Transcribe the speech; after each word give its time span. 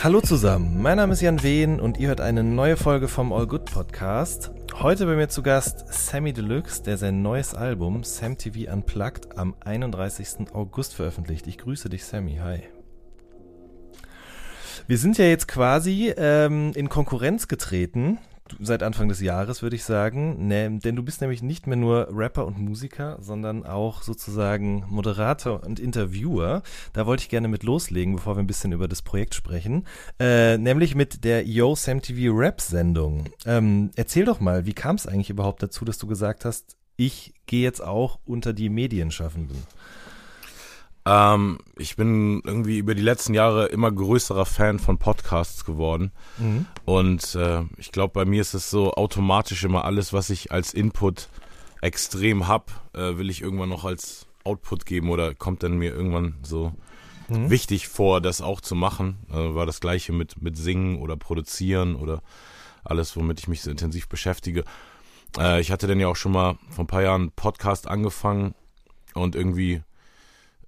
Hallo 0.00 0.20
zusammen, 0.20 0.80
mein 0.80 0.96
Name 0.96 1.12
ist 1.14 1.22
Jan 1.22 1.42
Wehn 1.42 1.80
und 1.80 1.98
ihr 1.98 2.06
hört 2.06 2.20
eine 2.20 2.44
neue 2.44 2.76
Folge 2.76 3.08
vom 3.08 3.32
All 3.32 3.48
Good 3.48 3.64
Podcast. 3.64 4.52
Heute 4.74 5.06
bei 5.06 5.16
mir 5.16 5.28
zu 5.28 5.42
Gast 5.42 5.92
Sammy 5.92 6.32
Deluxe, 6.32 6.84
der 6.84 6.96
sein 6.96 7.20
neues 7.20 7.52
Album 7.52 8.04
Sam 8.04 8.38
TV 8.38 8.72
Unplugged 8.72 9.36
am 9.36 9.56
31. 9.58 10.54
August 10.54 10.94
veröffentlicht. 10.94 11.48
Ich 11.48 11.58
grüße 11.58 11.88
dich, 11.88 12.04
Sammy. 12.04 12.38
Hi. 12.40 12.62
Wir 14.86 14.98
sind 14.98 15.18
ja 15.18 15.24
jetzt 15.24 15.48
quasi 15.48 16.14
ähm, 16.16 16.70
in 16.76 16.88
Konkurrenz 16.88 17.48
getreten 17.48 18.18
seit 18.60 18.82
Anfang 18.82 19.08
des 19.08 19.20
Jahres, 19.20 19.62
würde 19.62 19.76
ich 19.76 19.84
sagen. 19.84 20.48
Ne, 20.48 20.78
denn 20.78 20.96
du 20.96 21.02
bist 21.02 21.20
nämlich 21.20 21.42
nicht 21.42 21.66
mehr 21.66 21.76
nur 21.76 22.08
Rapper 22.10 22.46
und 22.46 22.58
Musiker, 22.58 23.18
sondern 23.20 23.64
auch 23.64 24.02
sozusagen 24.02 24.84
Moderator 24.88 25.62
und 25.64 25.80
Interviewer. 25.80 26.62
Da 26.92 27.06
wollte 27.06 27.22
ich 27.22 27.28
gerne 27.28 27.48
mit 27.48 27.62
loslegen, 27.62 28.16
bevor 28.16 28.36
wir 28.36 28.42
ein 28.42 28.46
bisschen 28.46 28.72
über 28.72 28.88
das 28.88 29.02
Projekt 29.02 29.34
sprechen. 29.34 29.86
Äh, 30.18 30.58
nämlich 30.58 30.94
mit 30.94 31.24
der 31.24 31.46
Yo 31.46 31.74
Sam 31.74 32.02
TV 32.02 32.34
Rap 32.36 32.60
Sendung. 32.60 33.24
Ähm, 33.46 33.90
erzähl 33.96 34.24
doch 34.24 34.40
mal, 34.40 34.66
wie 34.66 34.74
kam 34.74 34.96
es 34.96 35.06
eigentlich 35.06 35.30
überhaupt 35.30 35.62
dazu, 35.62 35.84
dass 35.84 35.98
du 35.98 36.06
gesagt 36.06 36.44
hast, 36.44 36.76
ich 36.96 37.34
gehe 37.46 37.62
jetzt 37.62 37.82
auch 37.82 38.18
unter 38.24 38.52
die 38.52 38.68
Medienschaffenden? 38.68 39.56
Ähm, 41.08 41.58
ich 41.76 41.96
bin 41.96 42.42
irgendwie 42.44 42.76
über 42.76 42.94
die 42.94 43.02
letzten 43.02 43.32
Jahre 43.32 43.66
immer 43.66 43.90
größerer 43.90 44.44
Fan 44.44 44.78
von 44.78 44.98
Podcasts 44.98 45.64
geworden. 45.64 46.12
Mhm. 46.36 46.66
Und 46.84 47.34
äh, 47.34 47.62
ich 47.78 47.92
glaube, 47.92 48.12
bei 48.12 48.26
mir 48.26 48.42
ist 48.42 48.52
es 48.52 48.68
so 48.68 48.92
automatisch 48.92 49.64
immer 49.64 49.86
alles, 49.86 50.12
was 50.12 50.28
ich 50.28 50.52
als 50.52 50.74
Input 50.74 51.30
extrem 51.80 52.46
hab, 52.46 52.70
äh, 52.92 53.16
will 53.16 53.30
ich 53.30 53.40
irgendwann 53.40 53.70
noch 53.70 53.86
als 53.86 54.26
Output 54.44 54.84
geben 54.84 55.08
oder 55.08 55.34
kommt 55.34 55.62
dann 55.62 55.78
mir 55.78 55.94
irgendwann 55.94 56.34
so 56.42 56.72
mhm. 57.28 57.48
wichtig 57.48 57.88
vor, 57.88 58.20
das 58.20 58.42
auch 58.42 58.60
zu 58.60 58.74
machen. 58.74 59.16
Äh, 59.30 59.54
war 59.54 59.64
das 59.64 59.80
gleiche 59.80 60.12
mit, 60.12 60.42
mit 60.42 60.58
Singen 60.58 60.98
oder 60.98 61.16
Produzieren 61.16 61.96
oder 61.96 62.20
alles, 62.84 63.16
womit 63.16 63.40
ich 63.40 63.48
mich 63.48 63.62
so 63.62 63.70
intensiv 63.70 64.08
beschäftige. 64.08 64.64
Äh, 65.38 65.62
ich 65.62 65.70
hatte 65.70 65.86
dann 65.86 66.00
ja 66.00 66.08
auch 66.08 66.16
schon 66.16 66.32
mal 66.32 66.58
vor 66.68 66.84
ein 66.84 66.88
paar 66.88 67.02
Jahren 67.02 67.22
einen 67.22 67.32
Podcast 67.32 67.86
angefangen 67.86 68.54
und 69.14 69.34
irgendwie 69.34 69.82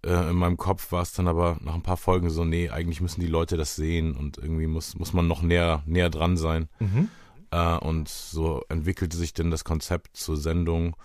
in 0.02 0.36
meinem 0.36 0.56
Kopf 0.56 0.92
war 0.92 1.02
es 1.02 1.12
dann 1.12 1.28
aber 1.28 1.58
nach 1.60 1.74
ein 1.74 1.82
paar 1.82 1.96
Folgen 1.96 2.30
so, 2.30 2.44
nee, 2.44 2.70
eigentlich 2.70 3.00
müssen 3.00 3.20
die 3.20 3.26
Leute 3.26 3.56
das 3.56 3.76
sehen 3.76 4.16
und 4.16 4.38
irgendwie 4.38 4.66
muss, 4.66 4.96
muss 4.96 5.12
man 5.12 5.26
noch 5.26 5.42
näher, 5.42 5.82
näher 5.84 6.08
dran 6.08 6.36
sein. 6.36 6.68
Mhm. 6.78 7.08
Äh, 7.50 7.76
und 7.76 8.08
so 8.08 8.64
entwickelte 8.68 9.16
sich 9.16 9.34
dann 9.34 9.50
das 9.50 9.64
Konzept 9.64 10.16
zur 10.16 10.36
Sendung 10.36 10.96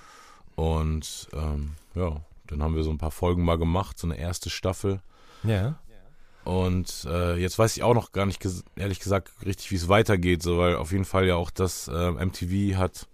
und 0.56 1.28
ähm, 1.34 1.72
ja, 1.94 2.22
dann 2.48 2.64
haben 2.64 2.76
wir 2.76 2.84
so 2.84 2.92
ein 2.92 2.98
paar 2.98 3.12
Folgen 3.12 3.44
mal 3.44 3.58
gemacht, 3.58 4.00
so 4.00 4.08
eine 4.08 4.18
erste 4.18 4.50
Staffel. 4.50 5.02
Ja. 5.44 5.80
Und 6.46 7.08
äh, 7.10 7.38
jetzt 7.38 7.58
weiß 7.58 7.76
ich 7.76 7.82
auch 7.82 7.96
noch 7.96 8.12
gar 8.12 8.28
nicht, 8.28 8.40
ehrlich 8.76 9.00
gesagt, 9.00 9.32
richtig, 9.44 9.72
wie 9.72 9.76
es 9.76 9.90
weitergeht, 9.90 10.44
so, 10.44 10.60
weil 10.60 10.76
auf 10.76 10.92
jeden 10.92 11.06
Fall 11.06 11.26
ja 11.26 11.36
auch 11.36 11.50
das 11.50 11.88
äh, 11.88 12.12
MTV 12.12 12.78
hat 12.78 13.08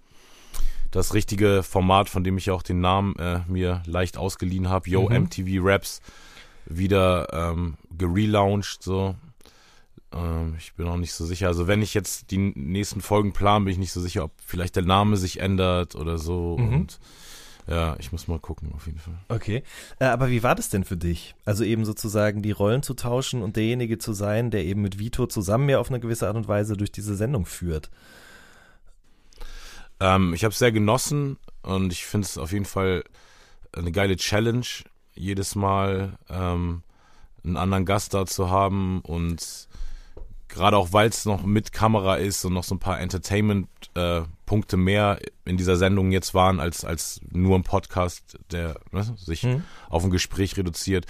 das 0.92 1.14
richtige 1.14 1.64
Format, 1.64 2.10
von 2.10 2.24
dem 2.24 2.38
ich 2.38 2.52
auch 2.52 2.62
den 2.62 2.82
Namen 2.82 3.16
äh, 3.18 3.40
mir 3.48 3.82
leicht 3.86 4.18
ausgeliehen 4.18 4.70
habe, 4.70 4.90
Yo 4.90 5.10
mhm. 5.10 5.24
MTV 5.24 5.64
Raps, 5.64 6.02
wieder 6.66 7.28
ähm, 7.34 7.78
gelauncht 7.98 8.84
so. 8.84 9.16
Ähm, 10.14 10.56
ich 10.58 10.74
bin 10.74 10.88
auch 10.88 10.98
nicht 10.98 11.14
so 11.14 11.26
sicher. 11.26 11.48
Also 11.48 11.68
wenn 11.68 11.82
ich 11.82 11.94
jetzt 11.94 12.32
die 12.32 12.38
nächsten 12.38 13.02
Folgen 13.02 13.34
plan, 13.34 13.64
bin 13.64 13.72
ich 13.72 13.80
nicht 13.80 13.94
so 13.94 14.02
sicher, 14.02 14.26
ob 14.26 14.32
vielleicht 14.46 14.76
der 14.76 14.84
Name 14.84 15.18
sich 15.18 15.40
ändert 15.40 15.96
oder 15.96 16.18
so. 16.18 16.58
Mhm. 16.58 16.74
Und 16.74 17.00
ja, 17.68 17.96
ich 18.00 18.12
muss 18.12 18.28
mal 18.28 18.40
gucken, 18.40 18.72
auf 18.74 18.88
jeden 18.88 19.00
Fall. 19.00 19.14
Okay. 19.30 19.64
Äh, 20.00 20.06
aber 20.06 20.30
wie 20.30 20.44
war 20.44 20.56
das 20.56 20.70
denn 20.70 20.84
für 20.84 20.98
dich? 20.98 21.36
Also 21.46 21.64
eben 21.64 21.86
sozusagen 21.86 22.42
die 22.42 22.52
Rollen 22.52 22.84
zu 22.84 22.94
tauschen 22.94 23.42
und 23.42 23.56
derjenige 23.56 23.98
zu 23.98 24.14
sein, 24.14 24.52
der 24.52 24.66
eben 24.66 24.82
mit 24.82 25.00
Vito 25.00 25.28
zusammen 25.28 25.70
ja 25.70 25.80
auf 25.80 25.90
eine 25.90 26.00
gewisse 26.00 26.28
Art 26.28 26.36
und 26.36 26.48
Weise 26.48 26.76
durch 26.76 26.92
diese 26.92 27.16
Sendung 27.16 27.46
führt. 27.46 27.90
Ähm, 30.02 30.34
ich 30.34 30.44
habe 30.44 30.52
es 30.52 30.60
sehr 30.60 30.72
genossen 30.72 31.38
und 31.62 31.94
ich 31.94 32.06
finde 32.06 32.26
es 32.26 32.38
auf 32.40 32.52
jeden 32.52 32.66
Fall 32.66 33.04
eine 33.72 33.92
geile 33.92 34.18
Challenge, 34.18 34.66
jedes 35.14 35.54
Mal 35.56 36.18
ähm, 36.28 36.82
einen 37.44 37.56
anderen 37.56 37.86
Gast 37.86 38.16
da 38.16 38.26
zu 38.26 38.50
haben 38.50 39.02
und 39.02 39.70
gerade 40.50 40.76
auch 40.76 40.92
weil 40.92 41.08
es 41.08 41.26
noch 41.26 41.44
mit 41.44 41.72
Kamera 41.72 42.16
ist 42.16 42.44
und 42.44 42.54
noch 42.54 42.64
so 42.64 42.76
ein 42.76 42.80
paar 42.80 43.00
Entertainment-Punkte 43.00 44.76
äh, 44.76 44.80
mehr 44.80 45.20
in 45.46 45.58
dieser 45.58 45.78
Sendung 45.78 46.12
jetzt 46.12 46.34
waren 46.34 46.60
als, 46.60 46.84
als 46.84 47.22
nur 47.30 47.56
ein 47.56 47.64
Podcast, 47.64 48.40
der 48.52 48.80
ne, 48.92 49.04
sich 49.18 49.44
mhm. 49.44 49.64
auf 49.90 50.04
ein 50.04 50.10
Gespräch 50.10 50.58
reduziert, 50.58 51.06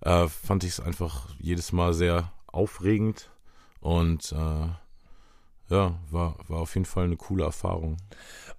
äh, 0.00 0.26
fand 0.26 0.64
ich 0.64 0.70
es 0.70 0.80
einfach 0.80 1.28
jedes 1.38 1.72
Mal 1.72 1.94
sehr 1.94 2.32
aufregend 2.48 3.30
und 3.80 4.32
äh, 4.32 4.68
ja, 5.72 5.94
war, 6.10 6.36
war 6.48 6.60
auf 6.60 6.74
jeden 6.74 6.84
Fall 6.84 7.04
eine 7.04 7.16
coole 7.16 7.44
Erfahrung. 7.44 7.96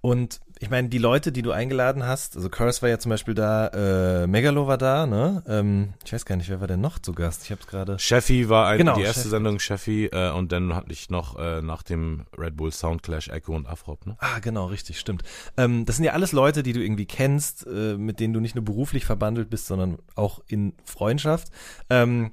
Und 0.00 0.40
ich 0.60 0.70
meine, 0.70 0.88
die 0.88 0.98
Leute, 0.98 1.32
die 1.32 1.42
du 1.42 1.50
eingeladen 1.50 2.06
hast, 2.06 2.36
also 2.36 2.48
Curse 2.48 2.82
war 2.82 2.88
ja 2.88 2.98
zum 2.98 3.10
Beispiel 3.10 3.34
da, 3.34 3.68
äh, 3.68 4.26
Megalo 4.26 4.66
war 4.66 4.78
da, 4.78 5.06
ne? 5.06 5.42
Ähm, 5.48 5.94
ich 6.04 6.12
weiß 6.12 6.24
gar 6.26 6.36
nicht, 6.36 6.48
wer 6.48 6.60
war 6.60 6.66
denn 6.66 6.80
noch 6.80 6.98
zu 6.98 7.12
Gast? 7.12 7.44
Ich 7.44 7.52
hab's 7.52 7.66
gerade. 7.66 7.98
Sheffy 7.98 8.48
war 8.48 8.66
ein, 8.68 8.78
genau, 8.78 8.94
die 8.96 9.02
erste 9.02 9.22
Chef. 9.22 9.30
Sendung, 9.30 9.58
Sheffy, 9.58 10.06
äh, 10.06 10.30
und 10.30 10.52
dann 10.52 10.74
hatte 10.74 10.92
ich 10.92 11.10
noch 11.10 11.38
äh, 11.38 11.62
nach 11.62 11.82
dem 11.82 12.26
Red 12.36 12.56
Bull 12.56 12.70
Soundclash 12.70 13.28
Echo 13.28 13.54
und 13.54 13.66
Afrop, 13.66 14.06
ne? 14.06 14.16
Ah, 14.18 14.38
genau, 14.40 14.66
richtig, 14.66 15.00
stimmt. 15.00 15.22
Ähm, 15.56 15.86
das 15.86 15.96
sind 15.96 16.04
ja 16.04 16.12
alles 16.12 16.32
Leute, 16.32 16.62
die 16.62 16.72
du 16.72 16.80
irgendwie 16.80 17.06
kennst, 17.06 17.66
äh, 17.66 17.96
mit 17.96 18.20
denen 18.20 18.34
du 18.34 18.40
nicht 18.40 18.54
nur 18.54 18.64
beruflich 18.64 19.04
verbandelt 19.04 19.50
bist, 19.50 19.66
sondern 19.66 19.98
auch 20.14 20.40
in 20.46 20.74
Freundschaft. 20.84 21.48
Ähm, 21.90 22.32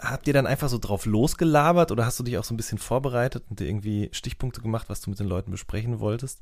habt 0.00 0.26
ihr 0.26 0.34
dann 0.34 0.46
einfach 0.46 0.68
so 0.68 0.78
drauf 0.78 1.06
losgelabert 1.06 1.92
oder 1.92 2.06
hast 2.06 2.18
du 2.18 2.24
dich 2.24 2.38
auch 2.38 2.44
so 2.44 2.54
ein 2.54 2.56
bisschen 2.56 2.78
vorbereitet 2.78 3.44
und 3.50 3.60
dir 3.60 3.66
irgendwie 3.66 4.08
Stichpunkte 4.12 4.60
gemacht, 4.60 4.88
was 4.88 5.00
du 5.00 5.10
mit 5.10 5.18
den 5.18 5.26
Leuten 5.26 5.50
besprechen 5.50 6.00
wolltest? 6.00 6.40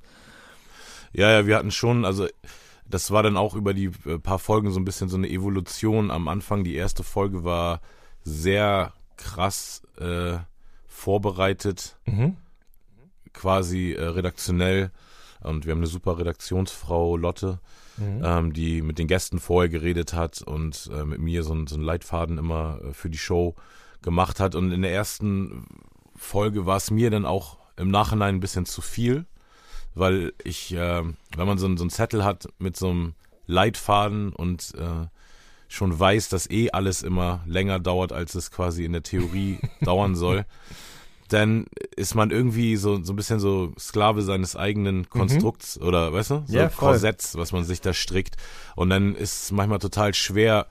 Ja, 1.13 1.31
ja, 1.31 1.47
wir 1.47 1.57
hatten 1.57 1.71
schon, 1.71 2.05
also 2.05 2.27
das 2.89 3.11
war 3.11 3.23
dann 3.23 3.37
auch 3.37 3.55
über 3.55 3.75
die 3.75 3.91
äh, 4.07 4.19
paar 4.19 4.39
Folgen 4.39 4.71
so 4.71 4.81
ein 4.81 4.85
bisschen 4.85 5.09
so 5.09 5.17
eine 5.17 5.29
Evolution. 5.29 6.11
Am 6.11 6.29
Anfang, 6.29 6.65
die 6.65 6.75
erste 6.75 7.03
Folge 7.03 7.45
war 7.45 7.81
sehr 8.23 8.93
krass 9.17 9.83
äh, 9.99 10.39
vorbereitet, 10.87 11.97
mhm. 12.07 12.37
quasi 13.33 13.93
äh, 13.93 14.05
redaktionell. 14.05 14.91
Und 15.41 15.67
wir 15.67 15.73
haben 15.73 15.79
eine 15.79 15.87
super 15.87 16.19
Redaktionsfrau, 16.19 17.17
Lotte, 17.17 17.61
mhm. 17.99 18.23
ähm, 18.25 18.53
die 18.53 18.83
mit 18.83 18.99
den 18.99 19.07
Gästen 19.07 19.39
vorher 19.39 19.69
geredet 19.69 20.13
hat 20.13 20.43
und 20.43 20.91
äh, 20.93 21.05
mit 21.05 21.21
mir 21.21 21.43
so, 21.43 21.55
so 21.67 21.75
einen 21.75 21.85
Leitfaden 21.85 22.39
immer 22.39 22.81
äh, 22.83 22.93
für 22.93 23.11
die 23.11 23.19
Show 23.19 23.55
gemacht 24.03 24.41
hat. 24.41 24.55
Und 24.55 24.73
in 24.73 24.83
der 24.83 24.93
ersten 24.93 25.67
Folge 26.17 26.67
war 26.67 26.77
es 26.77 26.91
mir 26.91 27.11
dann 27.11 27.27
auch 27.27 27.59
im 27.77 27.91
Nachhinein 27.91 28.37
ein 28.37 28.41
bisschen 28.41 28.67
zu 28.67 28.81
viel, 28.81 29.27
weil 29.95 30.33
ich, 30.45 30.73
äh, 30.75 31.03
wenn 31.03 31.47
man 31.47 31.59
so, 31.59 31.75
so 31.77 31.83
einen 31.83 31.91
Zettel 31.91 32.25
hat 32.25 32.49
mit 32.59 32.77
so 32.77 32.91
einem 32.91 33.15
Leitfaden 33.47 34.33
und 34.33 34.75
äh, 34.77 35.07
schon 35.69 35.99
weiß, 35.99 36.29
dass 36.29 36.51
eh 36.51 36.71
alles 36.71 37.03
immer 37.03 37.43
länger 37.47 37.79
dauert, 37.79 38.13
als 38.13 38.35
es 38.35 38.51
quasi 38.51 38.85
in 38.85 38.93
der 38.93 39.03
Theorie 39.03 39.59
dauern 39.83 40.17
soll, 40.17 40.45
dann 41.29 41.67
ist 41.95 42.15
man 42.15 42.31
irgendwie 42.31 42.77
so, 42.77 43.03
so 43.03 43.13
ein 43.13 43.17
bisschen 43.17 43.41
so 43.41 43.73
Sklave 43.79 44.23
seines 44.23 44.57
eigenen 44.57 44.99
mhm. 44.99 45.09
Konstrukts 45.11 45.79
mhm. 45.79 45.87
oder, 45.87 46.13
weißt 46.13 46.31
du, 46.31 46.43
so 46.47 46.57
ja, 46.57 46.69
Korsetts, 46.69 47.37
was 47.37 47.53
man 47.53 47.65
sich 47.65 47.81
da 47.81 47.93
strickt. 47.93 48.37
Und 48.77 48.91
dann 48.91 49.15
ist 49.15 49.45
es 49.45 49.53
manchmal 49.53 49.79
total 49.79 50.15
schwer, 50.15 50.67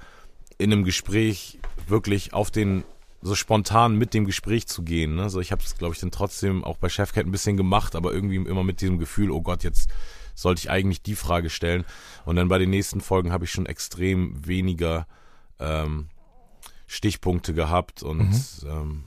in 0.58 0.72
einem 0.72 0.84
Gespräch 0.84 1.60
wirklich 1.88 2.34
auf 2.34 2.52
den 2.52 2.84
so 3.22 3.36
spontan 3.36 3.96
mit 3.96 4.14
dem 4.14 4.26
Gespräch 4.26 4.68
zu 4.68 4.84
gehen. 4.84 5.16
Ne? 5.16 5.30
So, 5.30 5.40
ich 5.40 5.52
habe 5.52 5.62
es, 5.64 5.78
glaube 5.78 5.94
ich, 5.94 6.00
dann 6.00 6.12
trotzdem 6.12 6.64
auch 6.64 6.78
bei 6.78 6.90
Chefcat 6.90 7.26
ein 7.26 7.32
bisschen 7.32 7.58
gemacht, 7.58 7.96
aber 7.96 8.14
irgendwie 8.14 8.36
immer 8.36 8.64
mit 8.64 8.82
diesem 8.82 9.00
Gefühl, 9.00 9.32
oh 9.32 9.42
Gott, 9.42 9.64
jetzt 9.64 9.90
sollte 10.36 10.60
ich 10.60 10.70
eigentlich 10.70 11.02
die 11.02 11.16
Frage 11.16 11.50
stellen. 11.50 11.84
Und 12.26 12.36
dann 12.36 12.48
bei 12.48 12.60
den 12.60 12.70
nächsten 12.70 13.02
Folgen 13.02 13.32
habe 13.32 13.46
ich 13.46 13.52
schon 13.52 13.66
extrem 13.66 14.46
weniger 14.46 15.08
ähm, 15.60 16.10
Stichpunkte 16.86 17.54
gehabt 17.54 18.04
und 18.04 18.30
Mhm. 18.30 18.70
ähm, 18.70 19.04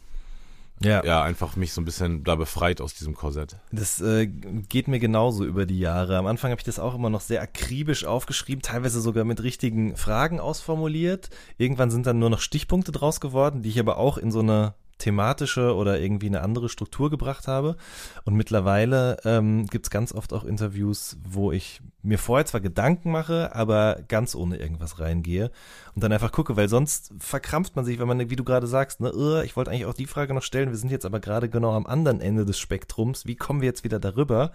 Ja. 0.82 1.04
ja, 1.04 1.22
einfach 1.22 1.56
mich 1.56 1.72
so 1.74 1.80
ein 1.80 1.84
bisschen 1.84 2.24
da 2.24 2.36
befreit 2.36 2.80
aus 2.80 2.94
diesem 2.94 3.14
Korsett. 3.14 3.56
Das 3.70 4.00
äh, 4.00 4.26
geht 4.26 4.88
mir 4.88 4.98
genauso 4.98 5.44
über 5.44 5.66
die 5.66 5.78
Jahre. 5.78 6.16
Am 6.16 6.26
Anfang 6.26 6.50
habe 6.50 6.60
ich 6.60 6.64
das 6.64 6.78
auch 6.78 6.94
immer 6.94 7.10
noch 7.10 7.20
sehr 7.20 7.42
akribisch 7.42 8.06
aufgeschrieben, 8.06 8.62
teilweise 8.62 9.00
sogar 9.00 9.24
mit 9.24 9.42
richtigen 9.42 9.96
Fragen 9.96 10.40
ausformuliert. 10.40 11.28
Irgendwann 11.58 11.90
sind 11.90 12.06
dann 12.06 12.18
nur 12.18 12.30
noch 12.30 12.40
Stichpunkte 12.40 12.92
draus 12.92 13.20
geworden, 13.20 13.60
die 13.60 13.68
ich 13.68 13.78
aber 13.78 13.98
auch 13.98 14.16
in 14.16 14.32
so 14.32 14.40
eine 14.40 14.74
thematische 15.00 15.74
oder 15.74 16.00
irgendwie 16.00 16.26
eine 16.26 16.42
andere 16.42 16.68
Struktur 16.68 17.10
gebracht 17.10 17.48
habe. 17.48 17.76
Und 18.24 18.34
mittlerweile 18.34 19.16
ähm, 19.24 19.66
gibt 19.66 19.86
es 19.86 19.90
ganz 19.90 20.12
oft 20.12 20.32
auch 20.32 20.44
Interviews, 20.44 21.18
wo 21.24 21.50
ich 21.50 21.80
mir 22.02 22.18
vorher 22.18 22.46
zwar 22.46 22.60
Gedanken 22.60 23.10
mache, 23.10 23.54
aber 23.54 23.98
ganz 24.08 24.34
ohne 24.34 24.56
irgendwas 24.56 25.00
reingehe 25.00 25.50
und 25.94 26.02
dann 26.02 26.12
einfach 26.12 26.32
gucke, 26.32 26.56
weil 26.56 26.68
sonst 26.68 27.12
verkrampft 27.18 27.76
man 27.76 27.84
sich, 27.84 27.98
wenn 27.98 28.08
man, 28.08 28.30
wie 28.30 28.36
du 28.36 28.44
gerade 28.44 28.66
sagst, 28.66 29.00
ne, 29.00 29.42
ich 29.44 29.56
wollte 29.56 29.70
eigentlich 29.70 29.86
auch 29.86 29.94
die 29.94 30.06
Frage 30.06 30.32
noch 30.32 30.42
stellen, 30.42 30.70
wir 30.70 30.78
sind 30.78 30.90
jetzt 30.90 31.04
aber 31.04 31.20
gerade 31.20 31.48
genau 31.48 31.72
am 31.72 31.86
anderen 31.86 32.20
Ende 32.20 32.44
des 32.44 32.58
Spektrums, 32.58 33.26
wie 33.26 33.36
kommen 33.36 33.60
wir 33.60 33.66
jetzt 33.66 33.84
wieder 33.84 33.98
darüber? 33.98 34.52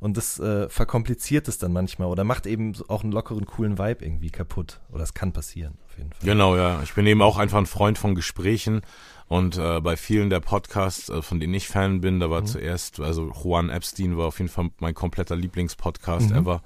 Und 0.00 0.16
das 0.16 0.38
äh, 0.38 0.68
verkompliziert 0.68 1.48
es 1.48 1.58
dann 1.58 1.72
manchmal 1.72 2.08
oder 2.08 2.24
macht 2.24 2.46
eben 2.46 2.74
auch 2.88 3.02
einen 3.02 3.12
lockeren, 3.12 3.46
coolen 3.46 3.78
Vibe 3.78 4.04
irgendwie 4.04 4.30
kaputt. 4.30 4.80
Oder 4.92 5.02
es 5.02 5.14
kann 5.14 5.32
passieren, 5.32 5.74
auf 5.86 5.98
jeden 5.98 6.12
Fall. 6.12 6.26
Genau, 6.26 6.56
ja. 6.56 6.82
Ich 6.82 6.94
bin 6.94 7.06
eben 7.06 7.22
auch 7.22 7.38
einfach 7.38 7.58
ein 7.58 7.66
Freund 7.66 7.98
von 7.98 8.14
Gesprächen 8.14 8.82
und 9.28 9.56
äh, 9.58 9.80
bei 9.80 9.96
vielen 9.96 10.30
der 10.30 10.40
Podcasts, 10.40 11.08
äh, 11.08 11.20
von 11.22 11.40
denen 11.40 11.54
ich 11.54 11.68
Fan 11.68 12.00
bin, 12.00 12.20
da 12.20 12.30
war 12.30 12.42
Mhm. 12.42 12.46
zuerst, 12.46 13.00
also 13.00 13.32
Juan 13.32 13.70
Epstein 13.70 14.16
war 14.16 14.26
auf 14.26 14.38
jeden 14.38 14.50
Fall 14.50 14.70
mein 14.78 14.94
kompletter 14.94 15.36
Lieblingspodcast 15.36 16.30
Mhm. 16.30 16.36
ever, 16.36 16.62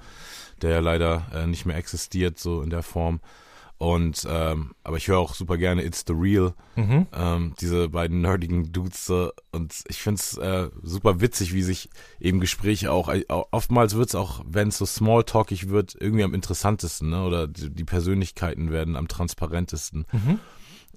der 0.62 0.71
ja 0.71 0.81
leider 0.81 1.27
äh, 1.35 1.47
nicht 1.47 1.65
mehr 1.67 1.77
existiert, 1.77 2.39
so 2.39 2.62
in 2.62 2.71
der 2.71 2.83
Form. 2.83 3.21
Und 3.79 4.27
ähm, 4.29 4.73
aber 4.85 4.99
ich 4.99 5.09
höre 5.09 5.17
auch 5.19 5.33
super 5.35 5.57
gerne 5.57 5.83
It's 5.83 6.05
the 6.07 6.12
Real, 6.15 6.53
Mhm. 6.77 7.07
ähm, 7.15 7.55
diese 7.62 7.89
beiden 7.89 8.21
nerdigen 8.21 8.71
Dudes 8.75 9.07
so. 9.07 9.33
und 9.53 9.73
ich 9.89 10.03
find's 10.03 10.37
äh, 10.37 10.69
super 10.83 11.23
witzig, 11.23 11.55
wie 11.55 11.62
sich 11.62 11.89
eben 12.21 12.41
Gespräche 12.41 12.93
auch, 12.93 13.09
äh, 13.09 13.25
oftmals 13.29 13.95
wird's 13.95 14.15
auch, 14.15 14.43
wenn 14.47 14.69
es 14.69 14.77
so 14.77 14.85
smalltalkig 14.85 15.71
wird, 15.71 15.97
irgendwie 15.99 16.25
am 16.25 16.35
interessantesten, 16.35 17.09
ne? 17.09 17.25
oder 17.25 17.47
die, 17.49 17.71
die 17.71 17.85
Persönlichkeiten 17.85 18.71
werden 18.71 18.97
am 18.97 19.09
transparentesten. 19.09 20.05
Mhm. 20.12 20.41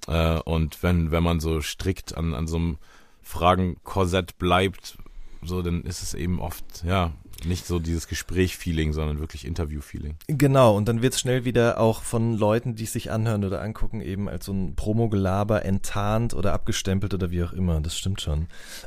Äh, 0.06 0.38
und 0.40 0.82
wenn, 0.82 1.10
wenn 1.10 1.22
man 1.22 1.40
so 1.40 1.60
strikt 1.60 2.16
an, 2.16 2.34
an 2.34 2.46
so 2.46 2.56
einem 2.56 2.78
Fragenkorsett 3.22 4.38
bleibt, 4.38 4.98
so, 5.42 5.62
dann 5.62 5.82
ist 5.82 6.02
es 6.02 6.14
eben 6.14 6.40
oft, 6.40 6.64
ja, 6.84 7.12
nicht 7.44 7.66
so 7.66 7.78
dieses 7.78 8.08
Gespräch-Feeling, 8.08 8.92
sondern 8.92 9.18
wirklich 9.18 9.44
Interview-Feeling. 9.44 10.16
Genau, 10.28 10.76
und 10.76 10.88
dann 10.88 11.02
wird 11.02 11.14
es 11.14 11.20
schnell 11.20 11.44
wieder 11.44 11.80
auch 11.80 12.02
von 12.02 12.38
Leuten, 12.38 12.74
die 12.74 12.84
es 12.84 12.92
sich 12.92 13.10
anhören 13.10 13.44
oder 13.44 13.60
angucken, 13.60 14.00
eben 14.00 14.28
als 14.28 14.46
so 14.46 14.52
ein 14.52 14.74
Promogelaber 14.74 15.64
enttarnt 15.64 16.34
oder 16.34 16.52
abgestempelt 16.52 17.12
oder 17.12 17.30
wie 17.30 17.42
auch 17.42 17.52
immer. 17.52 17.80
Das 17.80 17.96
stimmt 17.96 18.20
schon. 18.20 18.46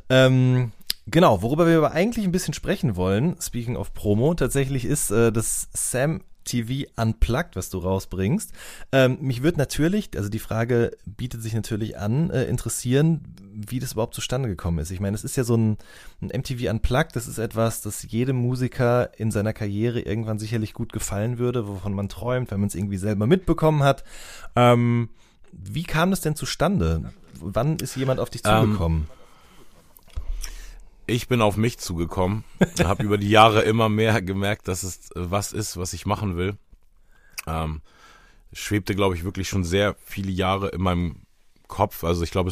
Ähm, 0.09 0.71
genau, 1.05 1.41
worüber 1.41 1.67
wir 1.67 1.77
aber 1.77 1.91
eigentlich 1.91 2.25
ein 2.25 2.31
bisschen 2.31 2.53
sprechen 2.53 2.95
wollen, 2.95 3.35
speaking 3.39 3.75
of 3.75 3.93
Promo, 3.93 4.33
tatsächlich 4.33 4.85
ist 4.85 5.11
äh, 5.11 5.31
das 5.31 5.69
Sam 5.73 6.21
TV 6.47 6.89
Unplugged, 6.95 7.55
was 7.55 7.69
du 7.69 7.77
rausbringst. 7.77 8.51
Ähm, 8.91 9.17
mich 9.21 9.43
würde 9.43 9.59
natürlich, 9.59 10.09
also 10.15 10.29
die 10.29 10.39
Frage 10.39 10.97
bietet 11.05 11.43
sich 11.43 11.53
natürlich 11.53 11.97
an, 11.99 12.31
äh, 12.31 12.45
interessieren, 12.45 13.21
wie 13.53 13.79
das 13.79 13.93
überhaupt 13.93 14.15
zustande 14.15 14.49
gekommen 14.49 14.79
ist. 14.79 14.91
Ich 14.91 14.99
meine, 14.99 15.15
es 15.15 15.23
ist 15.23 15.35
ja 15.35 15.43
so 15.43 15.55
ein, 15.55 15.77
ein 16.21 16.29
MTV 16.29 16.69
Unplugged, 16.69 17.15
das 17.15 17.27
ist 17.27 17.37
etwas, 17.37 17.81
das 17.81 18.03
jedem 18.09 18.37
Musiker 18.37 19.11
in 19.19 19.31
seiner 19.31 19.53
Karriere 19.53 19.99
irgendwann 19.99 20.39
sicherlich 20.39 20.73
gut 20.73 20.93
gefallen 20.93 21.37
würde, 21.37 21.67
wovon 21.67 21.93
man 21.93 22.09
träumt, 22.09 22.51
wenn 22.51 22.59
man 22.59 22.67
es 22.67 22.75
irgendwie 22.75 22.97
selber 22.97 23.27
mitbekommen 23.27 23.83
hat. 23.83 24.03
Ähm, 24.55 25.09
wie 25.51 25.83
kam 25.83 26.11
das 26.11 26.21
denn 26.21 26.35
zustande? 26.35 27.11
Wann 27.39 27.77
ist 27.77 27.95
jemand 27.95 28.19
auf 28.19 28.29
dich 28.29 28.41
Ähm, 28.45 28.65
zugekommen? 28.65 29.07
Ich 31.07 31.27
bin 31.29 31.41
auf 31.41 31.55
mich 31.57 31.77
zugekommen, 31.79 32.43
habe 32.83 33.03
über 33.03 33.17
die 33.17 33.29
Jahre 33.29 33.61
immer 33.61 33.87
mehr 33.89 34.21
gemerkt, 34.21 34.67
dass 34.67 34.83
es 34.83 35.09
äh, 35.11 35.31
was 35.31 35.53
ist, 35.53 35.77
was 35.77 35.93
ich 35.93 36.05
machen 36.05 36.35
will. 36.37 36.57
Ähm, 37.47 37.81
schwebte, 38.53 38.93
glaube 38.93 39.15
ich, 39.15 39.23
wirklich 39.23 39.47
schon 39.47 39.63
sehr 39.63 39.95
viele 40.03 40.31
Jahre 40.31 40.69
in 40.69 40.81
meinem 40.81 41.21
Kopf. 41.67 42.03
Also 42.03 42.23
ich 42.23 42.31
glaube, 42.31 42.51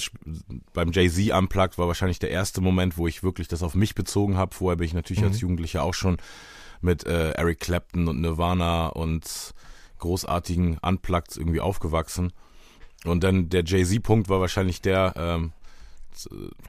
beim 0.73 0.91
Jay-Z 0.91 1.31
Unplugged 1.31 1.77
war 1.77 1.87
wahrscheinlich 1.87 2.19
der 2.19 2.31
erste 2.31 2.61
Moment, 2.61 2.97
wo 2.97 3.07
ich 3.07 3.23
wirklich 3.23 3.47
das 3.47 3.63
auf 3.63 3.75
mich 3.75 3.93
bezogen 3.95 4.37
habe. 4.37 4.55
Vorher 4.55 4.77
bin 4.77 4.85
ich 4.85 4.93
natürlich 4.93 5.21
Mhm. 5.21 5.27
als 5.29 5.41
Jugendlicher 5.41 5.83
auch 5.83 5.93
schon 5.93 6.17
mit 6.81 7.05
äh, 7.05 7.31
Eric 7.31 7.59
Clapton 7.61 8.07
und 8.07 8.21
Nirvana 8.21 8.87
und 8.87 9.53
großartigen 9.99 10.77
Unplugged 10.79 11.35
irgendwie 11.37 11.61
aufgewachsen. 11.61 12.31
Und 13.05 13.23
dann 13.23 13.49
der 13.49 13.63
Jay-Z-Punkt 13.65 14.29
war 14.29 14.39
wahrscheinlich 14.41 14.81
der, 14.81 15.13
ähm, 15.17 15.51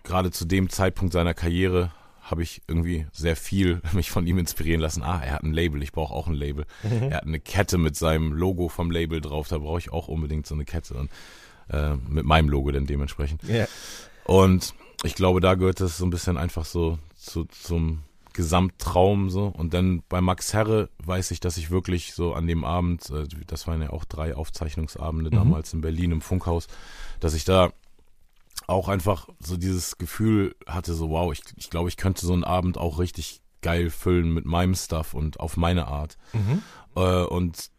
gerade 0.04 0.30
zu 0.30 0.44
dem 0.44 0.68
Zeitpunkt 0.68 1.12
seiner 1.12 1.34
Karriere 1.34 1.90
habe 2.22 2.42
ich 2.42 2.62
irgendwie 2.66 3.06
sehr 3.12 3.36
viel 3.36 3.80
mich 3.92 4.10
von 4.10 4.26
ihm 4.26 4.38
inspirieren 4.38 4.80
lassen. 4.80 5.02
Ah, 5.02 5.22
er 5.24 5.34
hat 5.34 5.42
ein 5.42 5.52
Label, 5.52 5.82
ich 5.82 5.92
brauche 5.92 6.12
auch 6.12 6.26
ein 6.26 6.34
Label. 6.34 6.66
Er 6.82 7.18
hat 7.18 7.24
eine 7.24 7.38
Kette 7.40 7.78
mit 7.78 7.96
seinem 7.96 8.32
Logo 8.32 8.68
vom 8.68 8.90
Label 8.90 9.20
drauf, 9.20 9.48
da 9.48 9.58
brauche 9.58 9.78
ich 9.78 9.92
auch 9.92 10.08
unbedingt 10.08 10.46
so 10.46 10.54
eine 10.54 10.64
Kette. 10.64 10.94
Und 10.94 11.10
äh, 11.68 11.94
mit 12.08 12.24
meinem 12.24 12.48
Logo 12.48 12.70
dann 12.70 12.86
dementsprechend. 12.86 13.42
Ja. 13.44 13.66
Und 14.24 14.74
ich 15.04 15.14
glaube, 15.14 15.40
da 15.40 15.54
gehört 15.54 15.80
es 15.80 15.98
so 15.98 16.04
ein 16.06 16.10
bisschen 16.10 16.36
einfach 16.36 16.64
so 16.64 16.98
zu, 17.16 17.44
zum 17.44 18.02
Gesamttraum 18.32 19.30
so. 19.30 19.46
Und 19.46 19.74
dann 19.74 20.02
bei 20.08 20.20
Max 20.20 20.52
Herre 20.52 20.88
weiß 21.04 21.30
ich, 21.30 21.40
dass 21.40 21.56
ich 21.56 21.70
wirklich 21.70 22.12
so 22.14 22.34
an 22.34 22.46
dem 22.46 22.64
Abend, 22.64 23.08
äh, 23.10 23.24
das 23.46 23.66
waren 23.66 23.82
ja 23.82 23.90
auch 23.90 24.04
drei 24.04 24.34
Aufzeichnungsabende 24.34 25.30
Mhm. 25.30 25.34
damals 25.34 25.72
in 25.72 25.80
Berlin 25.80 26.12
im 26.12 26.20
Funkhaus, 26.20 26.66
dass 27.20 27.34
ich 27.34 27.44
da 27.44 27.72
auch 28.66 28.88
einfach 28.88 29.28
so 29.38 29.56
dieses 29.56 29.98
Gefühl 29.98 30.54
hatte, 30.66 30.94
so 30.94 31.10
wow, 31.10 31.32
ich, 31.32 31.42
ich 31.56 31.70
glaube, 31.70 31.88
ich 31.88 31.96
könnte 31.96 32.26
so 32.26 32.32
einen 32.32 32.44
Abend 32.44 32.78
auch 32.78 32.98
richtig 32.98 33.42
geil 33.62 33.90
füllen 33.90 34.32
mit 34.32 34.44
meinem 34.44 34.74
Stuff 34.74 35.14
und 35.14 35.40
auf 35.40 35.56
meine 35.56 35.86
Art. 35.86 36.16
Mhm. 36.32 36.62
Äh, 36.94 37.24
und 37.24 37.70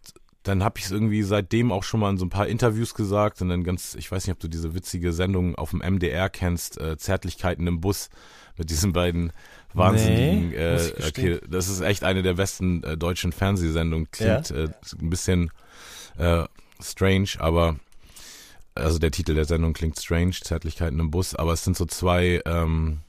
dann 0.44 0.64
habe 0.64 0.80
ich 0.80 0.86
es 0.86 0.92
irgendwie 0.92 1.24
seitdem 1.24 1.72
auch 1.72 1.84
schon 1.84 2.00
mal 2.00 2.10
in 2.10 2.18
so 2.18 2.26
ein 2.26 2.30
paar 2.30 2.48
Interviews 2.48 2.94
gesagt 2.94 3.42
und 3.42 3.50
dann 3.50 3.64
ganz, 3.64 3.96
ich 3.96 4.12
weiß 4.12 4.26
nicht, 4.26 4.34
ob 4.34 4.40
du 4.40 4.48
diese 4.48 4.74
witzige 4.74 5.12
Sendung 5.12 5.56
auf 5.56 5.72
dem 5.72 5.80
MDR 5.80 6.30
kennst, 6.30 6.80
äh, 6.80 6.98
Zärtlichkeiten 6.98 7.68
im 7.68 7.82
Bus 7.82 8.10
mit 8.58 8.70
diesen 8.70 8.94
beiden 8.94 9.34
wahnsinnigen, 9.74 10.50
Nee, 10.50 10.56
äh, 10.56 10.92
okay, 11.08 11.40
das 11.48 11.68
ist 11.68 11.82
echt 11.82 12.04
eine 12.04 12.24
der 12.24 12.36
besten 12.36 12.84
äh, 12.84 12.98
deutschen 12.98 13.32
Fernsehsendungen, 13.32 14.10
klingt 14.10 14.52
äh, 14.52 14.70
ein 15.00 15.10
bisschen 15.10 15.52
äh, 16.18 16.46
strange, 16.82 17.30
aber 17.40 17.76
also 18.78 19.00
der 19.00 19.12
Titel 19.12 19.34
der 19.34 19.46
Sendung 19.46 19.74
klingt 19.74 20.00
strange, 20.00 20.32
Zärtlichkeiten 20.42 21.00
im 21.00 21.12
Bus, 21.12 21.36
aber 21.36 21.54
es 21.54 21.64
sind 21.64 21.78
so 21.78 21.86
zwei 21.86 22.42
ähm, 22.46 23.00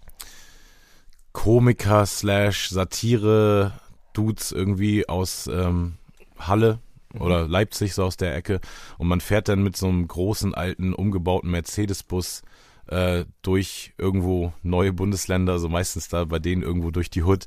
Komiker 1.33 2.07
slash 2.07 2.69
Satire 2.69 3.73
Dudes 4.13 4.53
irgendwie 4.53 5.09
aus 5.09 5.49
ähm, 5.53 5.95
Halle 6.39 6.81
oder 7.19 7.49
Leipzig 7.49 7.95
so 7.95 8.05
aus 8.05 8.17
der 8.17 8.35
Ecke 8.35 8.61
und 8.99 9.09
man 9.09 9.21
fährt 9.21 9.49
dann 9.49 9.63
mit 9.63 9.77
so 9.77 9.89
einem 9.89 10.07
großen 10.07 10.55
alten 10.55 10.93
umgebauten 10.95 11.51
Mercedes-Bus 11.51 12.43
äh, 12.89 13.25
durch 13.43 13.93
irgendwo 13.99 14.53
neue 14.63 14.93
Bundesländer, 14.93 15.59
so 15.59 15.69
meistens 15.69 16.09
da 16.09 16.25
bei 16.25 16.39
denen 16.39 16.63
irgendwo 16.63 16.91
durch 16.91 17.11
die 17.11 17.23
Hood 17.23 17.47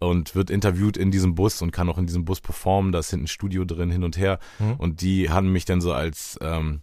und 0.00 0.34
wird 0.34 0.50
interviewt 0.50 0.96
in 0.96 1.10
diesem 1.10 1.34
Bus 1.34 1.62
und 1.62 1.70
kann 1.70 1.88
auch 1.88 1.98
in 1.98 2.06
diesem 2.06 2.24
Bus 2.24 2.40
performen. 2.40 2.90
Da 2.90 2.98
ist 3.00 3.10
hinten 3.10 3.24
ein 3.24 3.28
Studio 3.28 3.64
drin, 3.64 3.90
hin 3.90 4.02
und 4.02 4.16
her. 4.16 4.38
Mhm. 4.58 4.74
Und 4.74 5.02
die 5.02 5.30
haben 5.30 5.52
mich 5.52 5.66
dann 5.66 5.82
so 5.82 5.92
als 5.92 6.38
ähm, 6.40 6.80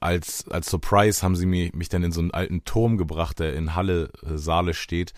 als 0.00 0.48
als 0.48 0.70
Surprise 0.70 1.22
haben 1.22 1.36
sie 1.36 1.46
mich, 1.46 1.72
mich 1.74 1.88
dann 1.88 2.02
in 2.02 2.12
so 2.12 2.20
einen 2.20 2.30
alten 2.32 2.64
Turm 2.64 2.96
gebracht, 2.96 3.38
der 3.38 3.54
in 3.54 3.74
Halle 3.74 4.10
äh, 4.24 4.36
Saale 4.36 4.74
steht 4.74 5.12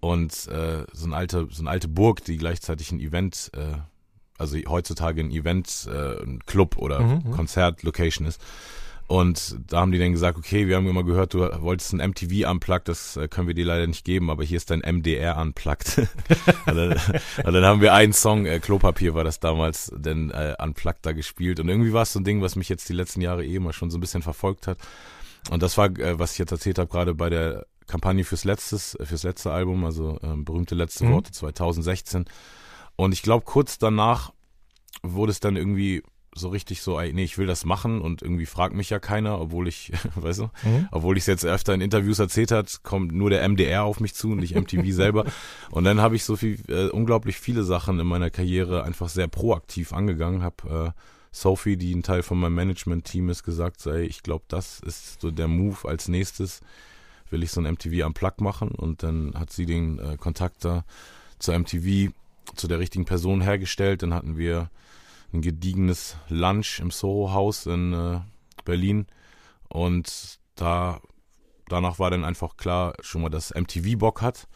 und 0.00 0.32
äh, 0.48 0.84
so 0.92 1.06
eine 1.06 1.16
alte 1.16 1.48
so 1.50 1.62
eine 1.62 1.70
alte 1.70 1.88
Burg, 1.88 2.24
die 2.24 2.36
gleichzeitig 2.36 2.92
ein 2.92 3.00
Event 3.00 3.50
äh, 3.54 3.78
also 4.38 4.58
heutzutage 4.68 5.22
ein 5.22 5.30
Event, 5.30 5.88
äh, 5.90 6.22
ein 6.22 6.40
Club 6.46 6.76
oder 6.76 7.00
Mhm, 7.00 7.22
mhm. 7.24 7.30
Konzertlocation 7.32 8.26
ist. 8.26 8.40
Und 9.08 9.56
da 9.68 9.80
haben 9.80 9.92
die 9.92 9.98
dann 9.98 10.10
gesagt, 10.12 10.36
okay, 10.36 10.66
wir 10.66 10.74
haben 10.76 10.88
immer 10.88 11.04
gehört, 11.04 11.32
du 11.34 11.40
wolltest 11.62 11.92
ein 11.92 12.10
MTV 12.10 12.50
Unplugged, 12.50 12.88
das 12.88 13.16
äh, 13.16 13.28
können 13.28 13.46
wir 13.46 13.54
dir 13.54 13.64
leider 13.64 13.86
nicht 13.86 14.04
geben, 14.04 14.30
aber 14.30 14.42
hier 14.42 14.56
ist 14.56 14.70
dein 14.70 14.80
MDR 14.80 15.36
Unplugged. 15.38 15.98
und, 15.98 16.08
dann, 16.66 17.00
und 17.44 17.52
dann 17.52 17.64
haben 17.64 17.80
wir 17.80 17.94
einen 17.94 18.12
Song, 18.12 18.46
äh, 18.46 18.58
Klopapier 18.58 19.14
war 19.14 19.22
das 19.22 19.38
damals, 19.38 19.92
denn 19.94 20.30
äh, 20.30 20.56
Unplugged 20.60 21.06
da 21.06 21.12
gespielt. 21.12 21.60
Und 21.60 21.68
irgendwie 21.68 21.92
war 21.92 22.02
es 22.02 22.12
so 22.12 22.18
ein 22.18 22.24
Ding, 22.24 22.42
was 22.42 22.56
mich 22.56 22.68
jetzt 22.68 22.88
die 22.88 22.94
letzten 22.94 23.20
Jahre 23.20 23.44
eh 23.44 23.54
immer 23.54 23.72
schon 23.72 23.90
so 23.90 23.98
ein 23.98 24.00
bisschen 24.00 24.22
verfolgt 24.22 24.66
hat. 24.66 24.78
Und 25.50 25.62
das 25.62 25.78
war, 25.78 25.86
äh, 25.98 26.18
was 26.18 26.32
ich 26.32 26.38
jetzt 26.38 26.50
erzählt 26.52 26.80
habe, 26.80 26.90
gerade 26.90 27.14
bei 27.14 27.30
der 27.30 27.66
Kampagne 27.86 28.24
fürs 28.24 28.42
letztes, 28.42 28.96
äh, 28.96 29.06
fürs 29.06 29.22
letzte 29.22 29.52
Album, 29.52 29.84
also 29.84 30.18
ähm, 30.24 30.44
berühmte 30.44 30.74
letzte 30.74 31.04
Mhm. 31.04 31.12
Worte 31.12 31.30
2016. 31.30 32.24
Und 32.96 33.12
ich 33.12 33.22
glaube, 33.22 33.44
kurz 33.44 33.78
danach 33.78 34.32
wurde 35.02 35.30
es 35.30 35.38
dann 35.38 35.56
irgendwie 35.56 36.02
so 36.38 36.48
richtig 36.48 36.82
so, 36.82 37.00
ey, 37.00 37.12
nee, 37.12 37.24
ich 37.24 37.38
will 37.38 37.46
das 37.46 37.64
machen 37.64 38.00
und 38.00 38.22
irgendwie 38.22 38.46
fragt 38.46 38.74
mich 38.74 38.90
ja 38.90 38.98
keiner, 38.98 39.40
obwohl 39.40 39.66
ich, 39.68 39.92
weißt 40.14 40.40
du, 40.40 40.50
Mhm. 40.64 40.88
obwohl 40.90 41.16
ich 41.16 41.22
es 41.22 41.26
jetzt 41.26 41.44
öfter 41.44 41.74
in 41.74 41.80
Interviews 41.80 42.18
erzählt 42.18 42.50
hat, 42.50 42.82
kommt 42.82 43.12
nur 43.12 43.30
der 43.30 43.42
MDR 43.48 43.84
auf 43.84 44.00
mich 44.00 44.14
zu 44.14 44.30
und 44.32 44.38
nicht 44.38 44.54
MTV 44.54 44.84
selber. 44.94 45.24
Und 45.70 45.84
dann 45.84 46.00
habe 46.00 46.16
ich 46.16 46.24
so 46.24 46.36
viel, 46.36 46.58
äh, 46.68 46.88
unglaublich 46.88 47.38
viele 47.38 47.64
Sachen 47.64 47.98
in 47.98 48.06
meiner 48.06 48.30
Karriere 48.30 48.84
einfach 48.84 49.08
sehr 49.08 49.28
proaktiv 49.28 49.92
angegangen, 49.92 50.42
habe 50.42 50.92
äh, 50.94 51.00
Sophie, 51.32 51.76
die 51.76 51.94
ein 51.94 52.02
Teil 52.02 52.22
von 52.22 52.38
meinem 52.38 52.54
Management-Team 52.54 53.28
ist, 53.28 53.42
gesagt, 53.42 53.80
sei, 53.80 54.02
ich 54.02 54.22
glaube, 54.22 54.44
das 54.48 54.80
ist 54.80 55.20
so 55.20 55.30
der 55.30 55.48
Move 55.48 55.86
als 55.88 56.08
nächstes. 56.08 56.60
Will 57.28 57.42
ich 57.42 57.50
so 57.50 57.60
ein 57.60 57.70
MTV 57.72 58.04
am 58.04 58.14
Plug 58.14 58.34
machen 58.38 58.68
und 58.70 59.02
dann 59.02 59.34
hat 59.38 59.52
sie 59.52 59.66
den 59.66 59.98
äh, 59.98 60.16
Kontakt 60.16 60.64
da 60.64 60.84
zur 61.38 61.58
MTV 61.58 62.12
zu 62.54 62.68
der 62.68 62.78
richtigen 62.78 63.04
Person 63.04 63.40
hergestellt. 63.40 64.02
Dann 64.02 64.14
hatten 64.14 64.38
wir 64.38 64.70
ein 65.32 65.42
gediegenes 65.42 66.16
Lunch 66.28 66.80
im 66.80 66.90
Soho-Haus 66.90 67.66
in 67.66 67.92
äh, 67.92 68.20
Berlin 68.64 69.06
und 69.68 70.38
da 70.54 71.00
danach 71.68 71.98
war 71.98 72.10
dann 72.10 72.24
einfach 72.24 72.56
klar 72.56 72.94
schon 73.00 73.22
mal, 73.22 73.28
dass 73.28 73.54
MTV 73.54 73.98
Bock 73.98 74.22
hat. 74.22 74.46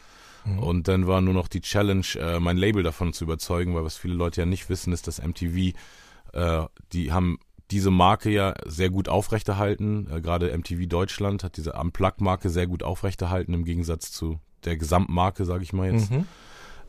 Mhm. 0.45 0.59
Und 0.59 0.87
dann 0.87 1.07
war 1.07 1.21
nur 1.21 1.33
noch 1.33 1.47
die 1.47 1.61
Challenge, 1.61 2.05
äh, 2.15 2.39
mein 2.39 2.57
Label 2.57 2.83
davon 2.83 3.13
zu 3.13 3.25
überzeugen, 3.25 3.75
weil 3.75 3.83
was 3.83 3.97
viele 3.97 4.15
Leute 4.15 4.41
ja 4.41 4.45
nicht 4.45 4.69
wissen, 4.69 4.93
ist, 4.93 5.07
dass 5.07 5.21
MTV, 5.21 5.75
äh, 6.33 6.65
die 6.93 7.11
haben 7.11 7.39
diese 7.69 7.91
Marke 7.91 8.29
ja 8.29 8.53
sehr 8.65 8.89
gut 8.89 9.07
aufrechterhalten. 9.07 10.07
Äh, 10.11 10.21
Gerade 10.21 10.55
MTV 10.57 10.87
Deutschland 10.87 11.43
hat 11.43 11.57
diese 11.57 11.73
Unplug-Marke 11.73 12.49
sehr 12.49 12.67
gut 12.67 12.83
aufrechterhalten, 12.83 13.53
im 13.53 13.65
Gegensatz 13.65 14.11
zu 14.11 14.39
der 14.65 14.77
Gesamtmarke, 14.77 15.45
sage 15.45 15.63
ich 15.63 15.73
mal 15.73 15.91
jetzt. 15.91 16.11
Mhm. 16.11 16.25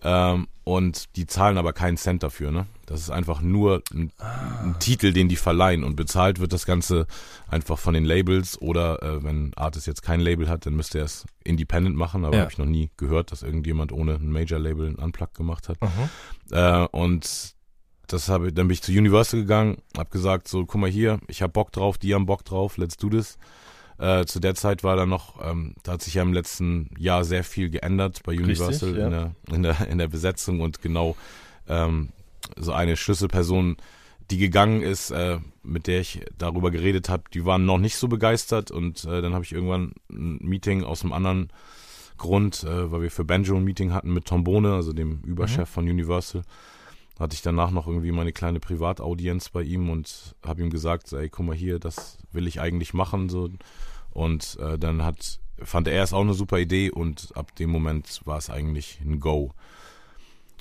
Ähm, 0.05 0.49
und 0.65 1.17
die 1.17 1.27
zahlen 1.27 1.59
aber 1.59 1.73
keinen 1.73 1.97
Cent 1.97 2.23
dafür, 2.23 2.53
ne? 2.53 2.67
Das 2.87 3.01
ist 3.01 3.11
einfach 3.11 3.41
nur 3.41 3.83
ein, 3.93 4.13
ah. 4.19 4.63
ein, 4.63 4.79
Titel, 4.79 5.13
den 5.13 5.29
die 5.29 5.37
verleihen 5.37 5.83
und 5.83 5.97
bezahlt 5.97 6.39
wird 6.39 6.53
das 6.53 6.67
Ganze 6.67 7.07
einfach 7.49 7.79
von 7.79 7.95
den 7.95 8.05
Labels 8.05 8.61
oder 8.61 9.03
äh, 9.03 9.25
wenn 9.25 9.53
Artist 9.57 9.87
jetzt 9.87 10.03
kein 10.03 10.21
Label 10.21 10.49
hat, 10.49 10.67
dann 10.67 10.75
müsste 10.75 10.99
er 10.99 11.05
es 11.05 11.25
independent 11.43 11.97
machen, 11.97 12.25
aber 12.25 12.37
ja. 12.37 12.43
habe 12.43 12.53
ich 12.53 12.59
noch 12.59 12.67
nie 12.67 12.91
gehört, 12.97 13.33
dass 13.33 13.43
irgendjemand 13.43 13.93
ohne 13.93 14.15
ein 14.15 14.31
Major-Label 14.31 14.87
einen 14.87 14.97
Unplug 14.97 15.35
gemacht 15.35 15.69
hat. 15.69 15.79
Mhm. 15.81 16.09
Äh, 16.53 16.87
und 16.93 17.55
das 18.07 18.29
habe 18.29 18.49
ich, 18.49 18.55
dann 18.55 18.69
bin 18.69 18.75
ich 18.75 18.83
zu 18.83 18.93
Universal 18.93 19.41
gegangen, 19.41 19.79
habe 19.97 20.11
gesagt, 20.11 20.47
so, 20.47 20.65
guck 20.67 20.81
mal 20.81 20.91
hier, 20.91 21.19
ich 21.29 21.43
habe 21.43 21.53
Bock 21.53 21.73
drauf, 21.73 21.99
die 21.99 22.15
haben 22.15 22.27
Bock 22.27 22.45
drauf, 22.45 22.77
let's 22.77 22.97
do 22.97 23.09
this. 23.09 23.39
Äh, 24.03 24.27
zu 24.27 24.41
der 24.41 24.57
Zeit 24.57 24.83
war 24.83 24.97
da 24.97 25.07
noch, 25.07 25.35
ähm, 25.49 25.77
da 25.85 25.93
hat 25.93 26.03
sich 26.03 26.15
ja 26.15 26.23
im 26.23 26.33
letzten 26.33 26.91
Jahr 26.99 27.23
sehr 27.23 27.45
viel 27.45 27.71
geändert 27.71 28.25
bei 28.25 28.33
Universal 28.33 28.89
Richtig, 28.89 28.97
ja. 28.97 29.05
in, 29.05 29.11
der, 29.13 29.35
in, 29.53 29.63
der, 29.63 29.89
in 29.89 29.99
der 29.99 30.09
Besetzung 30.09 30.61
und 30.61 30.83
genau 30.83 31.15
ähm, 31.69 32.09
so 32.57 32.73
eine 32.73 32.97
Schlüsselperson, 32.97 33.77
die 34.29 34.39
gegangen 34.39 34.83
ist, 34.83 35.13
äh, 35.13 35.39
mit 35.63 35.87
der 35.87 36.01
ich 36.01 36.21
darüber 36.37 36.73
geredet 36.73 37.09
habe, 37.09 37.23
die 37.33 37.45
waren 37.45 37.65
noch 37.65 37.79
nicht 37.79 37.95
so 37.95 38.09
begeistert 38.09 38.73
und 38.73 39.05
äh, 39.05 39.23
dann 39.23 39.35
habe 39.35 39.45
ich 39.45 39.53
irgendwann 39.53 39.93
ein 40.11 40.39
Meeting 40.41 40.83
aus 40.83 41.03
einem 41.03 41.13
anderen 41.13 41.51
Grund, 42.19 42.65
äh, 42.65 42.91
weil 42.91 43.03
wir 43.03 43.11
für 43.13 43.25
Banjo 43.25 43.55
ein 43.55 43.63
Meeting 43.63 43.93
hatten 43.93 44.13
mit 44.13 44.25
Tom 44.25 44.43
Bohne, 44.43 44.75
also 44.75 44.93
dem 44.93 45.21
Überchef 45.21 45.69
mhm. 45.69 45.75
von 45.75 45.89
Universal, 45.89 46.43
hatte 47.21 47.35
ich 47.35 47.43
danach 47.43 47.71
noch 47.71 47.87
irgendwie 47.87 48.11
meine 48.11 48.33
kleine 48.33 48.59
Privataudienz 48.59 49.51
bei 49.51 49.63
ihm 49.63 49.91
und 49.91 50.35
habe 50.45 50.61
ihm 50.61 50.71
gesagt, 50.71 51.13
ey, 51.13 51.29
guck 51.29 51.47
mal 51.47 51.55
hier, 51.55 51.79
das 51.79 52.19
will 52.33 52.49
ich 52.49 52.61
eigentlich 52.61 52.95
machen, 52.95 53.29
so 53.29 53.49
und 54.13 54.59
äh, 54.61 54.79
dann 54.79 55.03
hat, 55.03 55.41
fand 55.63 55.89
er 55.89 56.03
es 56.03 56.13
auch 56.13 56.21
eine 56.21 56.35
super 56.35 56.59
Idee 56.59 56.91
und 56.91 57.33
ab 57.35 57.55
dem 57.57 57.71
Moment 57.71 58.21
war 58.25 58.39
es 58.39 58.51
eigentlich 58.51 59.01
ein 59.01 59.21
Go. 59.21 59.53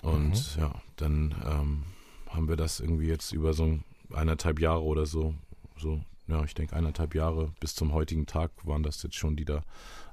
Und 0.01 0.31
mhm. 0.31 0.61
ja, 0.61 0.73
dann 0.95 1.35
ähm, 1.45 1.83
haben 2.29 2.47
wir 2.47 2.55
das 2.55 2.79
irgendwie 2.79 3.07
jetzt 3.07 3.31
über 3.33 3.53
so 3.53 3.79
eineinhalb 4.13 4.59
Jahre 4.59 4.83
oder 4.83 5.05
so, 5.05 5.35
so, 5.77 6.01
ja, 6.27 6.43
ich 6.43 6.53
denke 6.53 6.75
eineinhalb 6.75 7.13
Jahre 7.13 7.51
bis 7.59 7.75
zum 7.75 7.93
heutigen 7.93 8.25
Tag 8.25 8.51
waren 8.63 8.83
das 8.83 9.03
jetzt 9.03 9.15
schon, 9.15 9.35
die 9.35 9.45
da 9.45 9.63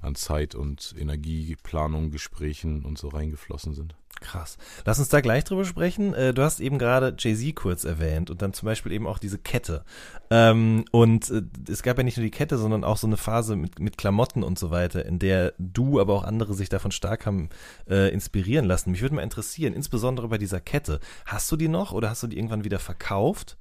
an 0.00 0.14
Zeit 0.14 0.54
und 0.54 0.94
Energieplanung, 0.98 2.10
Gesprächen 2.10 2.84
und 2.84 2.98
so 2.98 3.08
reingeflossen 3.08 3.74
sind. 3.74 3.94
Krass. 4.20 4.58
Lass 4.84 4.98
uns 4.98 5.08
da 5.08 5.20
gleich 5.20 5.44
drüber 5.44 5.64
sprechen. 5.64 6.12
Äh, 6.12 6.34
du 6.34 6.42
hast 6.42 6.58
eben 6.58 6.78
gerade 6.78 7.14
Jay-Z 7.16 7.54
kurz 7.54 7.84
erwähnt 7.84 8.30
und 8.30 8.42
dann 8.42 8.52
zum 8.52 8.66
Beispiel 8.66 8.90
eben 8.90 9.06
auch 9.06 9.18
diese 9.18 9.38
Kette. 9.38 9.84
Ähm, 10.30 10.84
und 10.90 11.30
äh, 11.30 11.42
es 11.70 11.82
gab 11.82 11.98
ja 11.98 12.02
nicht 12.02 12.16
nur 12.16 12.24
die 12.24 12.32
Kette, 12.32 12.58
sondern 12.58 12.82
auch 12.82 12.96
so 12.96 13.06
eine 13.06 13.16
Phase 13.16 13.54
mit, 13.54 13.78
mit 13.78 13.96
Klamotten 13.96 14.42
und 14.42 14.58
so 14.58 14.70
weiter, 14.70 15.04
in 15.04 15.20
der 15.20 15.54
du, 15.58 16.00
aber 16.00 16.14
auch 16.14 16.24
andere 16.24 16.54
sich 16.54 16.68
davon 16.68 16.90
stark 16.90 17.26
haben 17.26 17.48
äh, 17.88 18.12
inspirieren 18.12 18.64
lassen. 18.64 18.90
Mich 18.90 19.02
würde 19.02 19.14
mal 19.14 19.22
interessieren, 19.22 19.72
insbesondere 19.72 20.28
bei 20.28 20.38
dieser 20.38 20.60
Kette. 20.60 20.98
Hast 21.24 21.50
du 21.52 21.56
die 21.56 21.68
noch 21.68 21.92
oder 21.92 22.10
hast 22.10 22.22
du 22.24 22.26
die 22.26 22.36
irgendwann 22.36 22.64
wieder 22.64 22.80
verkauft? 22.80 23.56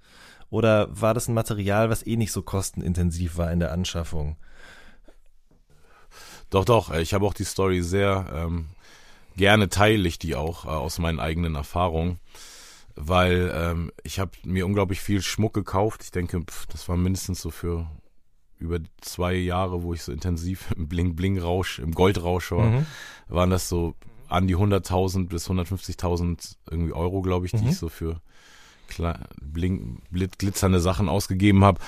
Oder 0.50 0.88
war 0.90 1.14
das 1.14 1.28
ein 1.28 1.36
Material, 1.36 1.90
was 1.90 2.06
eh 2.06 2.16
nicht 2.16 2.32
so 2.32 2.42
kostenintensiv 2.42 3.38
war 3.38 3.52
in 3.52 3.60
der 3.60 3.72
Anschaffung? 3.72 4.38
Doch, 6.50 6.66
doch. 6.66 6.94
Ich 6.94 7.14
habe 7.14 7.26
auch 7.26 7.34
die 7.34 7.44
Story 7.44 7.82
sehr 7.82 8.26
ähm, 8.34 8.68
gerne 9.38 9.70
teile 9.70 10.08
ich 10.08 10.20
die 10.20 10.36
auch 10.36 10.66
äh, 10.66 10.70
aus 10.70 11.00
meinen 11.00 11.20
eigenen 11.20 11.56
Erfahrungen, 11.56 12.20
weil 12.96 13.52
ähm, 13.56 13.92
ich 14.04 14.20
habe 14.20 14.32
mir 14.44 14.66
unglaublich 14.66 15.00
viel 15.00 15.22
Schmuck 15.22 15.54
gekauft. 15.54 16.02
Ich 16.04 16.12
denke, 16.12 16.42
pff, 16.42 16.66
das 16.66 16.90
war 16.90 16.98
mindestens 16.98 17.42
so 17.42 17.52
für 17.52 17.90
über 18.60 18.80
zwei 19.02 19.36
Jahre, 19.36 19.84
wo 19.84 19.94
ich 19.94 20.02
so 20.02 20.12
intensiv 20.12 20.72
im 20.76 20.90
Bling-Bling-Rausch, 20.90 21.80
im 21.80 21.92
Goldrausch 21.92 22.52
war, 22.52 22.66
mhm. 22.66 22.86
waren 23.28 23.52
das 23.52 23.70
so 23.70 23.94
an 24.28 24.48
die 24.48 24.58
100.000 24.58 25.28
bis 25.28 25.50
150.000 25.50 26.56
irgendwie 26.70 26.94
Euro, 26.94 27.22
glaube 27.22 27.46
ich, 27.46 27.52
die 27.52 27.64
mhm. 27.64 27.70
ich 27.70 27.78
so 27.78 27.88
für 27.88 28.20
Bling, 29.42 30.02
glitzernde 30.12 30.80
Sachen 30.80 31.08
ausgegeben 31.08 31.64
habe. 31.64 31.80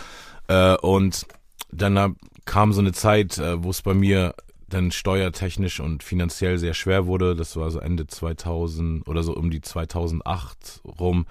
Äh, 0.47 0.75
und 0.77 1.25
dann 1.71 2.15
kam 2.45 2.73
so 2.73 2.81
eine 2.81 2.93
Zeit, 2.93 3.37
äh, 3.37 3.63
wo 3.63 3.71
es 3.71 3.81
bei 3.81 3.93
mir 3.93 4.35
dann 4.69 4.91
steuertechnisch 4.91 5.79
und 5.79 6.03
finanziell 6.03 6.57
sehr 6.57 6.73
schwer 6.73 7.05
wurde. 7.05 7.35
Das 7.35 7.55
war 7.55 7.69
so 7.71 7.79
Ende 7.79 8.07
2000 8.07 9.07
oder 9.07 9.23
so 9.23 9.35
um 9.35 9.49
die 9.49 9.61
2008 9.61 10.81
rum. 10.99 11.25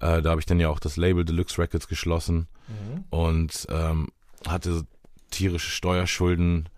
Äh, 0.00 0.22
da 0.22 0.30
habe 0.30 0.40
ich 0.40 0.46
dann 0.46 0.60
ja 0.60 0.68
auch 0.68 0.78
das 0.78 0.96
Label 0.96 1.24
Deluxe 1.24 1.58
Records 1.60 1.88
geschlossen 1.88 2.46
mhm. 2.68 3.04
und 3.10 3.66
ähm, 3.70 4.08
hatte 4.46 4.84
tierische 5.30 5.70
Steuerschulden 5.70 6.68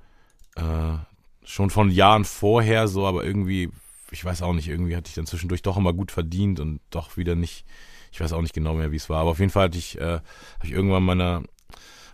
äh, 0.57 0.99
schon 1.45 1.71
von 1.71 1.91
Jahren 1.91 2.25
vorher 2.25 2.89
so, 2.89 3.07
aber 3.07 3.25
irgendwie, 3.25 3.71
ich 4.11 4.25
weiß 4.25 4.43
auch 4.43 4.53
nicht, 4.53 4.69
irgendwie 4.69 4.97
hatte 4.97 5.09
ich 5.09 5.15
dann 5.15 5.27
zwischendurch 5.27 5.63
doch 5.63 5.77
immer 5.77 5.93
gut 5.93 6.11
verdient 6.11 6.61
und 6.61 6.81
doch 6.91 7.17
wieder 7.17 7.35
nicht, 7.35 7.65
ich 8.13 8.21
weiß 8.21 8.33
auch 8.33 8.43
nicht 8.43 8.55
genau 8.55 8.75
mehr, 8.75 8.93
wie 8.93 8.97
es 8.97 9.11
war. 9.11 9.21
Aber 9.21 9.31
auf 9.31 9.41
jeden 9.41 9.51
Fall 9.51 9.65
hatte 9.65 9.79
ich, 9.79 9.99
äh, 9.99 10.21
habe 10.21 10.65
ich 10.65 10.73
irgendwann 10.73 11.03
meiner 11.03 11.43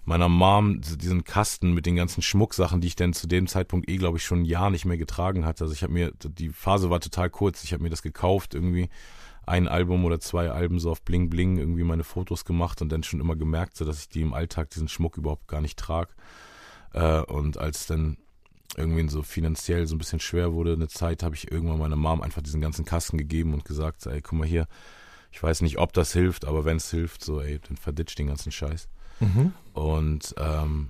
meiner 0.06 0.28
Mom 0.28 0.80
diesen 0.80 1.24
Kasten 1.24 1.74
mit 1.74 1.84
den 1.84 1.96
ganzen 1.96 2.22
Schmucksachen, 2.22 2.80
die 2.80 2.86
ich 2.86 2.96
denn 2.96 3.12
zu 3.12 3.26
dem 3.26 3.48
Zeitpunkt 3.48 3.90
eh, 3.90 3.96
glaube 3.96 4.18
ich, 4.18 4.24
schon 4.24 4.42
ein 4.42 4.44
Jahr 4.44 4.70
nicht 4.70 4.84
mehr 4.84 4.96
getragen 4.96 5.44
hatte. 5.44 5.64
Also 5.64 5.74
ich 5.74 5.82
habe 5.82 5.92
mir, 5.92 6.12
die 6.12 6.50
Phase 6.50 6.90
war 6.90 7.00
total 7.00 7.28
kurz, 7.28 7.64
ich 7.64 7.72
habe 7.72 7.82
mir 7.82 7.90
das 7.90 8.02
gekauft, 8.02 8.54
irgendwie 8.54 8.88
ein 9.46 9.66
Album 9.66 10.04
oder 10.04 10.20
zwei 10.20 10.50
Alben 10.50 10.78
so 10.78 10.92
auf 10.92 11.02
Bling 11.02 11.28
Bling 11.28 11.58
irgendwie 11.58 11.82
meine 11.82 12.04
Fotos 12.04 12.44
gemacht 12.44 12.82
und 12.82 12.90
dann 12.90 13.02
schon 13.02 13.20
immer 13.20 13.34
gemerkt, 13.34 13.76
so 13.76 13.84
dass 13.84 13.98
ich 13.98 14.08
die 14.08 14.22
im 14.22 14.32
Alltag 14.32 14.70
diesen 14.70 14.88
Schmuck 14.88 15.16
überhaupt 15.18 15.48
gar 15.48 15.60
nicht 15.60 15.78
trage. 15.78 16.12
Äh, 16.92 17.22
und 17.22 17.58
als 17.58 17.86
dann 17.86 18.16
irgendwie 18.76 19.08
so 19.08 19.22
finanziell 19.22 19.88
so 19.88 19.96
ein 19.96 19.98
bisschen 19.98 20.20
schwer 20.20 20.52
wurde, 20.52 20.74
eine 20.74 20.88
Zeit, 20.88 21.24
habe 21.24 21.34
ich 21.34 21.50
irgendwann 21.50 21.78
meiner 21.78 21.96
Mom 21.96 22.22
einfach 22.22 22.42
diesen 22.42 22.60
ganzen 22.60 22.84
Kasten 22.84 23.18
gegeben 23.18 23.54
und 23.54 23.64
gesagt, 23.64 24.06
ey, 24.06 24.20
guck 24.20 24.38
mal 24.38 24.46
hier, 24.46 24.68
ich 25.32 25.42
weiß 25.42 25.62
nicht, 25.62 25.78
ob 25.78 25.92
das 25.92 26.12
hilft, 26.12 26.44
aber 26.44 26.64
wenn 26.64 26.76
es 26.76 26.90
hilft, 26.90 27.24
so, 27.24 27.40
ey, 27.40 27.58
dann 27.66 27.76
verditsch 27.76 28.16
den 28.16 28.28
ganzen 28.28 28.52
Scheiß. 28.52 28.88
Mhm. 29.20 29.52
Und 29.72 30.34
ähm, 30.38 30.88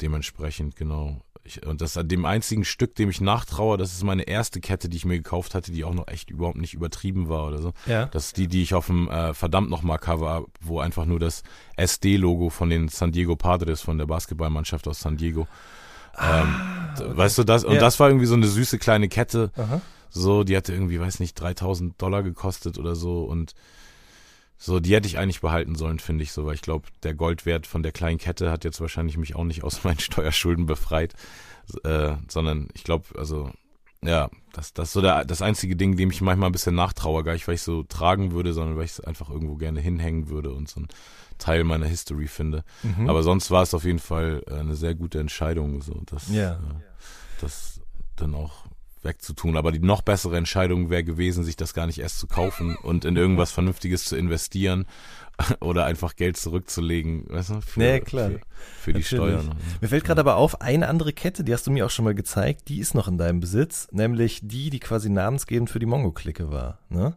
dementsprechend, 0.00 0.76
genau. 0.76 1.20
Ich, 1.44 1.66
und 1.66 1.80
das 1.80 1.96
an 1.96 2.06
dem 2.06 2.24
einzigen 2.24 2.64
Stück, 2.64 2.94
dem 2.94 3.10
ich 3.10 3.20
nachtraue, 3.20 3.76
das 3.76 3.92
ist 3.92 4.04
meine 4.04 4.22
erste 4.22 4.60
Kette, 4.60 4.88
die 4.88 4.96
ich 4.96 5.04
mir 5.04 5.16
gekauft 5.16 5.56
hatte, 5.56 5.72
die 5.72 5.82
auch 5.84 5.94
noch 5.94 6.06
echt 6.06 6.30
überhaupt 6.30 6.58
nicht 6.58 6.72
übertrieben 6.72 7.28
war 7.28 7.48
oder 7.48 7.58
so. 7.58 7.72
Ja. 7.86 8.06
Das 8.06 8.26
ist 8.26 8.36
die, 8.36 8.46
die 8.46 8.62
ich 8.62 8.74
auf 8.74 8.86
dem 8.86 9.08
äh, 9.08 9.34
verdammt 9.34 9.68
nochmal 9.68 9.98
Cover, 9.98 10.44
wo 10.60 10.78
einfach 10.78 11.04
nur 11.04 11.18
das 11.18 11.42
SD-Logo 11.76 12.48
von 12.50 12.70
den 12.70 12.88
San 12.88 13.10
Diego 13.10 13.34
Padres, 13.34 13.80
von 13.80 13.98
der 13.98 14.06
Basketballmannschaft 14.06 14.86
aus 14.86 15.00
San 15.00 15.16
Diego. 15.16 15.48
Ah, 16.14 16.42
ähm, 16.42 16.54
okay. 16.94 17.16
Weißt 17.16 17.38
du 17.38 17.44
das? 17.44 17.64
Und 17.64 17.74
ja. 17.74 17.80
das 17.80 17.98
war 17.98 18.08
irgendwie 18.08 18.26
so 18.26 18.34
eine 18.34 18.46
süße 18.46 18.78
kleine 18.78 19.08
Kette. 19.08 19.50
Aha. 19.56 19.80
So, 20.10 20.44
die 20.44 20.56
hatte 20.56 20.72
irgendwie, 20.72 21.00
weiß 21.00 21.20
nicht, 21.20 21.34
3000 21.34 22.00
Dollar 22.00 22.22
gekostet 22.22 22.78
oder 22.78 22.94
so 22.94 23.24
und 23.24 23.54
so, 24.64 24.78
die 24.78 24.94
hätte 24.94 25.08
ich 25.08 25.18
eigentlich 25.18 25.40
behalten 25.40 25.74
sollen, 25.74 25.98
finde 25.98 26.22
ich 26.22 26.30
so, 26.30 26.46
weil 26.46 26.54
ich 26.54 26.62
glaube, 26.62 26.86
der 27.02 27.14
Goldwert 27.14 27.66
von 27.66 27.82
der 27.82 27.90
kleinen 27.90 28.18
Kette 28.18 28.52
hat 28.52 28.62
jetzt 28.62 28.80
wahrscheinlich 28.80 29.16
mich 29.16 29.34
auch 29.34 29.42
nicht 29.42 29.64
aus 29.64 29.82
meinen 29.82 29.98
Steuerschulden 29.98 30.66
befreit, 30.66 31.14
äh, 31.82 32.14
sondern 32.28 32.68
ich 32.74 32.84
glaube, 32.84 33.06
also 33.18 33.50
ja, 34.04 34.30
das, 34.52 34.72
das 34.72 34.88
ist 34.88 34.92
so 34.92 35.00
der, 35.00 35.24
das 35.24 35.42
einzige 35.42 35.74
Ding, 35.74 35.96
dem 35.96 36.12
ich 36.12 36.20
manchmal 36.20 36.48
ein 36.48 36.52
bisschen 36.52 36.76
nachtraue, 36.76 37.24
gar 37.24 37.32
nicht, 37.32 37.48
weil 37.48 37.56
ich 37.56 37.62
so 37.62 37.82
tragen 37.82 38.30
würde, 38.30 38.52
sondern 38.52 38.76
weil 38.76 38.84
ich 38.84 38.92
es 38.92 39.00
einfach 39.00 39.30
irgendwo 39.30 39.56
gerne 39.56 39.80
hinhängen 39.80 40.28
würde 40.28 40.52
und 40.52 40.68
so 40.68 40.80
ein 40.80 40.88
Teil 41.38 41.64
meiner 41.64 41.86
History 41.86 42.28
finde. 42.28 42.62
Mhm. 42.84 43.10
Aber 43.10 43.24
sonst 43.24 43.50
war 43.50 43.64
es 43.64 43.74
auf 43.74 43.84
jeden 43.84 43.98
Fall 43.98 44.44
äh, 44.46 44.54
eine 44.54 44.76
sehr 44.76 44.94
gute 44.94 45.18
Entscheidung, 45.18 45.82
so 45.82 46.00
dass 46.06 46.28
ja. 46.30 46.52
äh, 46.52 46.58
das 47.40 47.80
dann 48.14 48.36
auch 48.36 48.66
wegzutun. 49.02 49.56
Aber 49.56 49.72
die 49.72 49.78
noch 49.78 50.02
bessere 50.02 50.36
Entscheidung 50.36 50.90
wäre 50.90 51.04
gewesen, 51.04 51.44
sich 51.44 51.56
das 51.56 51.74
gar 51.74 51.86
nicht 51.86 51.98
erst 51.98 52.18
zu 52.18 52.26
kaufen 52.26 52.76
und 52.76 53.04
in 53.04 53.16
irgendwas 53.16 53.52
Vernünftiges 53.52 54.04
zu 54.04 54.16
investieren 54.16 54.86
oder 55.60 55.84
einfach 55.84 56.16
Geld 56.16 56.36
zurückzulegen, 56.36 57.24
weißt 57.28 57.50
du, 57.50 57.60
für, 57.60 57.78
nee, 57.80 58.00
klar. 58.00 58.30
für, 58.30 58.40
für 58.80 58.92
die 58.92 59.02
Steuern. 59.02 59.54
Mir 59.80 59.88
fällt 59.88 60.04
gerade 60.04 60.20
aber 60.20 60.36
auf, 60.36 60.60
eine 60.60 60.88
andere 60.88 61.12
Kette, 61.12 61.44
die 61.44 61.52
hast 61.52 61.66
du 61.66 61.70
mir 61.70 61.86
auch 61.86 61.90
schon 61.90 62.04
mal 62.04 62.14
gezeigt, 62.14 62.68
die 62.68 62.78
ist 62.78 62.94
noch 62.94 63.08
in 63.08 63.18
deinem 63.18 63.40
Besitz, 63.40 63.88
nämlich 63.92 64.40
die, 64.42 64.70
die 64.70 64.80
quasi 64.80 65.10
namensgebend 65.10 65.70
für 65.70 65.78
die 65.78 65.86
Mongo-Clique 65.86 66.50
war, 66.50 66.78
ne? 66.88 67.16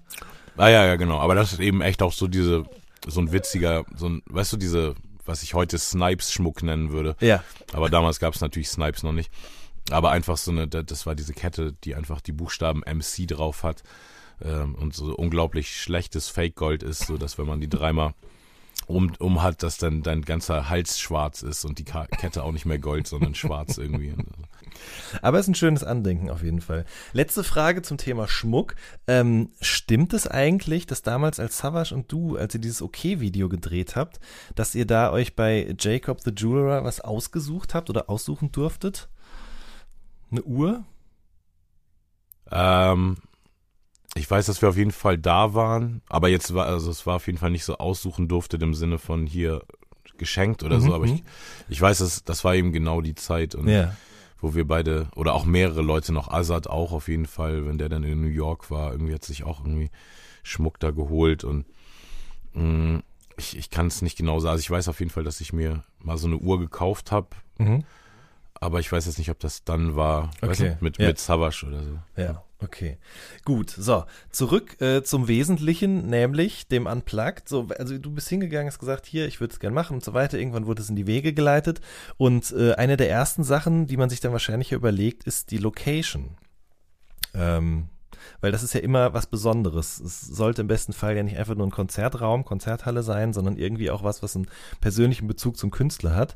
Ah 0.58 0.70
ja, 0.70 0.86
ja, 0.86 0.96
genau. 0.96 1.20
Aber 1.20 1.36
das 1.36 1.52
ist 1.52 1.60
eben 1.60 1.82
echt 1.82 2.02
auch 2.02 2.14
so 2.14 2.28
diese 2.28 2.66
so 3.08 3.22
ein 3.22 3.32
witziger, 3.32 3.86
so 3.96 4.10
ein, 4.10 4.22
weißt 4.26 4.54
du, 4.54 4.58
diese, 4.58 4.96
was 5.26 5.44
ich 5.44 5.54
heute 5.54 5.78
Snipes-Schmuck 5.78 6.64
nennen 6.64 6.92
würde. 6.92 7.16
Ja. 7.20 7.44
Aber 7.74 7.90
damals 7.90 8.20
gab 8.20 8.34
es 8.34 8.42
natürlich 8.42 8.70
Snipes 8.70 9.04
noch 9.04 9.14
nicht. 9.14 9.32
Aber 9.92 10.12
einfach 10.12 10.38
so 10.38 10.52
eine, 10.52 10.68
das 10.68 11.06
war 11.06 11.16
diese 11.16 11.34
Kette, 11.34 11.74
die 11.84 11.96
einfach 11.96 12.22
die 12.22 12.32
Buchstaben 12.32 12.82
MC 12.82 13.28
drauf 13.28 13.64
hat 13.64 13.84
ähm, 14.42 14.76
und 14.76 14.94
so 14.94 15.16
unglaublich 15.16 15.80
schlechtes 15.80 16.30
Fake-Gold 16.30 16.84
ist, 16.84 17.06
so 17.06 17.18
dass 17.18 17.38
wenn 17.38 17.46
man 17.46 17.62
die 17.62 17.70
dreimal 17.70 18.14
um, 18.88 19.14
um 19.20 19.42
hat, 19.42 19.64
dass 19.64 19.78
dann 19.78 20.04
dein 20.04 20.22
ganzer 20.22 20.70
Hals 20.70 21.00
schwarz 21.00 21.42
ist 21.42 21.66
und 21.66 21.80
die 21.80 21.86
Kette 21.86 22.44
auch 22.44 22.52
nicht 22.52 22.66
mehr 22.66 22.80
Gold, 22.80 23.08
sondern 23.08 23.34
schwarz 23.34 23.78
irgendwie. 23.80 24.14
Aber 25.22 25.40
es 25.40 25.46
ist 25.46 25.50
ein 25.50 25.56
schönes 25.56 25.84
Andenken 25.84 26.30
auf 26.30 26.44
jeden 26.44 26.62
Fall. 26.62 26.86
Letzte 27.14 27.44
Frage 27.44 27.82
zum 27.82 27.98
Thema 27.98 28.28
Schmuck. 28.28 28.76
Ähm, 29.08 29.50
stimmt 29.62 30.14
es 30.14 30.28
eigentlich, 30.28 30.86
dass 30.86 31.02
damals 31.02 31.40
als 31.40 31.58
Savage 31.58 31.96
und 31.96 32.12
du, 32.12 32.38
als 32.38 32.54
ihr 32.54 32.62
dieses 32.62 32.82
OK-Video 32.82 33.50
gedreht 33.50 33.96
habt, 33.96 34.20
dass 34.56 34.76
ihr 34.76 34.86
da 34.86 35.12
euch 35.12 35.36
bei 35.36 35.74
Jacob 35.80 36.22
the 36.22 36.34
Jeweler 36.36 36.84
was 36.84 37.02
ausgesucht 37.02 37.74
habt 37.74 37.90
oder 37.90 38.10
aussuchen 38.10 38.52
durftet? 38.52 39.10
Eine 40.32 40.44
Uhr? 40.44 40.84
Ähm, 42.52 43.18
ich 44.16 44.30
weiß, 44.30 44.46
dass 44.46 44.62
wir 44.62 44.70
auf 44.70 44.78
jeden 44.78 44.92
Fall 44.92 45.18
da 45.18 45.54
waren, 45.54 46.02
aber 46.08 46.30
jetzt 46.30 46.54
war, 46.54 46.68
also 46.68 46.90
es 46.90 47.06
war 47.06 47.16
auf 47.16 47.28
jeden 47.28 47.40
Fall 47.40 47.52
nicht 47.52 47.66
so 47.66 47.78
aussuchen 47.78 48.28
durfte 48.28 48.58
im 48.58 48.74
Sinne 48.74 48.98
von 48.98 49.26
hier 49.26 49.64
geschenkt 50.18 50.64
oder 50.64 50.78
mhm, 50.78 50.82
so, 50.82 50.94
aber 50.94 51.06
ich, 51.06 51.12
mhm. 51.12 51.22
ich 51.68 51.82
weiß, 51.82 51.98
dass 52.00 52.24
das 52.24 52.44
war 52.44 52.56
eben 52.56 52.72
genau 52.72 53.02
die 53.02 53.16
Zeit 53.16 53.56
und 53.56 53.68
ja. 53.68 53.96
wo 54.40 54.56
wir 54.56 54.66
beide 54.66 55.10
oder 55.16 55.34
auch 55.34 55.46
mehrere 55.46 55.82
Leute 55.82 56.14
noch, 56.14 56.30
Azad 56.30 56.68
auch 56.68 56.94
auf 56.94 57.10
jeden 57.10 57.26
Fall, 57.26 57.66
wenn 57.66 57.78
der 57.78 57.90
dann 57.90 58.04
in 58.04 58.22
New 58.22 58.28
York 58.28 58.72
war, 58.72 58.92
irgendwie 58.92 59.14
hat 59.14 59.26
sich 59.26 59.44
auch 59.44 59.66
irgendwie 59.66 59.92
Schmuck 60.44 60.80
da 60.80 60.92
geholt 60.92 61.44
und 61.44 61.66
mh, 62.54 62.64
mm, 62.64 63.04
ich, 63.38 63.58
ich 63.58 63.70
kann 63.70 63.88
es 63.88 64.02
nicht 64.02 64.18
genau 64.18 64.40
sagen. 64.40 64.54
Also 64.54 64.62
ich 64.62 64.72
weiß 64.72 64.88
auf 64.88 65.00
jeden 65.00 65.12
Fall, 65.12 65.24
dass 65.24 65.42
ich 65.42 65.54
mir 65.54 65.84
mal 66.00 66.18
so 66.18 66.28
eine 66.28 66.38
Uhr 66.38 66.60
gekauft 66.60 67.12
habe. 67.12 67.28
Mhm. 67.58 67.84
Aber 68.60 68.80
ich 68.80 68.92
weiß 68.92 69.06
jetzt 69.06 69.18
nicht, 69.18 69.30
ob 69.30 69.40
das 69.40 69.64
dann 69.64 69.96
war, 69.96 70.32
okay. 70.38 70.48
weißt 70.50 70.62
du, 70.62 70.78
mit, 70.80 70.98
ja. 70.98 71.08
mit 71.08 71.20
Savage 71.20 71.66
oder 71.68 71.84
so. 71.84 72.00
Ja. 72.16 72.44
Okay, 72.60 72.98
gut. 73.44 73.70
So, 73.70 74.06
zurück 74.32 74.82
äh, 74.82 75.04
zum 75.04 75.28
Wesentlichen, 75.28 76.08
nämlich 76.08 76.68
dem 76.68 76.86
Unplugged. 76.86 77.50
So, 77.50 77.68
also 77.78 77.98
du 77.98 78.12
bist 78.12 78.30
hingegangen, 78.30 78.68
hast 78.68 78.80
gesagt, 78.80 79.06
hier, 79.06 79.28
ich 79.28 79.42
würde 79.42 79.54
es 79.54 79.60
gerne 79.60 79.76
machen 79.76 79.96
und 79.96 80.04
so 80.04 80.14
weiter. 80.14 80.40
Irgendwann 80.40 80.66
wurde 80.66 80.82
es 80.82 80.90
in 80.90 80.96
die 80.96 81.06
Wege 81.06 81.34
geleitet. 81.34 81.82
Und 82.18 82.52
äh, 82.54 82.74
eine 82.74 82.98
der 82.98 83.10
ersten 83.10 83.44
Sachen, 83.44 83.88
die 83.88 83.98
man 83.98 84.10
sich 84.10 84.22
dann 84.22 84.32
wahrscheinlich 84.32 84.72
überlegt, 84.72 85.26
ist 85.26 85.52
die 85.52 85.58
Location. 85.58 86.38
Ähm, 87.34 87.90
weil 88.42 88.52
das 88.52 88.64
ist 88.64 88.74
ja 88.74 88.80
immer 88.80 89.14
was 89.14 89.28
Besonderes. 89.28 90.00
Es 90.00 90.22
sollte 90.22 90.62
im 90.62 90.68
besten 90.68 90.94
Fall 90.94 91.16
ja 91.16 91.24
nicht 91.24 91.38
einfach 91.38 91.56
nur 91.56 91.68
ein 91.68 91.72
Konzertraum, 91.72 92.46
Konzerthalle 92.46 93.04
sein, 93.04 93.34
sondern 93.34 93.58
irgendwie 93.58 93.92
auch 93.92 94.04
was, 94.04 94.24
was 94.24 94.36
einen 94.36 94.48
persönlichen 94.82 95.28
Bezug 95.28 95.58
zum 95.58 95.72
Künstler 95.72 96.16
hat. 96.16 96.36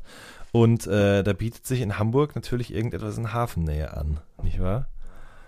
Und 0.52 0.86
äh, 0.86 1.22
da 1.22 1.32
bietet 1.32 1.66
sich 1.66 1.80
in 1.80 1.98
Hamburg 1.98 2.34
natürlich 2.34 2.74
irgendetwas 2.74 3.18
in 3.18 3.32
Hafennähe 3.32 3.96
an, 3.96 4.20
nicht 4.42 4.60
wahr? 4.60 4.88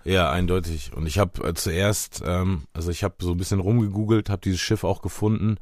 Ja, 0.05 0.31
eindeutig. 0.31 0.91
Und 0.93 1.07
ich 1.07 1.17
habe 1.17 1.47
äh, 1.47 1.53
zuerst, 1.53 2.23
ähm, 2.25 2.63
also 2.73 2.91
ich 2.91 3.03
habe 3.03 3.15
so 3.19 3.31
ein 3.31 3.37
bisschen 3.37 3.59
rumgegoogelt, 3.59 4.29
habe 4.29 4.41
dieses 4.41 4.59
Schiff 4.59 4.83
auch 4.83 5.01
gefunden 5.01 5.57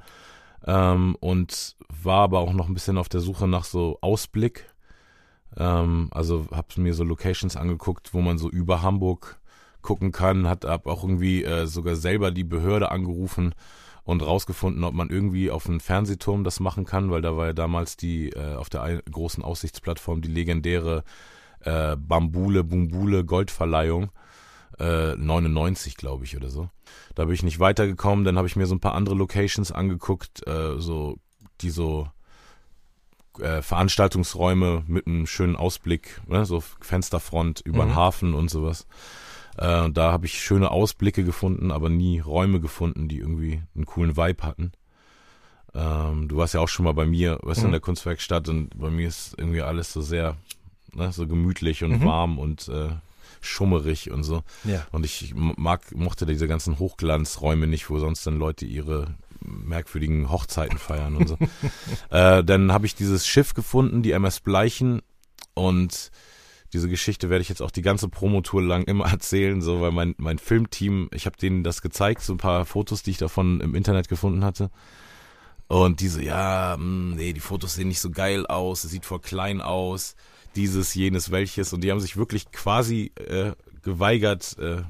ähm, 0.66 1.16
und 1.20 1.76
war 2.04 2.22
aber 2.22 2.40
auch 2.40 2.54
noch 2.54 2.68
ein 2.68 2.74
bisschen 2.74 2.98
auf 2.98 3.10
der 3.10 3.22
Suche 3.22 3.48
nach 3.48 3.64
so 3.64 3.98
Ausblick. 4.02 4.70
Ähm, 5.58 6.10
also 6.12 6.48
habe 6.52 6.82
mir 6.82 6.94
so 6.94 7.04
Locations 7.04 7.56
angeguckt, 7.56 8.14
wo 8.14 8.22
man 8.22 8.38
so 8.38 8.50
über 8.50 8.82
Hamburg 8.82 9.40
gucken 9.82 10.12
kann. 10.12 10.48
Hat 10.48 10.66
hab 10.66 10.88
auch 10.88 11.04
irgendwie 11.04 11.44
äh, 11.44 11.68
sogar 11.68 11.96
selber 11.96 12.32
die 12.32 12.44
Behörde 12.44 12.92
angerufen 12.92 13.54
und 14.04 14.22
rausgefunden, 14.22 14.84
ob 14.84 14.94
man 14.94 15.10
irgendwie 15.10 15.52
auf 15.52 15.68
einem 15.68 15.80
Fernsehturm 15.80 16.44
das 16.44 16.60
machen 16.60 16.86
kann, 16.86 17.12
weil 17.12 17.22
da 17.22 17.38
war 17.38 17.48
ja 17.48 17.54
damals 17.54 17.98
die 17.98 18.30
äh, 18.30 18.56
auf 18.56 18.70
der 18.70 19.02
großen 19.10 19.44
Aussichtsplattform 19.44 20.22
die 20.22 20.30
legendäre 20.30 21.04
äh, 21.62 21.96
Bambule 21.96 22.64
Bumbule 22.64 23.24
Goldverleihung 23.24 24.12
äh, 24.80 25.16
99, 25.16 25.96
glaube 25.96 26.26
ich, 26.26 26.36
oder 26.36 26.50
so. 26.50 26.70
Da 27.16 27.26
bin 27.26 27.36
ich 27.36 27.44
nicht 27.44 27.60
weitergekommen. 27.60 28.26
Dann 28.26 28.38
habe 28.38 28.48
ich 28.48 28.56
mir 28.56 28.66
so 28.66 28.76
ein 28.76 28.80
paar 28.80 28.96
andere 28.96 29.16
Locations 29.16 29.72
angeguckt, 29.72 30.46
äh, 30.48 30.80
so 30.80 31.18
die 31.62 31.70
so 31.70 32.08
äh, 33.40 33.62
Veranstaltungsräume 33.62 34.84
mit 34.88 35.08
einem 35.08 35.28
schönen 35.28 35.56
Ausblick, 35.56 36.22
ne? 36.28 36.46
so 36.46 36.62
Fensterfront 36.82 37.62
über 37.62 37.86
mhm. 37.86 37.90
den 37.90 37.96
Hafen 37.96 38.34
und 38.34 38.50
sowas. 38.50 38.88
Äh, 39.58 39.90
da 39.92 40.12
habe 40.12 40.26
ich 40.26 40.42
schöne 40.42 40.72
Ausblicke 40.72 41.24
gefunden, 41.24 41.72
aber 41.72 41.90
nie 41.90 42.20
Räume 42.20 42.60
gefunden, 42.60 43.08
die 43.08 43.20
irgendwie 43.20 43.62
einen 43.76 43.86
coolen 43.86 44.18
Vibe 44.18 44.44
hatten. 44.44 44.72
Ähm, 45.74 46.28
du 46.28 46.38
warst 46.38 46.54
ja 46.54 46.60
auch 46.60 46.68
schon 46.68 46.86
mal 46.86 46.94
bei 46.94 47.06
mir, 47.06 47.40
weißt 47.42 47.60
du, 47.60 47.64
mhm. 47.64 47.68
in 47.68 47.72
der 47.72 47.82
Kunstwerkstatt 47.82 48.50
und 48.50 48.78
bei 48.78 48.90
mir 48.90 49.08
ist 49.08 49.36
irgendwie 49.38 49.62
alles 49.62 49.94
so 49.94 50.02
sehr, 50.02 50.36
ne, 50.94 51.12
so 51.12 51.28
gemütlich 51.28 51.84
und 51.84 52.02
mhm. 52.02 52.06
warm 52.06 52.40
und 52.40 52.68
äh, 52.68 52.90
schummerig 53.40 54.12
und 54.12 54.24
so. 54.24 54.44
Ja. 54.64 54.86
Und 54.92 55.06
ich 55.06 55.34
mag, 55.36 55.96
mochte 55.96 56.26
diese 56.26 56.48
ganzen 56.48 56.80
Hochglanzräume 56.80 57.68
nicht, 57.68 57.90
wo 57.90 58.00
sonst 58.00 58.26
dann 58.28 58.38
Leute 58.38 58.66
ihre 58.66 59.16
merkwürdigen 59.44 60.30
Hochzeiten 60.30 60.78
feiern 60.78 61.16
und 61.16 61.28
so. 61.28 61.38
äh, 62.10 62.44
dann 62.44 62.72
habe 62.72 62.86
ich 62.86 62.96
dieses 62.96 63.26
Schiff 63.26 63.54
gefunden, 63.54 64.04
die 64.04 64.12
MS 64.12 64.42
Bleichen 64.42 65.02
und 65.54 66.12
diese 66.74 66.90
Geschichte 66.90 67.30
werde 67.30 67.42
ich 67.42 67.50
jetzt 67.50 67.62
auch 67.62 67.72
die 67.72 67.82
ganze 67.82 68.10
Promotour 68.10 68.62
lang 68.62 68.84
immer 68.84 69.06
erzählen, 69.12 69.62
so 69.62 69.82
weil 69.82 69.92
mein 69.92 70.16
mein 70.18 70.40
Filmteam, 70.40 71.10
ich 71.14 71.26
habe 71.26 71.38
denen 71.38 71.64
das 71.64 71.82
gezeigt, 71.82 72.22
so 72.22 72.34
ein 72.34 72.38
paar 72.38 72.66
Fotos, 72.66 73.04
die 73.04 73.12
ich 73.12 73.18
davon 73.18 73.62
im 73.62 73.76
Internet 73.76 74.08
gefunden 74.08 74.44
hatte. 74.44 74.70
Und 75.68 76.02
diese, 76.02 76.22
ja, 76.22 76.76
mh, 76.78 76.84
hm, 76.84 77.16
nee, 77.16 77.34
die 77.34 77.40
Fotos 77.40 77.76
sehen 77.76 77.88
nicht 77.88 78.02
so 78.02 78.12
geil 78.12 78.46
aus, 78.46 78.84
es 78.84 78.92
sieht 78.92 79.06
voll 79.06 79.20
klein 79.20 79.62
aus 79.62 80.16
dieses, 80.56 80.94
jenes, 80.96 81.32
welches. 81.32 81.74
Und 81.74 81.82
die 81.82 81.92
haben 81.92 82.00
sich 82.00 82.18
wirklich 82.18 82.52
quasi 82.52 83.12
äh, 83.16 83.54
geweigert, 83.84 84.58
äh, 84.60 84.84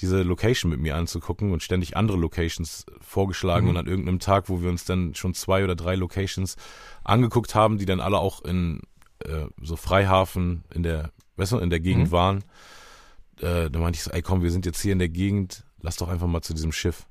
diese 0.00 0.22
Location 0.22 0.70
mit 0.70 0.80
mir 0.80 0.96
anzugucken 0.96 1.52
und 1.52 1.62
ständig 1.62 1.96
andere 1.96 2.16
Locations 2.16 2.84
vorgeschlagen. 3.00 3.66
Mhm. 3.66 3.70
Und 3.70 3.76
an 3.76 3.86
irgendeinem 3.86 4.18
Tag, 4.18 4.48
wo 4.48 4.60
wir 4.60 4.68
uns 4.68 4.84
dann 4.84 5.14
schon 5.14 5.34
zwei 5.34 5.62
oder 5.62 5.76
drei 5.76 5.94
Locations 5.94 6.56
angeguckt 7.04 7.54
haben, 7.54 7.78
die 7.78 7.86
dann 7.86 8.00
alle 8.00 8.18
auch 8.18 8.44
in 8.44 8.80
äh, 9.24 9.46
so 9.60 9.76
Freihafen 9.76 10.64
in 10.72 10.82
der, 10.82 11.10
weißt 11.36 11.52
du, 11.52 11.58
in 11.58 11.70
der 11.70 11.80
Gegend 11.80 12.08
mhm. 12.08 12.12
waren, 12.12 12.44
äh, 13.40 13.70
da 13.70 13.78
meinte 13.78 13.96
ich 13.96 14.02
so, 14.02 14.10
ey 14.10 14.22
komm, 14.22 14.42
wir 14.42 14.50
sind 14.50 14.66
jetzt 14.66 14.80
hier 14.80 14.92
in 14.92 14.98
der 14.98 15.08
Gegend, 15.08 15.64
lass 15.80 15.96
doch 15.96 16.08
einfach 16.08 16.26
mal 16.26 16.42
zu 16.42 16.54
diesem 16.54 16.72
Schiff. 16.72 17.06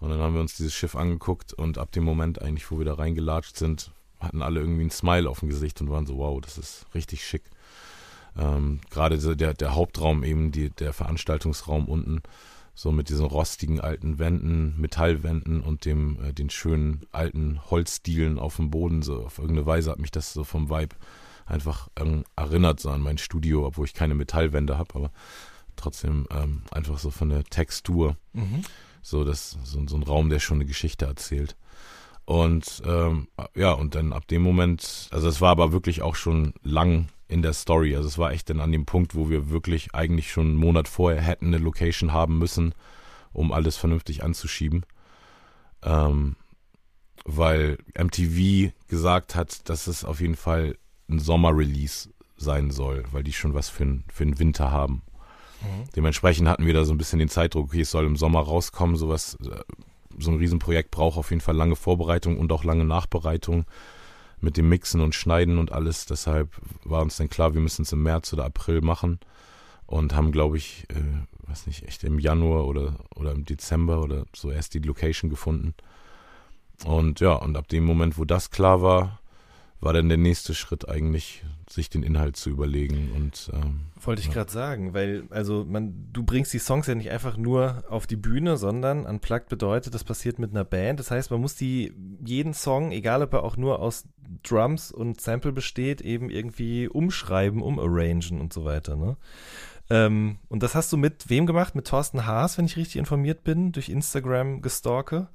Und 0.00 0.10
dann 0.10 0.20
haben 0.20 0.34
wir 0.34 0.40
uns 0.40 0.56
dieses 0.56 0.74
Schiff 0.74 0.96
angeguckt 0.96 1.52
und 1.52 1.76
ab 1.76 1.92
dem 1.92 2.04
Moment 2.04 2.40
eigentlich, 2.40 2.70
wo 2.70 2.78
wir 2.78 2.86
da 2.86 2.94
reingelatscht 2.94 3.56
sind, 3.56 3.92
hatten 4.18 4.42
alle 4.42 4.60
irgendwie 4.60 4.84
ein 4.84 4.90
Smile 4.90 5.28
auf 5.28 5.40
dem 5.40 5.48
Gesicht 5.48 5.80
und 5.80 5.90
waren 5.90 6.06
so, 6.06 6.16
wow, 6.16 6.40
das 6.40 6.56
ist 6.56 6.86
richtig 6.94 7.24
schick. 7.24 7.42
Ähm, 8.38 8.80
Gerade 8.90 9.18
der, 9.36 9.54
der 9.54 9.74
Hauptraum 9.74 10.24
eben, 10.24 10.52
die, 10.52 10.70
der 10.70 10.92
Veranstaltungsraum 10.92 11.86
unten, 11.86 12.22
so 12.74 12.92
mit 12.92 13.08
diesen 13.08 13.26
rostigen 13.26 13.80
alten 13.80 14.18
Wänden, 14.18 14.80
Metallwänden 14.80 15.60
und 15.60 15.84
dem, 15.84 16.22
äh, 16.22 16.32
den 16.32 16.48
schönen 16.48 17.02
alten 17.12 17.60
Holzdielen 17.70 18.38
auf 18.38 18.56
dem 18.56 18.70
Boden, 18.70 19.02
so 19.02 19.24
auf 19.24 19.38
irgendeine 19.38 19.66
Weise 19.66 19.90
hat 19.90 19.98
mich 19.98 20.12
das 20.12 20.32
so 20.32 20.44
vom 20.44 20.70
Vibe 20.70 20.96
einfach 21.50 21.88
ähm, 21.96 22.24
erinnert, 22.36 22.80
so 22.80 22.90
an 22.90 23.00
mein 23.00 23.18
Studio, 23.18 23.66
obwohl 23.66 23.86
ich 23.86 23.94
keine 23.94 24.14
Metallwände 24.14 24.78
habe, 24.78 24.94
aber 24.94 25.10
trotzdem 25.76 26.26
ähm, 26.30 26.62
einfach 26.70 26.98
so 26.98 27.10
von 27.10 27.28
der 27.28 27.44
Textur. 27.44 28.16
Mhm. 28.32 28.62
So, 29.02 29.24
das, 29.24 29.58
so, 29.64 29.86
so 29.86 29.96
ein 29.96 30.02
Raum, 30.02 30.28
der 30.28 30.40
schon 30.40 30.58
eine 30.58 30.66
Geschichte 30.66 31.06
erzählt. 31.06 31.56
Und 32.24 32.82
ähm, 32.84 33.28
ja, 33.54 33.72
und 33.72 33.94
dann 33.94 34.12
ab 34.12 34.28
dem 34.28 34.42
Moment, 34.42 35.08
also 35.10 35.28
es 35.28 35.40
war 35.40 35.50
aber 35.50 35.72
wirklich 35.72 36.02
auch 36.02 36.14
schon 36.14 36.54
lang 36.62 37.08
in 37.26 37.42
der 37.42 37.54
Story. 37.54 37.96
Also 37.96 38.08
es 38.08 38.18
war 38.18 38.32
echt 38.32 38.50
dann 38.50 38.60
an 38.60 38.72
dem 38.72 38.86
Punkt, 38.86 39.14
wo 39.14 39.30
wir 39.30 39.50
wirklich 39.50 39.94
eigentlich 39.94 40.30
schon 40.30 40.48
einen 40.48 40.56
Monat 40.56 40.86
vorher 40.86 41.22
hätten 41.22 41.46
eine 41.46 41.58
Location 41.58 42.12
haben 42.12 42.38
müssen, 42.38 42.74
um 43.32 43.52
alles 43.52 43.76
vernünftig 43.76 44.22
anzuschieben. 44.22 44.84
Ähm, 45.82 46.36
weil 47.24 47.78
MTV 47.98 48.72
gesagt 48.88 49.34
hat, 49.34 49.68
dass 49.68 49.86
es 49.86 50.04
auf 50.04 50.20
jeden 50.20 50.36
Fall 50.36 50.76
ein 51.10 51.18
Sommer-Release 51.18 52.10
sein 52.36 52.70
soll, 52.70 53.04
weil 53.12 53.22
die 53.22 53.32
schon 53.32 53.54
was 53.54 53.68
für, 53.68 53.98
für 54.12 54.24
den 54.24 54.38
Winter 54.38 54.70
haben. 54.70 55.02
Mhm. 55.60 55.90
Dementsprechend 55.94 56.48
hatten 56.48 56.66
wir 56.66 56.74
da 56.74 56.84
so 56.84 56.92
ein 56.92 56.98
bisschen 56.98 57.18
den 57.18 57.28
Zeitdruck, 57.28 57.66
okay, 57.66 57.82
es 57.82 57.90
soll 57.90 58.06
im 58.06 58.16
Sommer 58.16 58.40
rauskommen, 58.40 58.96
sowas 58.96 59.36
äh, 59.44 59.60
so 60.18 60.30
ein 60.30 60.38
Riesenprojekt 60.38 60.90
braucht 60.90 61.18
auf 61.18 61.30
jeden 61.30 61.40
Fall 61.40 61.56
lange 61.56 61.76
Vorbereitung 61.76 62.38
und 62.38 62.52
auch 62.52 62.64
lange 62.64 62.84
Nachbereitung 62.84 63.64
mit 64.40 64.56
dem 64.56 64.68
Mixen 64.68 65.00
und 65.00 65.14
Schneiden 65.14 65.58
und 65.58 65.72
alles. 65.72 66.06
Deshalb 66.06 66.50
war 66.84 67.02
uns 67.02 67.16
dann 67.16 67.28
klar, 67.28 67.54
wir 67.54 67.60
müssen 67.60 67.82
es 67.82 67.92
im 67.92 68.02
März 68.02 68.32
oder 68.32 68.44
April 68.44 68.80
machen 68.80 69.20
und 69.86 70.14
haben, 70.14 70.32
glaube 70.32 70.56
ich, 70.56 70.86
äh, 70.88 71.48
weiß 71.48 71.66
nicht, 71.66 71.86
echt 71.86 72.04
im 72.04 72.18
Januar 72.18 72.66
oder, 72.66 72.94
oder 73.14 73.32
im 73.32 73.44
Dezember 73.44 74.02
oder 74.02 74.24
so 74.34 74.50
erst 74.50 74.74
die 74.74 74.78
Location 74.78 75.30
gefunden. 75.30 75.74
Und 76.84 77.20
ja, 77.20 77.34
und 77.34 77.56
ab 77.56 77.68
dem 77.68 77.84
Moment, 77.84 78.16
wo 78.16 78.24
das 78.24 78.50
klar 78.50 78.80
war, 78.82 79.19
war 79.80 79.92
dann 79.92 80.08
der 80.08 80.18
nächste 80.18 80.54
Schritt 80.54 80.88
eigentlich, 80.88 81.42
sich 81.68 81.88
den 81.88 82.02
Inhalt 82.02 82.36
zu 82.36 82.50
überlegen 82.50 83.12
und 83.14 83.50
ähm, 83.54 83.80
wollte 84.00 84.20
ich 84.20 84.26
ja. 84.28 84.34
gerade 84.34 84.50
sagen, 84.50 84.92
weil 84.92 85.24
also 85.30 85.64
man 85.64 86.08
du 86.12 86.24
bringst 86.24 86.52
die 86.52 86.58
Songs 86.58 86.86
ja 86.86 86.94
nicht 86.94 87.10
einfach 87.10 87.36
nur 87.36 87.84
auf 87.88 88.06
die 88.06 88.16
Bühne, 88.16 88.56
sondern 88.56 89.06
unplugged 89.06 89.48
bedeutet, 89.48 89.94
das 89.94 90.04
passiert 90.04 90.38
mit 90.38 90.50
einer 90.50 90.64
Band. 90.64 91.00
Das 91.00 91.10
heißt, 91.10 91.30
man 91.30 91.40
muss 91.40 91.54
die 91.54 91.94
jeden 92.24 92.54
Song, 92.54 92.92
egal 92.92 93.22
ob 93.22 93.32
er 93.32 93.42
auch 93.42 93.56
nur 93.56 93.78
aus 93.78 94.04
Drums 94.42 94.92
und 94.92 95.20
Sample 95.20 95.52
besteht, 95.52 96.00
eben 96.00 96.28
irgendwie 96.28 96.88
umschreiben, 96.88 97.62
umarrangen 97.62 98.40
und 98.40 98.52
so 98.52 98.64
weiter. 98.64 98.96
Ne? 98.96 99.16
Ähm, 99.88 100.38
und 100.48 100.62
das 100.62 100.74
hast 100.74 100.92
du 100.92 100.96
mit 100.96 101.30
wem 101.30 101.46
gemacht? 101.46 101.74
Mit 101.74 101.86
Thorsten 101.86 102.26
Haas, 102.26 102.58
wenn 102.58 102.66
ich 102.66 102.76
richtig 102.76 102.96
informiert 102.96 103.44
bin, 103.44 103.72
durch 103.72 103.88
Instagram 103.88 104.60
gestalke. 104.62 105.28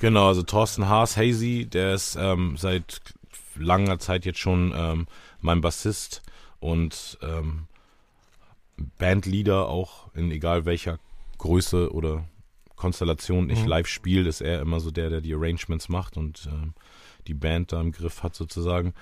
Genau, 0.00 0.28
also 0.28 0.42
Thorsten 0.42 0.88
Haas, 0.88 1.16
Hazy, 1.16 1.66
der 1.66 1.94
ist 1.94 2.16
ähm, 2.18 2.56
seit 2.56 3.14
langer 3.56 3.98
Zeit 3.98 4.24
jetzt 4.24 4.38
schon 4.38 4.72
ähm, 4.74 5.06
mein 5.40 5.60
Bassist 5.60 6.22
und 6.60 7.18
ähm, 7.22 7.66
Bandleader 8.98 9.68
auch 9.68 10.14
in 10.14 10.30
egal 10.30 10.64
welcher 10.64 10.98
Größe 11.38 11.92
oder 11.92 12.24
Konstellation 12.76 13.50
ich 13.50 13.62
mhm. 13.62 13.68
live 13.68 13.86
spiele, 13.86 14.28
ist 14.28 14.40
er 14.40 14.60
immer 14.60 14.80
so 14.80 14.90
der, 14.90 15.10
der 15.10 15.20
die 15.20 15.34
Arrangements 15.34 15.88
macht 15.88 16.16
und 16.16 16.48
ähm, 16.50 16.74
die 17.26 17.34
Band 17.34 17.72
da 17.72 17.80
im 17.80 17.92
Griff 17.92 18.22
hat 18.22 18.34
sozusagen. 18.34 18.94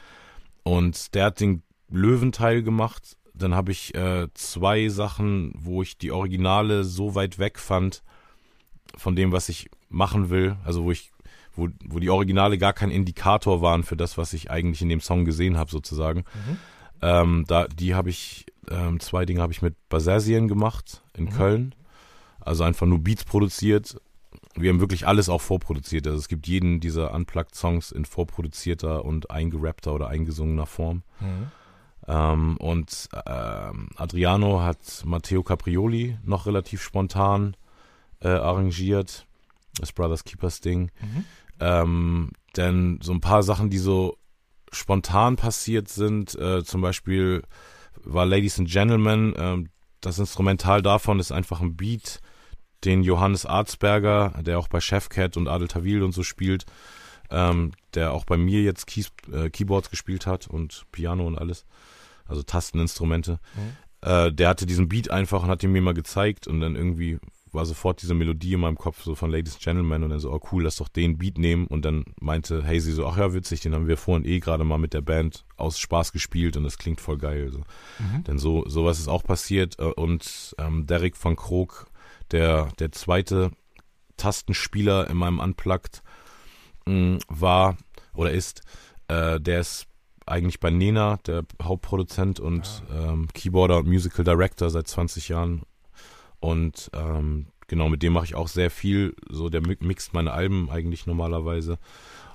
Und 0.63 1.15
der 1.15 1.27
hat 1.27 1.41
den 1.41 1.63
Löwenteil 1.89 2.63
gemacht. 2.63 3.17
Dann 3.35 3.55
habe 3.55 3.73
ich 3.73 3.95
äh, 3.95 4.29
zwei 4.35 4.89
Sachen, 4.89 5.55
wo 5.57 5.83
ich 5.83 5.97
die 5.97 6.13
Originale 6.13 6.85
so 6.85 7.15
weit 7.15 7.39
weg 7.39 7.59
fand 7.59 8.03
von 8.97 9.17
dem, 9.17 9.33
was 9.33 9.49
ich 9.49 9.71
machen 9.89 10.31
will. 10.31 10.57
Also 10.65 10.85
wo 10.85 10.91
ich 10.91 11.11
wo, 11.55 11.69
wo 11.85 11.99
die 11.99 12.11
Originale 12.11 12.59
gar 12.59 12.73
kein 12.73 12.91
Indikator 12.91 13.63
waren 13.63 13.83
für 13.83 13.97
das, 13.97 14.19
was 14.19 14.33
ich 14.33 14.51
eigentlich 14.51 14.83
in 14.83 14.89
dem 14.89 15.01
Song 15.01 15.25
gesehen 15.25 15.57
habe, 15.57 15.71
sozusagen. 15.71 16.21
Mhm. 16.21 16.57
Ähm, 17.03 17.45
da, 17.49 17.67
die 17.67 17.95
habe 17.95 18.11
ich, 18.11 18.47
ähm, 18.71 19.01
zwei 19.01 19.25
Dinge 19.25 19.41
habe 19.41 19.53
ich 19.53 19.63
mit 19.63 19.75
Basasien 19.89 20.49
gemacht 20.49 21.03
in 21.17 21.25
mhm. 21.25 21.31
Köln. 21.31 21.75
Also 22.41 22.65
einfach 22.65 22.87
nur 22.87 22.99
Beats 22.99 23.25
produziert. 23.25 24.01
Wir 24.55 24.71
haben 24.71 24.81
wirklich 24.81 25.07
alles 25.07 25.29
auch 25.29 25.41
vorproduziert. 25.41 26.07
Also 26.07 26.19
es 26.19 26.29
gibt 26.29 26.47
jeden 26.47 26.81
dieser 26.81 27.15
Unplugged-Songs 27.15 27.93
in 27.93 28.05
vorproduzierter 28.05 29.05
und 29.05 29.31
eingerappter 29.31 29.95
oder 29.95 30.09
eingesungener 30.09 30.67
Form. 30.67 31.03
Mhm. 31.21 31.51
Ähm, 32.09 32.57
und 32.57 33.09
ähm, 33.27 33.89
Adriano 33.97 34.63
hat 34.63 35.03
Matteo 35.05 35.43
Caprioli 35.43 36.19
noch 36.25 36.47
relativ 36.47 36.83
spontan 36.83 37.57
äh, 38.21 38.29
arrangiert. 38.29 39.27
Das 39.79 39.93
Brothers 39.93 40.25
Keepers 40.25 40.61
Ding. 40.61 40.91
Mhm. 41.01 41.25
Ähm, 41.61 42.31
denn 42.57 42.99
so 43.03 43.13
ein 43.13 43.21
paar 43.21 43.43
Sachen, 43.43 43.71
die 43.71 43.79
so 43.79 44.17
spontan 44.73 45.37
passiert 45.37 45.89
sind, 45.89 46.35
äh, 46.37 46.65
zum 46.65 46.81
Beispiel 46.81 47.43
war 48.03 48.27
Ladies 48.27 48.59
and 48.59 48.71
Gentlemen, 48.71 49.35
äh, 49.35 49.65
das 50.01 50.19
Instrumental 50.19 50.83
davon 50.83 51.21
ist 51.21 51.33
einfach 51.33 51.61
ein 51.61 51.77
Beat, 51.77 52.21
den 52.85 53.03
Johannes 53.03 53.45
Arzberger, 53.45 54.35
der 54.41 54.59
auch 54.59 54.69
bei 54.69 54.81
Chefcat 54.81 55.37
und 55.37 55.49
Adel 55.49 55.69
Tawil 55.69 56.03
und 56.03 56.13
so 56.13 56.23
spielt, 56.23 56.65
ähm, 57.31 57.73
der 57.95 58.13
auch 58.13 58.25
bei 58.25 58.37
mir 58.37 58.63
jetzt 58.63 58.87
Keys, 58.87 59.13
äh, 59.31 59.51
Keyboards 59.51 59.91
gespielt 59.91 60.27
hat 60.27 60.47
und 60.47 60.87
Piano 60.91 61.27
und 61.27 61.37
alles, 61.37 61.67
also 62.27 62.43
Tasteninstrumente. 62.43 63.39
Mhm. 63.55 64.09
Äh, 64.09 64.33
der 64.33 64.49
hatte 64.49 64.65
diesen 64.65 64.89
Beat 64.89 65.11
einfach 65.11 65.43
und 65.43 65.51
hat 65.51 65.63
ihn 65.63 65.73
mir 65.73 65.83
mal 65.83 65.95
gezeigt 65.95 66.47
und 66.47 66.61
dann 66.61 66.75
irgendwie 66.75 67.19
war 67.53 67.67
sofort 67.67 68.03
diese 68.03 68.15
Melodie 68.15 68.55
in 68.55 68.61
meinem 68.61 68.79
Kopf 68.79 69.03
so 69.03 69.15
von 69.15 69.31
Ladies 69.31 69.55
and 69.55 69.63
Gentlemen 69.63 70.05
und 70.05 70.11
dann 70.11 70.21
so, 70.21 70.33
oh 70.33 70.41
cool, 70.53 70.65
lass 70.65 70.77
doch 70.77 70.89
den 70.89 71.19
Beat 71.19 71.39
nehmen 71.39 71.67
und 71.67 71.85
dann 71.85 72.05
meinte 72.21 72.65
Hazy 72.65 72.93
so, 72.93 73.07
ach 73.07 73.17
ja, 73.17 73.35
witzig, 73.35 73.61
den 73.61 73.75
haben 73.75 73.89
wir 73.89 73.97
vorhin 73.97 74.27
eh 74.27 74.41
gerade 74.41 74.65
mal 74.65 74.79
mit 74.79 74.95
der 74.95 75.01
Band 75.01 75.45
aus 75.57 75.79
Spaß 75.79 76.13
gespielt 76.13 76.57
und 76.57 76.65
das 76.65 76.79
klingt 76.79 77.01
voll 77.01 77.19
geil. 77.19 77.51
So. 77.51 77.59
Mhm. 77.99 78.25
Denn 78.25 78.39
so 78.39 78.69
sowas 78.69 78.99
ist 78.99 79.09
auch 79.09 79.23
passiert 79.23 79.79
äh, 79.79 79.85
und 79.85 80.55
ähm, 80.59 80.87
Derek 80.87 81.23
van 81.23 81.37
Krog, 81.37 81.87
der, 82.31 82.69
der 82.79 82.93
zweite 82.93 83.51
Tastenspieler 84.17 85.09
in 85.09 85.17
meinem 85.17 85.41
Unplugged 85.41 86.03
mh, 86.87 86.95
mm, 86.95 87.19
war 87.29 87.77
oder 88.15 88.31
ist, 88.31 88.63
äh, 89.09 89.41
der 89.41 89.61
ist 89.61 89.87
eigentlich 90.27 90.61
bei 90.61 90.71
Nena, 90.71 91.19
der 91.27 91.45
Hauptproduzent 91.63 92.39
und 92.39 92.83
ah. 92.91 93.13
ähm, 93.13 93.29
Keyboarder 93.35 93.79
und 93.79 93.89
Musical 93.89 94.25
Director 94.25 94.71
seit 94.71 94.87
20 94.87 95.29
Jahren 95.29 95.63
und 96.41 96.91
ähm, 96.95 97.47
genau, 97.69 97.89
mit 97.89 98.03
dem 98.03 98.13
mache 98.13 98.25
ich 98.25 98.35
auch 98.35 98.49
sehr 98.49 98.71
viel. 98.71 99.15
So, 99.29 99.49
der 99.49 99.63
mixt 99.63 100.13
meine 100.13 100.33
Alben 100.33 100.71
eigentlich 100.71 101.07
normalerweise. 101.07 101.79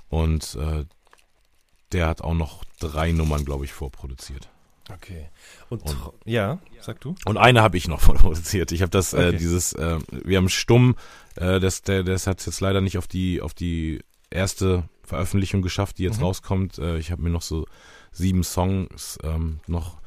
Und 0.08 0.56
äh, 0.56 0.84
der 1.92 2.08
hat 2.08 2.22
auch 2.22 2.34
noch 2.34 2.64
drei 2.80 3.12
Nummern, 3.12 3.44
glaube 3.44 3.64
ich, 3.64 3.72
vorproduziert. 3.72 4.48
Okay. 4.92 5.28
Und, 5.68 5.82
und, 5.82 5.96
ja, 6.24 6.60
sag 6.80 7.00
du. 7.00 7.16
Und 7.24 7.38
eine 7.38 7.62
habe 7.62 7.76
ich 7.76 7.88
noch 7.88 8.00
vorproduziert. 8.02 8.72
Ich 8.72 8.82
habe 8.82 8.90
das, 8.90 9.12
äh, 9.12 9.16
okay. 9.16 9.28
äh, 9.28 9.32
dieses, 9.38 9.72
äh, 9.72 9.98
wir 10.10 10.38
haben 10.38 10.48
Stumm, 10.48 10.96
äh, 11.34 11.60
das, 11.60 11.82
der, 11.82 12.04
das 12.04 12.26
hat 12.26 12.44
jetzt 12.46 12.60
leider 12.60 12.80
nicht 12.80 12.98
auf 12.98 13.06
die, 13.06 13.42
auf 13.42 13.54
die 13.54 14.00
erste 14.30 14.88
Veröffentlichung 15.02 15.62
geschafft, 15.62 15.98
die 15.98 16.04
jetzt 16.04 16.18
mhm. 16.18 16.24
rauskommt. 16.24 16.78
Äh, 16.78 16.98
ich 16.98 17.10
habe 17.10 17.22
mir 17.22 17.30
noch 17.30 17.42
so 17.42 17.66
sieben 18.12 18.44
Songs 18.44 19.18
ähm, 19.22 19.60
noch 19.66 19.98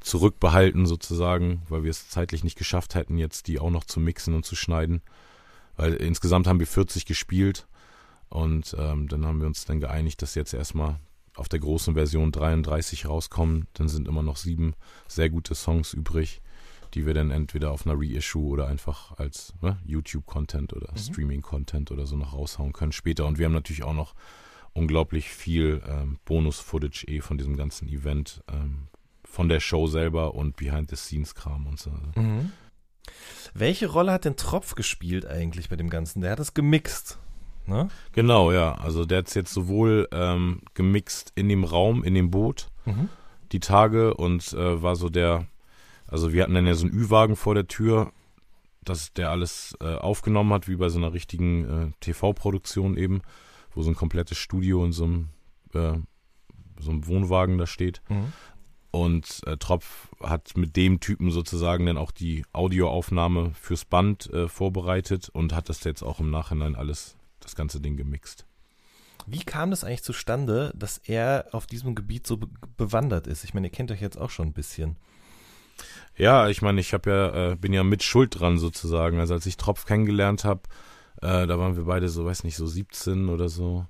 zurückbehalten 0.00 0.86
sozusagen, 0.86 1.62
weil 1.68 1.84
wir 1.84 1.90
es 1.90 2.08
zeitlich 2.08 2.44
nicht 2.44 2.58
geschafft 2.58 2.94
hätten, 2.94 3.18
jetzt 3.18 3.46
die 3.46 3.58
auch 3.58 3.70
noch 3.70 3.84
zu 3.84 4.00
mixen 4.00 4.34
und 4.34 4.44
zu 4.44 4.56
schneiden. 4.56 5.02
Weil 5.76 5.94
insgesamt 5.94 6.46
haben 6.46 6.60
wir 6.60 6.66
40 6.66 7.06
gespielt 7.06 7.66
und 8.28 8.74
ähm, 8.78 9.08
dann 9.08 9.26
haben 9.26 9.40
wir 9.40 9.46
uns 9.46 9.64
dann 9.64 9.80
geeinigt, 9.80 10.22
dass 10.22 10.34
jetzt 10.34 10.54
erstmal 10.54 10.96
auf 11.36 11.48
der 11.48 11.60
großen 11.60 11.94
Version 11.94 12.32
33 12.32 13.06
rauskommen. 13.06 13.66
Dann 13.74 13.88
sind 13.88 14.08
immer 14.08 14.22
noch 14.22 14.36
sieben 14.36 14.74
sehr 15.08 15.30
gute 15.30 15.54
Songs 15.54 15.92
übrig, 15.92 16.42
die 16.94 17.06
wir 17.06 17.14
dann 17.14 17.30
entweder 17.30 17.70
auf 17.70 17.86
einer 17.86 17.98
Reissue 17.98 18.46
oder 18.46 18.66
einfach 18.66 19.16
als 19.18 19.54
ne, 19.60 19.78
YouTube-Content 19.84 20.72
oder 20.72 20.92
mhm. 20.92 20.98
Streaming-Content 20.98 21.90
oder 21.90 22.06
so 22.06 22.16
noch 22.16 22.34
raushauen 22.34 22.72
können 22.72 22.92
später. 22.92 23.26
Und 23.26 23.38
wir 23.38 23.46
haben 23.46 23.52
natürlich 23.52 23.84
auch 23.84 23.94
noch 23.94 24.14
unglaublich 24.72 25.30
viel 25.30 25.82
ähm, 25.86 26.18
Bonus-Footage 26.24 27.06
eh 27.08 27.20
von 27.20 27.38
diesem 27.38 27.56
ganzen 27.56 27.88
Event, 27.88 28.42
ähm, 28.48 28.88
von 29.30 29.48
der 29.48 29.60
Show 29.60 29.86
selber 29.86 30.34
und 30.34 30.56
Behind-the-Scenes-Kram 30.56 31.66
und 31.66 31.78
so. 31.78 31.90
Mhm. 32.16 32.52
Welche 33.54 33.88
Rolle 33.88 34.12
hat 34.12 34.24
denn 34.24 34.36
Tropf 34.36 34.74
gespielt 34.74 35.24
eigentlich 35.26 35.68
bei 35.68 35.76
dem 35.76 35.88
Ganzen? 35.88 36.20
Der 36.20 36.32
hat 36.32 36.40
es 36.40 36.52
gemixt. 36.52 37.18
Ne? 37.66 37.88
Genau, 38.12 38.50
ja. 38.52 38.74
Also 38.74 39.04
der 39.04 39.18
hat 39.18 39.28
es 39.28 39.34
jetzt 39.34 39.54
sowohl 39.54 40.08
ähm, 40.12 40.62
gemixt 40.74 41.32
in 41.36 41.48
dem 41.48 41.64
Raum, 41.64 42.02
in 42.02 42.14
dem 42.14 42.30
Boot, 42.30 42.70
mhm. 42.84 43.08
die 43.52 43.60
Tage 43.60 44.14
und 44.14 44.52
äh, 44.52 44.82
war 44.82 44.96
so 44.96 45.08
der, 45.08 45.46
also 46.08 46.32
wir 46.32 46.42
hatten 46.42 46.54
dann 46.54 46.66
ja 46.66 46.74
so 46.74 46.86
einen 46.86 46.94
Ü-Wagen 46.94 47.36
vor 47.36 47.54
der 47.54 47.68
Tür, 47.68 48.12
dass 48.82 49.12
der 49.12 49.30
alles 49.30 49.76
äh, 49.80 49.94
aufgenommen 49.94 50.52
hat, 50.52 50.66
wie 50.66 50.76
bei 50.76 50.88
so 50.88 50.98
einer 50.98 51.12
richtigen 51.12 51.64
äh, 51.64 51.92
TV-Produktion 52.00 52.96
eben, 52.96 53.20
wo 53.72 53.82
so 53.82 53.90
ein 53.90 53.96
komplettes 53.96 54.38
Studio 54.38 54.84
in 54.84 54.92
so 54.92 55.04
einem, 55.04 55.28
äh, 55.74 55.98
so 56.80 56.90
einem 56.90 57.06
Wohnwagen 57.06 57.58
da 57.58 57.66
steht. 57.66 58.02
Mhm. 58.08 58.32
Und 58.90 59.42
äh, 59.46 59.56
Tropf 59.56 60.08
hat 60.20 60.56
mit 60.56 60.76
dem 60.76 60.98
Typen 61.00 61.30
sozusagen 61.30 61.86
dann 61.86 61.96
auch 61.96 62.10
die 62.10 62.44
Audioaufnahme 62.52 63.52
fürs 63.54 63.84
Band 63.84 64.28
äh, 64.32 64.48
vorbereitet 64.48 65.28
und 65.28 65.54
hat 65.54 65.68
das 65.68 65.84
jetzt 65.84 66.02
auch 66.02 66.18
im 66.18 66.30
Nachhinein 66.30 66.74
alles, 66.74 67.16
das 67.38 67.54
ganze 67.54 67.80
Ding 67.80 67.96
gemixt. 67.96 68.46
Wie 69.26 69.44
kam 69.44 69.70
das 69.70 69.84
eigentlich 69.84 70.02
zustande, 70.02 70.72
dass 70.74 70.98
er 70.98 71.46
auf 71.52 71.66
diesem 71.66 71.94
Gebiet 71.94 72.26
so 72.26 72.38
be 72.38 72.48
bewandert 72.76 73.26
ist? 73.26 73.44
Ich 73.44 73.54
meine, 73.54 73.68
ihr 73.68 73.72
kennt 73.72 73.92
euch 73.92 74.00
jetzt 74.00 74.18
auch 74.18 74.30
schon 74.30 74.48
ein 74.48 74.52
bisschen. 74.52 74.96
Ja, 76.16 76.48
ich 76.48 76.62
meine, 76.62 76.80
ich 76.80 76.92
habe 76.92 77.10
ja, 77.10 77.52
äh, 77.52 77.56
bin 77.56 77.72
ja 77.72 77.84
mit 77.84 78.02
Schuld 78.02 78.40
dran 78.40 78.58
sozusagen. 78.58 79.20
Also 79.20 79.34
als 79.34 79.46
ich 79.46 79.56
Tropf 79.56 79.86
kennengelernt 79.86 80.44
habe, 80.44 80.62
äh, 81.22 81.46
da 81.46 81.58
waren 81.58 81.76
wir 81.76 81.84
beide 81.84 82.08
so, 82.08 82.24
weiß 82.24 82.44
nicht, 82.44 82.56
so 82.56 82.66
17 82.66 83.28
oder 83.28 83.48
so 83.48 83.86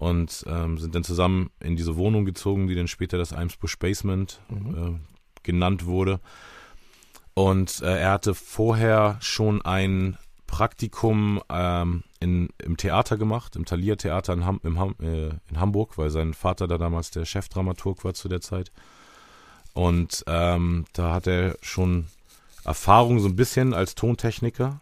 und 0.00 0.46
ähm, 0.48 0.78
sind 0.78 0.94
dann 0.94 1.04
zusammen 1.04 1.50
in 1.60 1.76
diese 1.76 1.94
Wohnung 1.98 2.24
gezogen, 2.24 2.68
die 2.68 2.74
dann 2.74 2.88
später 2.88 3.18
das 3.18 3.34
Eimsbusch 3.34 3.78
Basement 3.78 4.40
mhm. 4.48 4.74
äh, 4.74 4.98
genannt 5.42 5.84
wurde. 5.84 6.20
Und 7.34 7.82
äh, 7.82 8.00
er 8.00 8.12
hatte 8.12 8.34
vorher 8.34 9.18
schon 9.20 9.60
ein 9.60 10.16
Praktikum 10.46 11.42
ähm, 11.50 12.02
in, 12.18 12.48
im 12.64 12.78
Theater 12.78 13.18
gemacht, 13.18 13.56
im 13.56 13.66
Thalia 13.66 13.96
Theater 13.96 14.32
in, 14.32 14.46
Ham, 14.46 14.62
Ham, 14.64 14.94
äh, 15.02 15.32
in, 15.50 15.60
Hamburg, 15.60 15.98
weil 15.98 16.08
sein 16.08 16.32
Vater 16.32 16.66
da 16.66 16.78
damals 16.78 17.10
der 17.10 17.26
Chefdramaturg 17.26 18.02
war 18.02 18.14
zu 18.14 18.30
der 18.30 18.40
Zeit. 18.40 18.72
Und 19.74 20.24
ähm, 20.26 20.86
da 20.94 21.12
hat 21.12 21.26
er 21.26 21.58
schon 21.60 22.06
Erfahrung 22.64 23.20
so 23.20 23.28
ein 23.28 23.36
bisschen 23.36 23.74
als 23.74 23.96
Tontechniker. 23.96 24.80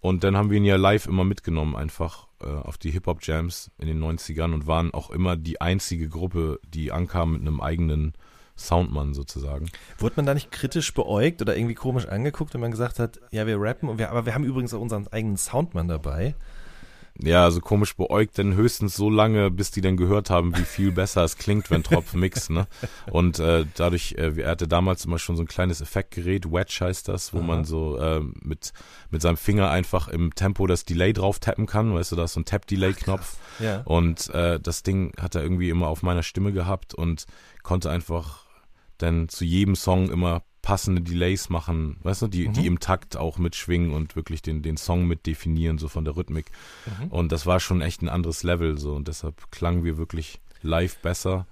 Und 0.00 0.24
dann 0.24 0.38
haben 0.38 0.48
wir 0.48 0.56
ihn 0.56 0.64
ja 0.64 0.76
live 0.76 1.04
immer 1.04 1.24
mitgenommen, 1.24 1.76
einfach 1.76 2.28
äh, 2.42 2.66
auf 2.66 2.78
die 2.78 2.90
Hip-Hop-Jams 2.90 3.70
in 3.78 3.86
den 3.86 4.02
90ern 4.02 4.52
und 4.54 4.66
waren 4.66 4.92
auch 4.92 5.10
immer 5.10 5.36
die 5.36 5.60
einzige 5.60 6.08
Gruppe, 6.08 6.60
die 6.66 6.92
ankam 6.92 7.32
mit 7.32 7.42
einem 7.42 7.60
eigenen 7.60 8.14
Soundmann 8.56 9.14
sozusagen. 9.14 9.70
Wurde 9.98 10.16
man 10.16 10.26
da 10.26 10.34
nicht 10.34 10.50
kritisch 10.50 10.92
beäugt 10.94 11.40
oder 11.40 11.56
irgendwie 11.56 11.74
komisch 11.74 12.06
angeguckt, 12.06 12.54
wenn 12.54 12.60
man 12.60 12.70
gesagt 12.70 12.98
hat, 12.98 13.20
ja, 13.30 13.46
wir 13.46 13.60
rappen, 13.60 13.98
wir, 13.98 14.10
aber 14.10 14.26
wir 14.26 14.34
haben 14.34 14.44
übrigens 14.44 14.74
auch 14.74 14.80
unseren 14.80 15.08
eigenen 15.08 15.36
Soundmann 15.36 15.88
dabei? 15.88 16.34
Ja, 17.20 17.44
also 17.44 17.60
komisch 17.60 17.94
beäugt, 17.96 18.38
denn 18.38 18.54
höchstens 18.54 18.96
so 18.96 19.10
lange, 19.10 19.50
bis 19.50 19.70
die 19.70 19.80
dann 19.82 19.96
gehört 19.96 20.30
haben, 20.30 20.56
wie 20.56 20.64
viel 20.64 20.92
besser 20.92 21.22
es 21.22 21.36
klingt, 21.36 21.70
wenn 21.70 21.82
Tropf 21.82 22.14
mixt, 22.14 22.50
ne? 22.50 22.66
Und 23.10 23.38
äh, 23.38 23.66
dadurch, 23.74 24.14
äh, 24.18 24.32
er 24.40 24.50
hatte 24.50 24.66
damals 24.66 25.04
immer 25.04 25.18
schon 25.18 25.36
so 25.36 25.42
ein 25.42 25.46
kleines 25.46 25.80
Effektgerät, 25.80 26.50
Wedge 26.50 26.78
heißt 26.80 27.08
das, 27.08 27.34
wo 27.34 27.38
Aha. 27.38 27.46
man 27.46 27.64
so 27.64 27.98
äh, 27.98 28.20
mit, 28.40 28.72
mit 29.10 29.20
seinem 29.20 29.36
Finger 29.36 29.70
einfach 29.70 30.08
im 30.08 30.34
Tempo 30.34 30.66
das 30.66 30.84
Delay 30.84 31.12
drauf 31.12 31.38
tappen 31.38 31.66
kann, 31.66 31.94
weißt 31.94 32.12
du, 32.12 32.16
da 32.16 32.24
ist 32.24 32.32
so 32.32 32.40
ein 32.40 32.46
Tap-Delay-Knopf. 32.46 33.36
Ja. 33.58 33.82
Und 33.82 34.30
äh, 34.30 34.58
das 34.58 34.82
Ding 34.82 35.12
hat 35.20 35.34
er 35.34 35.42
irgendwie 35.42 35.68
immer 35.68 35.88
auf 35.88 36.02
meiner 36.02 36.22
Stimme 36.22 36.52
gehabt 36.52 36.94
und 36.94 37.26
konnte 37.62 37.90
einfach 37.90 38.46
dann 38.98 39.28
zu 39.28 39.44
jedem 39.44 39.76
Song 39.76 40.10
immer 40.10 40.42
passende 40.62 41.02
Delays 41.02 41.50
machen, 41.50 41.96
weißt 42.02 42.22
du, 42.22 42.28
die, 42.28 42.48
mhm. 42.48 42.52
die 42.52 42.66
im 42.66 42.80
Takt 42.80 43.16
auch 43.16 43.36
mitschwingen 43.36 43.92
und 43.92 44.14
wirklich 44.14 44.42
den, 44.42 44.62
den 44.62 44.76
Song 44.76 45.06
mit 45.06 45.26
definieren, 45.26 45.78
so 45.78 45.88
von 45.88 46.04
der 46.04 46.16
Rhythmik. 46.16 46.46
Mhm. 46.86 47.08
Und 47.08 47.32
das 47.32 47.46
war 47.46 47.58
schon 47.60 47.82
echt 47.82 48.00
ein 48.00 48.08
anderes 48.08 48.44
Level, 48.44 48.78
so 48.78 48.94
und 48.94 49.08
deshalb 49.08 49.50
klangen 49.50 49.84
wir 49.84 49.98
wirklich 49.98 50.40
live 50.62 50.98
besser 50.98 51.46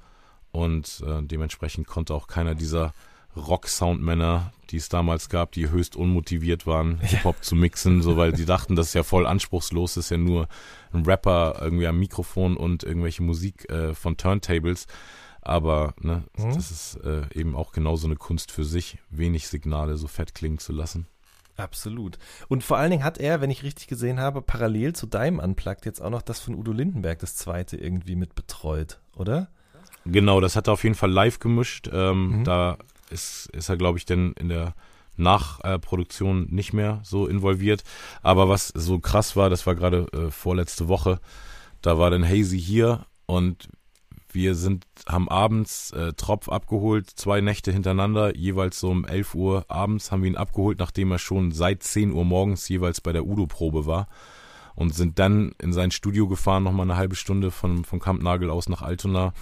und 0.53 1.03
äh, 1.07 1.23
dementsprechend 1.23 1.89
konnte 1.89 2.15
auch 2.15 2.29
keiner 2.29 2.55
dieser 2.55 2.95
Rock-Soundmänner, 3.37 4.53
die 4.71 4.77
es 4.77 4.89
damals 4.89 5.29
gab, 5.29 5.53
die 5.53 5.71
höchst 5.71 5.97
unmotiviert 5.97 6.67
waren, 6.67 7.01
Hip-Hop 7.01 7.43
zu 7.43 7.55
mixen, 7.55 8.03
so 8.03 8.17
weil 8.17 8.33
die 8.33 8.45
dachten, 8.45 8.77
das 8.77 8.89
ist 8.89 8.95
ja 8.95 9.03
voll 9.03 9.27
anspruchslos, 9.27 9.95
das 9.95 10.07
ist 10.07 10.11
ja 10.11 10.19
nur 10.19 10.49
ein 10.93 11.05
Rapper 11.05 11.59
irgendwie 11.61 11.87
am 11.87 11.99
Mikrofon 11.99 12.57
und 12.57 12.83
irgendwelche 12.83 13.23
Musik 13.23 13.69
äh, 13.71 13.95
von 13.95 14.17
Turntables. 14.17 14.87
Aber 15.43 15.95
ne, 16.01 16.25
mhm. 16.37 16.55
das 16.55 16.71
ist 16.71 16.97
äh, 17.05 17.23
eben 17.35 17.57
auch 17.57 17.73
genauso 17.73 18.07
eine 18.07 18.17
Kunst 18.17 18.53
für 18.53 18.65
sich, 18.65 18.99
wenig 19.09 19.49
Signale 19.49 19.97
so 19.97 20.07
fett 20.07 20.35
klingen 20.35 20.59
zu 20.59 20.73
lassen. 20.73 21.07
Absolut. 21.57 22.19
Und 22.49 22.65
vor 22.65 22.79
allen 22.79 22.91
Dingen 22.91 23.05
hat 23.05 23.19
er, 23.19 23.41
wenn 23.41 23.51
ich 23.51 23.63
richtig 23.63 23.87
gesehen 23.87 24.19
habe, 24.19 24.43
parallel 24.43 24.95
zu 24.95 25.07
deinem 25.07 25.39
Unplugged 25.39 25.85
jetzt 25.85 26.01
auch 26.01 26.11
noch 26.11 26.23
das 26.23 26.41
von 26.41 26.55
Udo 26.55 26.73
Lindenberg, 26.73 27.19
das 27.19 27.37
zweite, 27.37 27.77
irgendwie 27.77 28.17
mit 28.17 28.35
betreut, 28.35 29.01
oder? 29.15 29.49
Genau, 30.07 30.41
das 30.41 30.57
hat 30.57 30.69
er 30.69 30.73
auf 30.73 30.85
jeden 30.85 30.95
Fall 30.95 31.11
live 31.11 31.39
gemischt. 31.39 31.91
Ähm, 31.93 32.39
mhm. 32.39 32.45
Da 32.45 32.79
ist, 33.11 33.51
ist 33.53 33.69
er, 33.69 33.77
glaube 33.77 33.99
ich, 33.99 34.07
denn 34.07 34.33
in 34.39 34.49
der 34.49 34.75
Nachproduktion 35.17 36.49
äh, 36.49 36.55
nicht 36.55 36.73
mehr 36.73 37.01
so 37.03 37.27
involviert. 37.27 37.85
Aber 38.23 38.49
was 38.49 38.69
so 38.69 38.99
krass 38.99 39.37
war, 39.37 39.51
das 39.51 39.67
war 39.67 39.75
gerade 39.75 40.07
äh, 40.13 40.31
vorletzte 40.31 40.89
Woche, 40.89 41.21
da 41.83 41.99
war 41.99 42.11
dann 42.11 42.27
Hazy 42.27 42.61
hier 42.61 43.07
und 43.27 43.69
wir 44.35 44.55
sind, 44.55 44.87
haben 45.07 45.29
abends 45.29 45.93
äh, 45.93 46.13
Tropf 46.15 46.49
abgeholt, 46.49 47.11
zwei 47.11 47.41
Nächte 47.41 47.73
hintereinander, 47.73 48.37
jeweils 48.37 48.81
so 48.81 48.91
um 48.91 49.05
11 49.05 49.35
Uhr 49.35 49.65
abends 49.69 50.11
haben 50.11 50.23
wir 50.23 50.31
ihn 50.31 50.37
abgeholt, 50.37 50.79
nachdem 50.79 51.13
er 51.13 51.19
schon 51.19 51.53
seit 51.53 51.83
10 51.83 52.13
Uhr 52.13 52.25
morgens 52.25 52.69
jeweils 52.69 53.01
bei 53.01 53.13
der 53.13 53.27
Udo-Probe 53.27 53.87
war. 53.87 54.09
Und 54.77 54.95
sind 54.95 55.19
dann 55.19 55.53
in 55.61 55.73
sein 55.73 55.91
Studio 55.91 56.27
gefahren, 56.27 56.63
nochmal 56.63 56.87
eine 56.87 56.97
halbe 56.97 57.17
Stunde 57.17 57.51
von, 57.51 57.85
von 57.85 57.99
Kampnagel 57.99 58.49
aus 58.51 58.69
nach 58.69 58.83
Altona 58.83 59.35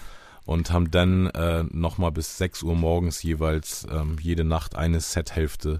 und 0.45 0.71
haben 0.71 0.91
dann 0.91 1.27
äh, 1.27 1.63
nochmal 1.69 2.11
bis 2.11 2.37
6 2.37 2.63
Uhr 2.63 2.75
morgens 2.75 3.21
jeweils 3.21 3.85
ähm, 3.89 4.17
jede 4.19 4.43
Nacht 4.43 4.75
eine 4.75 4.99
Sethälfte 4.99 5.79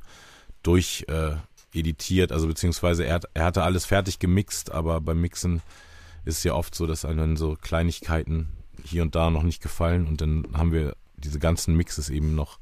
durch 0.63 1.06
äh, 1.10 1.36
also 2.32 2.48
beziehungsweise 2.48 3.06
er, 3.06 3.19
er 3.34 3.45
hatte 3.45 3.63
alles 3.63 3.86
fertig 3.86 4.19
gemixt, 4.19 4.72
aber 4.72 5.02
beim 5.02 5.22
Mixen 5.22 5.62
ist 6.26 6.43
ja 6.43 6.54
oft 6.54 6.74
so, 6.74 6.88
dass 6.88 7.06
einem 7.06 7.38
so 7.38 7.56
Kleinigkeiten 7.60 8.50
hier 8.84 9.02
und 9.02 9.15
da 9.15 9.30
noch 9.30 9.44
nicht 9.44 9.62
gefallen 9.62 10.08
und 10.08 10.22
dann 10.22 10.48
haben 10.54 10.72
wir 10.72 10.96
diese 11.18 11.39
ganzen 11.39 11.76
Mixes 11.76 12.10
eben 12.10 12.36
noch, 12.36 12.60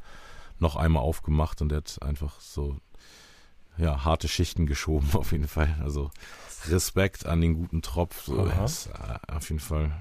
noch 0.60 0.76
einmal 0.76 1.04
aufgemacht 1.04 1.62
und 1.62 1.72
er 1.72 1.78
hat 1.78 2.02
einfach 2.02 2.40
so 2.40 2.78
ja, 3.78 4.04
harte 4.04 4.28
Schichten 4.28 4.66
geschoben 4.66 5.10
auf 5.14 5.32
jeden 5.32 5.48
Fall. 5.48 5.76
Also 5.82 6.12
Respekt 6.68 7.26
an 7.26 7.42
den 7.42 7.54
guten 7.54 7.82
Tropf. 7.82 8.26
So, 8.26 8.46
ist, 8.46 8.88
äh, 8.88 9.34
auf 9.34 9.50
jeden 9.50 9.62
Fall 9.62 9.92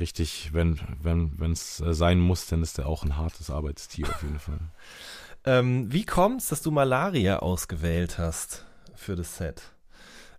richtig, 0.00 0.50
wenn 0.52 0.80
wenn 1.00 1.38
wenn 1.38 1.52
es 1.52 1.80
äh, 1.80 1.94
sein 1.94 2.18
muss, 2.18 2.46
dann 2.46 2.62
ist 2.62 2.78
er 2.78 2.86
auch 2.86 3.04
ein 3.04 3.16
hartes 3.16 3.50
Arbeitstier 3.50 4.08
auf 4.08 4.22
jeden 4.22 4.38
Fall. 4.38 4.60
ähm, 5.44 5.92
wie 5.92 6.04
kommt's, 6.04 6.48
dass 6.48 6.62
du 6.62 6.70
Malaria 6.70 7.40
ausgewählt 7.40 8.18
hast 8.18 8.64
für 8.94 9.16
das 9.16 9.36
Set? 9.36 9.71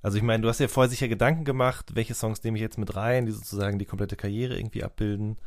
Also 0.04 0.18
ich 0.18 0.24
meine, 0.24 0.44
du 0.44 0.50
hast 0.50 0.60
ja 0.60 0.68
vorher 0.68 0.90
sicher 0.90 1.08
Gedanken 1.08 1.46
gemacht, 1.46 1.96
welche 1.96 2.14
Songs 2.14 2.44
nehme 2.44 2.58
ich 2.58 2.62
jetzt 2.62 2.78
mit 2.78 2.96
rein, 2.96 3.26
die 3.26 3.32
sozusagen 3.32 3.80
die 3.80 3.86
komplette 3.86 4.18
Karriere 4.18 4.58
irgendwie 4.58 4.84
abbilden. 4.84 5.38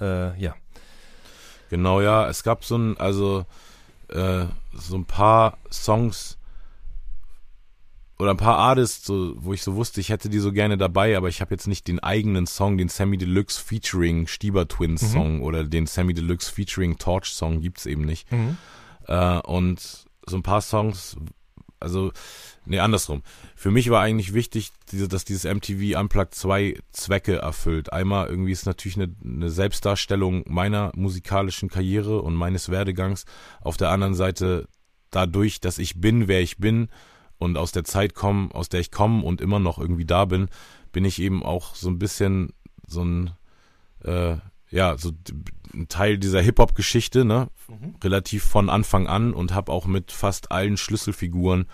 Äh, 0.00 0.40
ja. 0.40 0.56
Genau, 1.68 2.00
ja. 2.00 2.26
Es 2.26 2.42
gab 2.42 2.64
so 2.64 2.78
ein, 2.78 2.96
also 2.96 3.44
äh, 4.08 4.46
so 4.72 4.96
ein 4.96 5.04
paar 5.04 5.58
Songs 5.70 6.38
oder 8.18 8.30
ein 8.30 8.38
paar 8.38 8.56
Artists, 8.56 9.06
so, 9.06 9.34
wo 9.36 9.52
ich 9.52 9.62
so 9.62 9.74
wusste, 9.76 10.00
ich 10.00 10.08
hätte 10.08 10.30
die 10.30 10.38
so 10.38 10.52
gerne 10.52 10.78
dabei, 10.78 11.16
aber 11.16 11.28
ich 11.28 11.42
habe 11.42 11.54
jetzt 11.54 11.68
nicht 11.68 11.86
den 11.86 12.00
eigenen 12.00 12.46
Song, 12.46 12.78
den 12.78 12.88
Sammy 12.88 13.18
Deluxe 13.18 13.62
featuring 13.62 14.26
Stieber 14.26 14.66
Twins 14.66 15.02
mhm. 15.02 15.06
Song 15.06 15.36
mhm. 15.36 15.42
oder 15.42 15.64
den 15.64 15.86
Sammy 15.86 16.14
Deluxe 16.14 16.50
featuring 16.50 16.96
Torch 16.96 17.26
Song 17.26 17.60
gibt's 17.60 17.84
eben 17.84 18.06
nicht. 18.06 18.32
Mhm. 18.32 18.56
Äh, 19.06 19.38
und 19.40 20.06
so 20.26 20.36
ein 20.36 20.42
paar 20.42 20.62
Songs, 20.62 21.16
also 21.80 22.12
Nee, 22.68 22.80
andersrum. 22.80 23.22
Für 23.56 23.70
mich 23.70 23.88
war 23.88 24.02
eigentlich 24.02 24.34
wichtig, 24.34 24.72
diese, 24.92 25.08
dass 25.08 25.24
dieses 25.24 25.44
MTV 25.44 25.98
Unplugged 25.98 26.34
zwei 26.34 26.78
Zwecke 26.92 27.36
erfüllt. 27.36 27.94
Einmal 27.94 28.28
irgendwie 28.28 28.52
ist 28.52 28.66
natürlich 28.66 28.98
eine, 28.98 29.14
eine 29.24 29.48
Selbstdarstellung 29.48 30.44
meiner 30.46 30.92
musikalischen 30.94 31.70
Karriere 31.70 32.20
und 32.20 32.34
meines 32.34 32.68
Werdegangs. 32.68 33.24
Auf 33.62 33.78
der 33.78 33.88
anderen 33.88 34.14
Seite 34.14 34.68
dadurch, 35.10 35.62
dass 35.62 35.78
ich 35.78 35.98
bin, 35.98 36.28
wer 36.28 36.42
ich 36.42 36.58
bin 36.58 36.90
und 37.38 37.56
aus 37.56 37.72
der 37.72 37.84
Zeit 37.84 38.14
komme, 38.14 38.54
aus 38.54 38.68
der 38.68 38.80
ich 38.80 38.90
komme 38.90 39.24
und 39.24 39.40
immer 39.40 39.60
noch 39.60 39.78
irgendwie 39.78 40.04
da 40.04 40.26
bin, 40.26 40.50
bin 40.92 41.06
ich 41.06 41.22
eben 41.22 41.42
auch 41.42 41.74
so 41.74 41.88
ein 41.88 41.98
bisschen 41.98 42.52
so 42.86 43.02
ein, 43.02 43.30
äh, 44.04 44.36
ja, 44.70 44.96
so 44.98 45.12
ein 45.72 45.88
Teil 45.88 46.18
dieser 46.18 46.40
Hip-Hop-Geschichte, 46.40 47.24
ne? 47.24 47.48
Mhm. 47.68 47.96
Relativ 48.02 48.44
von 48.44 48.70
Anfang 48.70 49.06
an 49.06 49.32
und 49.32 49.54
habe 49.54 49.72
auch 49.72 49.86
mit 49.86 50.12
fast 50.12 50.50
allen 50.50 50.76
Schlüsselfiguren 50.76 51.66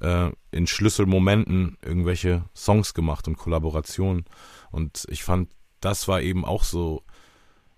äh, 0.00 0.30
in 0.50 0.66
Schlüsselmomenten 0.66 1.78
irgendwelche 1.82 2.44
Songs 2.54 2.94
gemacht 2.94 3.28
und 3.28 3.36
Kollaborationen. 3.36 4.24
Und 4.70 5.06
ich 5.08 5.22
fand, 5.22 5.50
das 5.80 6.08
war 6.08 6.20
eben 6.20 6.44
auch 6.44 6.64
so 6.64 7.02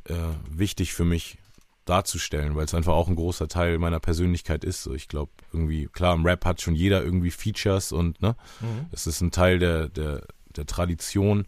äh, 0.04 0.14
wichtig 0.50 0.92
für 0.92 1.04
mich 1.04 1.38
darzustellen, 1.84 2.56
weil 2.56 2.64
es 2.64 2.74
einfach 2.74 2.94
auch 2.94 3.08
ein 3.08 3.16
großer 3.16 3.48
Teil 3.48 3.78
meiner 3.78 4.00
Persönlichkeit 4.00 4.64
ist. 4.64 4.82
So, 4.82 4.94
ich 4.94 5.08
glaube, 5.08 5.32
irgendwie, 5.52 5.86
klar, 5.86 6.14
im 6.14 6.24
Rap 6.24 6.44
hat 6.44 6.62
schon 6.62 6.74
jeder 6.74 7.02
irgendwie 7.02 7.30
Features 7.30 7.92
und 7.92 8.22
ne, 8.22 8.36
mhm. 8.60 8.86
es 8.90 9.06
ist 9.06 9.20
ein 9.20 9.30
Teil 9.30 9.58
der, 9.58 9.88
der, 9.88 10.26
der 10.56 10.66
Tradition. 10.66 11.46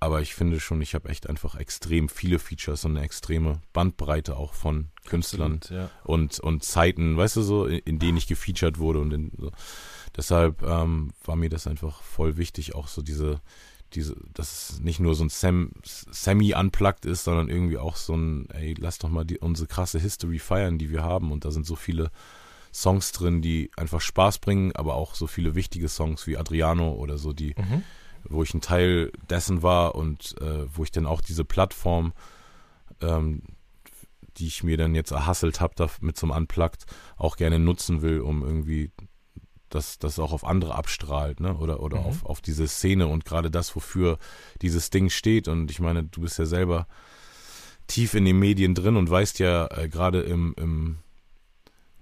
Aber 0.00 0.20
ich 0.20 0.34
finde 0.34 0.60
schon, 0.60 0.80
ich 0.80 0.94
habe 0.94 1.08
echt 1.08 1.28
einfach 1.28 1.56
extrem 1.56 2.08
viele 2.08 2.38
Features 2.38 2.84
und 2.84 2.96
eine 2.96 3.04
extreme 3.04 3.60
Bandbreite 3.72 4.36
auch 4.36 4.54
von 4.54 4.88
Künstlern 5.06 5.54
Absolut, 5.54 5.82
ja. 5.82 5.90
und, 6.04 6.38
und 6.38 6.62
Zeiten, 6.62 7.16
weißt 7.16 7.36
du 7.36 7.42
so, 7.42 7.66
in, 7.66 7.78
in 7.78 7.98
denen 7.98 8.16
ich 8.16 8.28
gefeatured 8.28 8.78
wurde 8.78 9.00
und 9.00 9.12
in, 9.12 9.32
so. 9.36 9.50
Deshalb 10.16 10.62
ähm, 10.62 11.12
war 11.24 11.36
mir 11.36 11.48
das 11.48 11.66
einfach 11.66 12.02
voll 12.02 12.36
wichtig, 12.36 12.74
auch 12.74 12.88
so 12.88 13.02
diese, 13.02 13.40
diese, 13.94 14.16
dass 14.34 14.70
es 14.70 14.80
nicht 14.80 15.00
nur 15.00 15.14
so 15.14 15.24
ein 15.24 15.30
Sam, 15.30 15.70
Semi-Unplugged 15.84 17.04
ist, 17.04 17.24
sondern 17.24 17.48
irgendwie 17.48 17.78
auch 17.78 17.96
so 17.96 18.14
ein, 18.14 18.48
ey, 18.50 18.74
lass 18.78 18.98
doch 18.98 19.08
mal 19.08 19.24
die, 19.24 19.38
unsere 19.38 19.66
krasse 19.66 19.98
History 19.98 20.38
feiern, 20.38 20.78
die 20.78 20.90
wir 20.90 21.02
haben. 21.02 21.32
Und 21.32 21.44
da 21.44 21.50
sind 21.50 21.66
so 21.66 21.76
viele 21.76 22.10
Songs 22.72 23.12
drin, 23.12 23.42
die 23.42 23.70
einfach 23.76 24.00
Spaß 24.00 24.38
bringen, 24.38 24.72
aber 24.72 24.94
auch 24.94 25.14
so 25.14 25.26
viele 25.26 25.54
wichtige 25.54 25.88
Songs 25.88 26.26
wie 26.26 26.36
Adriano 26.36 26.92
oder 26.92 27.18
so, 27.18 27.32
die, 27.32 27.54
mhm. 27.56 27.82
Wo 28.28 28.42
ich 28.42 28.54
ein 28.54 28.60
Teil 28.60 29.12
dessen 29.28 29.62
war 29.62 29.94
und 29.94 30.34
äh, 30.40 30.66
wo 30.74 30.84
ich 30.84 30.90
dann 30.90 31.06
auch 31.06 31.20
diese 31.20 31.44
Plattform, 31.44 32.12
ähm, 33.00 33.42
die 34.36 34.46
ich 34.46 34.62
mir 34.62 34.76
dann 34.76 34.94
jetzt 34.94 35.10
erhasselt 35.10 35.60
habe, 35.60 35.90
mit 36.00 36.22
einem 36.22 36.32
Unplugged, 36.32 36.86
auch 37.16 37.36
gerne 37.36 37.58
nutzen 37.58 38.02
will, 38.02 38.20
um 38.20 38.42
irgendwie 38.42 38.92
dass 39.68 39.98
das 39.98 40.18
auch 40.18 40.32
auf 40.32 40.44
andere 40.44 40.74
abstrahlt, 40.74 41.40
ne? 41.40 41.54
Oder, 41.54 41.82
oder 41.82 42.00
mhm. 42.00 42.06
auf, 42.06 42.24
auf 42.24 42.40
diese 42.40 42.66
Szene 42.66 43.06
und 43.06 43.24
gerade 43.24 43.50
das, 43.50 43.74
wofür 43.76 44.18
dieses 44.62 44.90
Ding 44.90 45.10
steht. 45.10 45.48
Und 45.48 45.70
ich 45.70 45.80
meine, 45.80 46.04
du 46.04 46.22
bist 46.22 46.38
ja 46.38 46.46
selber 46.46 46.86
tief 47.86 48.14
in 48.14 48.24
den 48.24 48.38
Medien 48.38 48.74
drin 48.74 48.96
und 48.96 49.10
weißt 49.10 49.38
ja 49.38 49.66
äh, 49.66 49.88
gerade 49.88 50.20
im, 50.20 50.54
im 50.56 50.98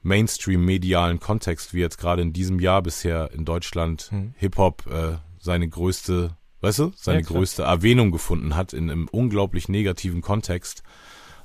Mainstream-medialen 0.03 1.21
Kontext, 1.21 1.75
wie 1.75 1.81
jetzt 1.81 1.99
gerade 1.99 2.23
in 2.23 2.33
diesem 2.33 2.61
Jahr 2.61 2.83
bisher 2.83 3.31
in 3.33 3.45
Deutschland 3.45 4.11
mhm. 4.13 4.35
Hip-Hop 4.37 4.87
äh, 4.87 5.17
seine 5.47 5.67
größte, 5.67 6.37
weißt 6.61 6.81
du, 6.81 6.93
seine 6.95 7.23
ja, 7.23 7.27
größte 7.27 7.63
Erwähnung 7.63 8.11
gefunden 8.11 8.55
hat 8.55 8.75
in 8.75 8.91
einem 8.91 9.09
unglaublich 9.09 9.71
negativen 9.71 10.21
Kontext 10.21 10.83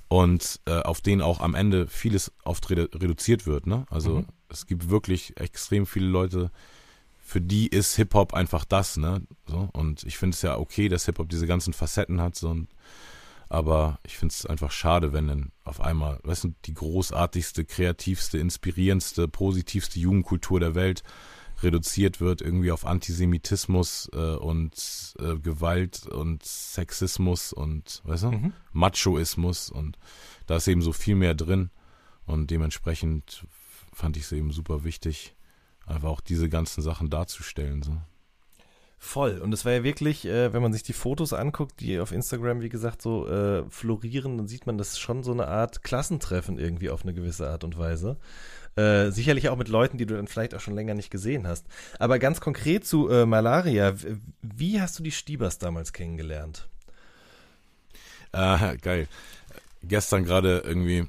und 0.10 0.60
äh, 0.66 0.82
auf 0.82 1.00
den 1.00 1.22
auch 1.22 1.40
am 1.40 1.56
Ende 1.56 1.88
vieles 1.88 2.34
oft 2.44 2.70
redu 2.70 2.90
reduziert 2.94 3.46
wird, 3.46 3.66
ne? 3.66 3.86
Also 3.90 4.16
mhm 4.16 4.26
es 4.52 4.68
gibt 4.68 4.90
wirklich 4.90 5.38
extrem 5.38 5.86
viele 5.86 6.08
Leute, 6.08 6.52
für 7.20 7.42
die 7.42 7.68
ist 7.68 7.96
Hip-Hop 7.96 8.34
einfach 8.34 8.66
das, 8.66 8.98
ne? 8.98 9.22
So, 9.48 9.70
und 9.74 10.04
ich 10.04 10.18
finde 10.18 10.36
es 10.36 10.42
ja 10.42 10.58
okay, 10.58 10.90
dass 10.90 11.06
Hip-Hop 11.06 11.30
diese 11.30 11.48
ganzen 11.48 11.74
Facetten 11.74 12.22
hat, 12.22 12.36
so 12.36 12.50
und, 12.50 12.68
aber 13.50 14.00
ich 14.04 14.18
finde 14.18 14.34
es 14.34 14.46
einfach 14.46 14.72
schade, 14.72 15.14
wenn 15.14 15.28
dann 15.28 15.52
auf 15.64 15.82
einmal, 15.82 16.20
weißt 16.24 16.46
du, 16.46 16.54
die 16.66 16.74
großartigste, 16.74 17.66
kreativste, 17.66 18.38
inspirierendste, 18.38 19.28
positivste 19.28 20.00
Jugendkultur 20.00 20.60
der 20.60 20.76
Welt 20.76 21.04
reduziert 21.64 22.20
wird 22.22 22.42
irgendwie 22.42 22.72
auf 22.72 22.86
Antisemitismus 22.86 24.10
äh, 24.14 24.36
und 24.36 25.16
äh, 25.20 25.38
Gewalt 25.38 26.08
und 26.08 26.44
Sexismus 26.44 27.54
und 27.54 28.02
weißt 28.06 28.24
du, 28.24 28.32
mhm. 28.32 28.54
Machoismus 28.74 29.70
und 29.70 29.98
da 30.48 30.58
ist 30.58 30.68
eben 30.68 30.82
so 30.82 30.94
viel 30.94 31.16
mehr 31.16 31.34
drin 31.34 31.70
und 32.26 32.52
dementsprechend 32.52 33.46
fand 33.94 34.18
ich 34.18 34.24
es 34.24 34.32
eben 34.32 34.52
super 34.52 34.84
wichtig, 34.84 35.36
einfach 35.86 36.10
auch 36.10 36.22
diese 36.22 36.50
ganzen 36.50 36.82
Sachen 36.82 37.10
darzustellen. 37.10 37.84
So. 37.84 37.98
Voll. 39.04 39.40
Und 39.40 39.52
es 39.52 39.66
war 39.66 39.72
ja 39.72 39.84
wirklich, 39.84 40.26
äh, 40.26 40.54
wenn 40.54 40.62
man 40.62 40.74
sich 40.74 40.84
die 40.84 40.94
Fotos 40.94 41.34
anguckt, 41.34 41.80
die 41.80 42.00
auf 42.00 42.12
Instagram, 42.12 42.62
wie 42.62 42.70
gesagt, 42.70 43.02
so 43.02 43.28
äh, 43.28 43.64
florieren, 43.68 44.38
dann 44.38 44.48
sieht 44.48 44.68
man 44.68 44.78
das 44.78 45.00
schon 45.00 45.24
so 45.24 45.32
eine 45.32 45.48
Art 45.48 45.82
Klassentreffen 45.82 46.60
irgendwie 46.60 46.92
auf 46.92 47.02
eine 47.02 47.16
gewisse 47.16 47.50
Art 47.50 47.64
und 47.64 47.80
Weise. 47.80 48.18
Äh, 48.76 49.12
sicherlich 49.12 49.50
auch 49.50 49.58
mit 49.58 49.68
Leuten, 49.68 49.98
die 49.98 50.06
du 50.06 50.16
dann 50.16 50.28
vielleicht 50.28 50.56
auch 50.56 50.62
schon 50.62 50.76
länger 50.76 50.94
nicht 50.94 51.12
gesehen 51.12 51.46
hast. 51.46 51.66
Aber 52.00 52.20
ganz 52.20 52.40
konkret 52.40 52.86
zu 52.86 53.10
äh, 53.10 53.26
Malaria, 53.26 53.94
wie 54.42 54.80
hast 54.80 54.98
du 54.98 55.04
die 55.04 55.12
Stiebers 55.12 55.58
damals 55.58 55.92
kennengelernt? 55.92 56.70
Äh, 58.32 58.78
geil. 58.78 59.08
Gestern 59.84 60.24
gerade 60.24 60.60
irgendwie 60.66 61.06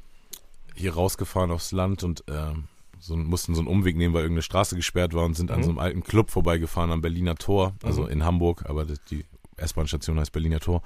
hier 0.75 0.95
rausgefahren 0.95 1.51
aufs 1.53 1.71
Land 1.71 2.03
und 2.03 2.25
ähm, 2.29 2.65
so, 2.99 3.17
mussten 3.17 3.55
so 3.55 3.61
einen 3.61 3.69
Umweg 3.69 3.97
nehmen, 3.97 4.15
weil 4.15 4.23
irgendeine 4.23 4.43
Straße 4.43 4.77
gesperrt 4.77 5.15
war 5.15 5.25
und 5.25 5.35
sind 5.35 5.51
mhm. 5.51 5.57
an 5.57 5.63
so 5.63 5.71
einem 5.71 5.79
alten 5.79 6.03
Club 6.03 6.31
vorbeigefahren 6.31 6.91
am 6.91 7.01
Berliner 7.01 7.37
Tor, 7.37 7.75
also 7.83 8.03
mhm. 8.03 8.09
in 8.09 8.25
Hamburg, 8.25 8.65
aber 8.67 8.87
die 9.11 9.25
S-Bahn-Station 9.57 10.19
heißt 10.19 10.33
Berliner 10.33 10.61
Tor. 10.61 10.83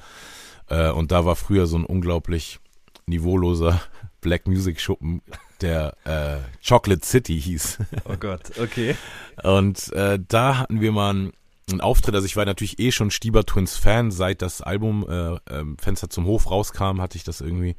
Äh, 0.68 0.90
und 0.90 1.12
da 1.12 1.24
war 1.24 1.36
früher 1.36 1.66
so 1.66 1.78
ein 1.78 1.84
unglaublich 1.84 2.58
niveauloser 3.06 3.80
Black 4.20 4.46
Music 4.46 4.80
Schuppen, 4.80 5.22
der 5.60 5.96
äh, 6.04 6.38
Chocolate 6.66 7.04
City 7.04 7.40
hieß. 7.40 7.78
Oh 8.04 8.16
Gott, 8.18 8.58
okay. 8.60 8.96
Und 9.42 9.92
äh, 9.92 10.18
da 10.26 10.58
hatten 10.58 10.80
wir 10.80 10.92
mal 10.92 11.10
einen, 11.10 11.32
einen 11.70 11.80
Auftritt, 11.80 12.14
also 12.14 12.26
ich 12.26 12.36
war 12.36 12.44
natürlich 12.44 12.78
eh 12.78 12.92
schon 12.92 13.10
Stieber 13.10 13.44
Twins 13.44 13.76
Fan, 13.76 14.10
seit 14.10 14.42
das 14.42 14.60
Album 14.60 15.06
äh, 15.08 15.34
äh, 15.34 15.64
Fenster 15.78 16.10
zum 16.10 16.26
Hof 16.26 16.50
rauskam, 16.50 17.00
hatte 17.00 17.16
ich 17.16 17.24
das 17.24 17.40
irgendwie 17.40 17.76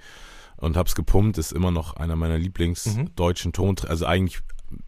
und 0.58 0.76
hab's 0.76 0.96
gepumpt, 0.96 1.38
ist 1.38 1.52
immer 1.52 1.72
noch 1.72 1.96
einer 1.96 2.16
meiner 2.16 2.38
Lieblingsdeutschen 2.38 3.50
mhm. 3.50 3.54
Tonträger, 3.54 3.92
also 3.92 4.06
eigentlich 4.06 4.40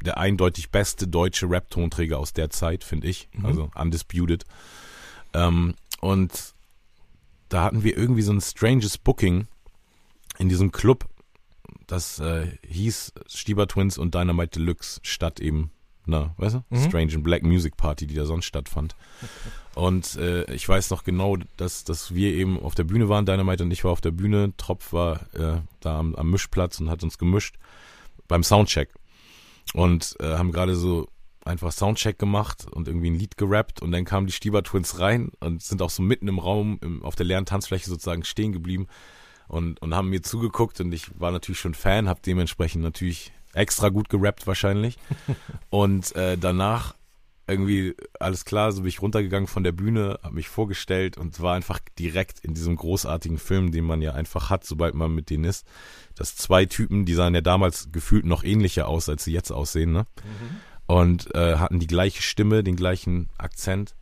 der 0.03 0.17
eindeutig 0.17 0.71
beste 0.71 1.07
deutsche 1.07 1.49
Rap-Tonträger 1.49 2.17
aus 2.17 2.33
der 2.33 2.49
Zeit, 2.49 2.83
finde 2.83 3.07
ich, 3.07 3.29
mhm. 3.33 3.45
also 3.45 3.71
undisputed. 3.75 4.45
Ähm, 5.33 5.75
und 6.01 6.53
da 7.49 7.63
hatten 7.63 7.83
wir 7.83 7.97
irgendwie 7.97 8.21
so 8.21 8.31
ein 8.31 8.41
stranges 8.41 8.97
Booking 8.97 9.47
in 10.39 10.49
diesem 10.49 10.71
Club, 10.71 11.05
das 11.85 12.19
äh, 12.19 12.47
hieß 12.67 13.13
Stieber 13.27 13.67
Twins 13.67 13.97
und 13.97 14.15
Dynamite 14.15 14.59
Deluxe 14.59 14.99
statt 15.03 15.39
eben, 15.39 15.71
na, 16.05 16.33
weißt 16.37 16.55
du, 16.55 16.63
mhm. 16.69 16.87
Strange 16.87 17.15
and 17.15 17.23
Black 17.23 17.43
Music 17.43 17.77
Party, 17.77 18.07
die 18.07 18.15
da 18.15 18.25
sonst 18.25 18.45
stattfand. 18.45 18.95
Und 19.75 20.15
äh, 20.17 20.51
ich 20.53 20.67
weiß 20.67 20.89
noch 20.89 21.05
genau, 21.05 21.37
dass, 21.55 21.85
dass 21.85 22.13
wir 22.13 22.33
eben 22.33 22.59
auf 22.59 22.75
der 22.75 22.83
Bühne 22.83 23.07
waren, 23.07 23.25
Dynamite 23.25 23.63
und 23.63 23.71
ich 23.71 23.85
war 23.85 23.91
auf 23.91 24.01
der 24.01 24.11
Bühne, 24.11 24.51
Tropf 24.57 24.91
war 24.91 25.21
äh, 25.33 25.61
da 25.79 25.99
am, 25.99 26.15
am 26.15 26.31
Mischplatz 26.31 26.81
und 26.81 26.89
hat 26.89 27.01
uns 27.03 27.17
gemischt 27.17 27.55
beim 28.27 28.43
Soundcheck. 28.43 28.89
Und 29.73 30.17
äh, 30.19 30.35
haben 30.35 30.51
gerade 30.51 30.75
so 30.75 31.07
einfach 31.45 31.71
Soundcheck 31.71 32.19
gemacht 32.19 32.65
und 32.69 32.89
irgendwie 32.89 33.09
ein 33.09 33.15
Lied 33.15 33.37
gerappt 33.37 33.81
und 33.81 33.91
dann 33.91 34.03
kamen 34.03 34.27
die 34.27 34.33
Stieber 34.33 34.63
Twins 34.63 34.99
rein 34.99 35.31
und 35.39 35.61
sind 35.61 35.81
auch 35.81 35.91
so 35.91 36.01
mitten 36.01 36.27
im 36.27 36.39
Raum 36.39 36.79
im, 36.81 37.01
auf 37.03 37.15
der 37.15 37.27
leeren 37.27 37.45
Tanzfläche 37.45 37.89
sozusagen 37.89 38.25
stehen 38.25 38.51
geblieben 38.51 38.87
und, 39.49 39.81
und 39.81 39.95
haben 39.95 40.09
mir 40.09 40.21
zugeguckt 40.21 40.79
und 40.79 40.93
ich 40.93 41.19
war 41.19 41.31
natürlich 41.31 41.59
schon 41.59 41.73
Fan, 41.73 42.07
habe 42.07 42.21
dementsprechend 42.25 42.83
natürlich 42.83 43.33
extra 43.53 43.89
gut 43.89 44.07
gerappt 44.07 44.47
wahrscheinlich. 44.47 44.97
und 45.69 46.15
äh, 46.15 46.37
danach 46.37 46.95
irgendwie 47.47 47.95
alles 48.19 48.45
klar, 48.45 48.71
so 48.71 48.81
bin 48.81 48.89
ich 48.89 49.01
runtergegangen 49.01 49.47
von 49.47 49.63
der 49.63 49.71
Bühne, 49.71 50.19
habe 50.21 50.35
mich 50.35 50.49
vorgestellt 50.49 51.17
und 51.17 51.41
war 51.41 51.55
einfach 51.55 51.79
direkt 51.97 52.39
in 52.41 52.53
diesem 52.53 52.75
großartigen 52.75 53.39
Film, 53.39 53.71
den 53.71 53.85
man 53.85 54.03
ja 54.03 54.13
einfach 54.13 54.51
hat, 54.51 54.65
sobald 54.65 54.93
man 54.93 55.13
mit 55.13 55.31
denen 55.31 55.45
ist. 55.45 55.65
dass 56.15 56.35
zwei 56.35 56.65
Typen, 56.65 57.05
die 57.05 57.15
sahen 57.15 57.33
ja 57.33 57.41
damals 57.41 57.91
gefühlt 57.91 58.25
noch 58.25 58.43
ähnlicher 58.43 58.87
aus, 58.87 59.09
als 59.09 59.23
sie 59.23 59.33
jetzt 59.33 59.51
aussehen, 59.51 59.91
ne? 59.91 60.05
Mhm. 60.23 60.57
Und 60.85 61.35
äh, 61.35 61.57
hatten 61.57 61.79
die 61.79 61.87
gleiche 61.87 62.21
Stimme, 62.21 62.63
den 62.63 62.75
gleichen 62.75 63.29
Akzent 63.37 63.95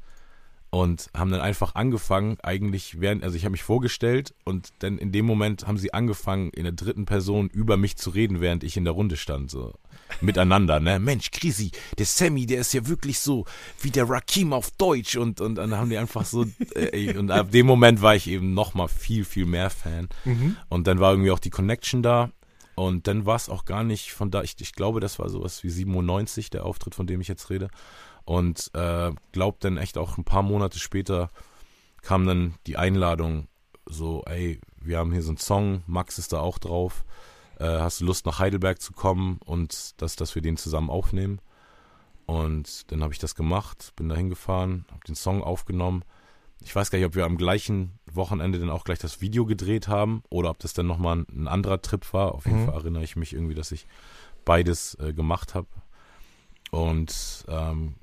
und 0.70 1.10
haben 1.16 1.32
dann 1.32 1.42
einfach 1.42 1.76
angefangen, 1.76 2.38
eigentlich 2.44 3.00
während, 3.00 3.24
also 3.24 3.36
ich 3.36 3.46
habe 3.46 3.52
mich 3.52 3.64
vorgestellt 3.64 4.34
und 4.44 4.70
dann 4.80 4.98
in 4.98 5.12
dem 5.12 5.26
Moment 5.26 5.66
haben 5.66 5.78
sie 5.78 5.94
angefangen, 5.94 6.50
in 6.50 6.64
der 6.64 6.74
dritten 6.74 7.06
Person 7.06 7.50
über 7.50 7.78
mich 7.78 7.96
zu 7.96 8.10
reden, 8.10 8.42
während 8.42 8.64
ich 8.64 8.76
in 8.76 8.84
der 8.84 8.94
Runde 8.94 9.16
stand. 9.16 9.50
So 9.50 9.74
miteinander, 10.22 10.80
ne? 10.80 11.00
Mensch, 11.00 11.32
Krisi, 11.32 11.72
der 11.98 12.06
Sammy, 12.06 12.46
der 12.46 12.60
ist 12.60 12.74
ja 12.74 12.88
wirklich 12.88 13.20
so 13.20 13.46
wie 13.82 13.92
der 13.92 14.10
Rakim 14.10 14.54
auf 14.54 14.72
Deutsch 14.72 15.16
und, 15.16 15.42
und 15.42 15.56
dann 15.56 15.76
haben 15.76 15.90
die 15.90 15.98
einfach 15.98 16.26
so, 16.26 16.46
äh, 16.76 17.16
und 17.18 17.32
ab 17.32 17.52
dem 17.52 17.66
Moment 17.66 18.02
war 18.02 18.16
ich 18.16 18.28
eben 18.28 18.54
nochmal 18.54 18.88
viel, 18.88 19.26
viel 19.26 19.46
mehr 19.46 19.70
Fan. 19.70 20.10
Mhm. 20.26 20.58
Und 20.70 20.88
dann 20.88 21.00
war 21.00 21.12
irgendwie 21.12 21.32
auch 21.32 21.40
die 21.40 21.50
Connection 21.50 22.04
da. 22.04 22.32
Und 22.76 23.08
dann 23.08 23.26
war 23.26 23.36
es 23.36 23.50
auch 23.50 23.66
gar 23.66 23.84
nicht 23.84 24.12
von 24.12 24.30
da, 24.30 24.44
ich, 24.44 24.56
ich 24.60 24.74
glaube, 24.74 25.00
das 25.00 25.18
war 25.18 25.30
sowas 25.30 25.64
wie 25.64 25.70
97, 25.70 26.52
der 26.52 26.64
Auftritt, 26.64 26.94
von 26.94 27.08
dem 27.08 27.22
ich 27.22 27.28
jetzt 27.28 27.50
rede. 27.50 27.70
Und 28.28 28.72
äh, 28.76 29.12
glaubt 29.32 29.64
dann 29.64 29.78
echt 29.78 29.98
auch 29.98 30.18
ein 30.18 30.26
paar 30.26 30.44
Monate 30.44 30.80
später 30.80 31.30
kam 32.02 32.26
dann 32.28 32.54
die 32.68 32.78
Einladung, 32.78 33.48
so, 33.86 34.24
ey, 34.26 34.60
wir 34.80 35.00
haben 35.00 35.12
hier 35.12 35.24
so 35.24 35.30
einen 35.30 35.38
Song, 35.38 35.84
Max 35.88 36.20
ist 36.20 36.32
da 36.32 36.40
auch 36.40 36.58
drauf 36.58 37.04
äh, 37.60 37.66
hast 37.66 38.02
du 38.02 38.06
Lust 38.06 38.26
nach 38.26 38.40
Heidelberg 38.40 38.82
zu 38.82 38.94
kommen 38.94 39.40
und 39.44 40.02
dass, 40.02 40.16
dass 40.16 40.36
wir 40.36 40.42
den 40.42 40.58
zusammen 40.58 40.90
aufnehmen. 40.90 41.40
Und 42.26 42.92
dann 42.92 43.04
habe 43.04 43.14
ich 43.14 43.20
das 43.20 43.36
gemacht, 43.36 43.94
bin 43.96 44.10
da 44.10 44.16
hingefahren, 44.16 44.86
habe 44.92 45.06
den 45.08 45.16
Song 45.16 45.42
aufgenommen. 45.42 46.04
Ich 46.62 46.76
weiß 46.76 46.92
gar 46.92 46.98
nicht, 47.00 47.08
ob 47.08 47.16
wir 47.16 47.26
am 47.26 47.38
gleichen 47.38 48.00
Wochenende 48.12 48.60
dann 48.60 48.70
auch 48.70 48.84
gleich 48.84 49.00
das 49.00 49.22
Video 49.22 49.46
gedreht 49.46 49.88
haben 49.88 50.24
oder 50.30 50.50
ob 50.50 50.60
das 50.60 50.74
dann 50.74 50.88
nochmal 50.88 51.18
ein, 51.18 51.28
ein 51.30 51.48
anderer 51.48 51.82
Trip 51.82 52.14
war. 52.14 52.34
Auf 52.34 52.46
jeden 52.46 52.62
mhm. 52.62 52.66
Fall 52.66 52.76
erinnere 52.76 53.04
ich 53.04 53.16
mich 53.16 53.34
irgendwie, 53.34 53.56
dass 53.56 53.72
ich 53.72 53.88
beides 54.44 54.96
äh, 54.96 55.14
gemacht 55.14 55.56
habe. 55.56 55.68
Und 56.72 57.46
ähm, 57.48 57.96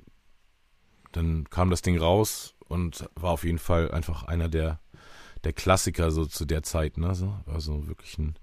dann 1.15 1.49
kam 1.49 1.69
das 1.69 1.81
Ding 1.81 1.97
raus 1.97 2.55
und 2.67 3.09
war 3.15 3.31
auf 3.31 3.43
jeden 3.43 3.59
Fall 3.59 3.91
einfach 3.91 4.23
einer 4.23 4.49
der, 4.49 4.79
der 5.43 5.53
Klassiker 5.53 6.11
so 6.11 6.25
zu 6.25 6.45
der 6.45 6.63
Zeit. 6.63 6.97
Ne? 6.97 7.15
So, 7.15 7.35
also 7.47 7.87
wirklich 7.87 8.17
ein 8.17 8.35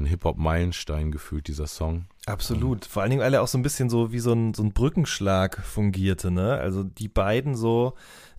ein 0.00 0.06
Hip-Hop-Meilenstein 0.06 1.10
gefühlt, 1.12 1.48
dieser 1.48 1.66
Song. 1.66 2.06
Absolut. 2.26 2.84
Vor 2.84 3.02
allen 3.02 3.10
Dingen, 3.10 3.22
weil 3.22 3.34
er 3.34 3.42
auch 3.42 3.48
so 3.48 3.58
ein 3.58 3.62
bisschen 3.62 3.90
so 3.90 4.12
wie 4.12 4.18
so 4.18 4.32
ein, 4.32 4.54
so 4.54 4.62
ein 4.62 4.72
Brückenschlag 4.72 5.58
fungierte, 5.62 6.30
ne? 6.30 6.54
Also 6.58 6.82
die 6.82 7.08
beiden 7.08 7.54
so 7.54 7.94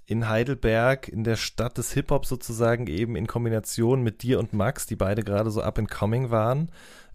in 0.06 0.28
Heidelberg, 0.28 1.08
in 1.08 1.24
der 1.24 1.36
Stadt 1.38 1.78
des 1.78 1.94
Hip-Hop 1.94 2.26
sozusagen, 2.26 2.88
eben 2.88 3.16
in 3.16 3.28
Kombination 3.28 4.02
mit 4.02 4.24
dir 4.24 4.40
und 4.40 4.54
Max, 4.54 4.86
die 4.86 4.96
beide 4.96 5.24
gerade 5.24 5.52
so 5.52 5.62
up 5.62 5.80
and 5.80 5.90
coming 5.90 6.32
waren. 6.32 6.70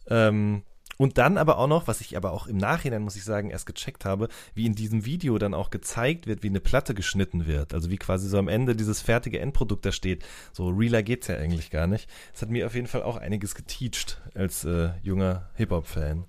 Ähm, 0.08 0.62
und 0.96 1.18
dann 1.18 1.38
aber 1.38 1.58
auch 1.58 1.66
noch, 1.66 1.86
was 1.86 2.00
ich 2.00 2.16
aber 2.16 2.32
auch 2.32 2.46
im 2.46 2.56
Nachhinein, 2.56 3.02
muss 3.02 3.16
ich 3.16 3.24
sagen, 3.24 3.50
erst 3.50 3.66
gecheckt 3.66 4.04
habe, 4.04 4.28
wie 4.54 4.66
in 4.66 4.74
diesem 4.74 5.04
Video 5.04 5.38
dann 5.38 5.54
auch 5.54 5.70
gezeigt 5.70 6.26
wird, 6.26 6.42
wie 6.42 6.48
eine 6.48 6.60
Platte 6.60 6.94
geschnitten 6.94 7.46
wird. 7.46 7.74
Also 7.74 7.90
wie 7.90 7.98
quasi 7.98 8.28
so 8.28 8.38
am 8.38 8.48
Ende 8.48 8.74
dieses 8.74 9.02
fertige 9.02 9.38
Endprodukt 9.38 9.84
da 9.84 9.92
steht. 9.92 10.24
So 10.52 10.68
realer 10.68 11.02
geht's 11.02 11.26
ja 11.26 11.36
eigentlich 11.36 11.70
gar 11.70 11.86
nicht. 11.86 12.08
Das 12.32 12.42
hat 12.42 12.50
mir 12.50 12.66
auf 12.66 12.74
jeden 12.74 12.86
Fall 12.86 13.02
auch 13.02 13.16
einiges 13.16 13.54
geteacht 13.54 14.20
als 14.34 14.64
äh, 14.64 14.90
junger 15.02 15.50
Hip-Hop-Fan. 15.54 16.24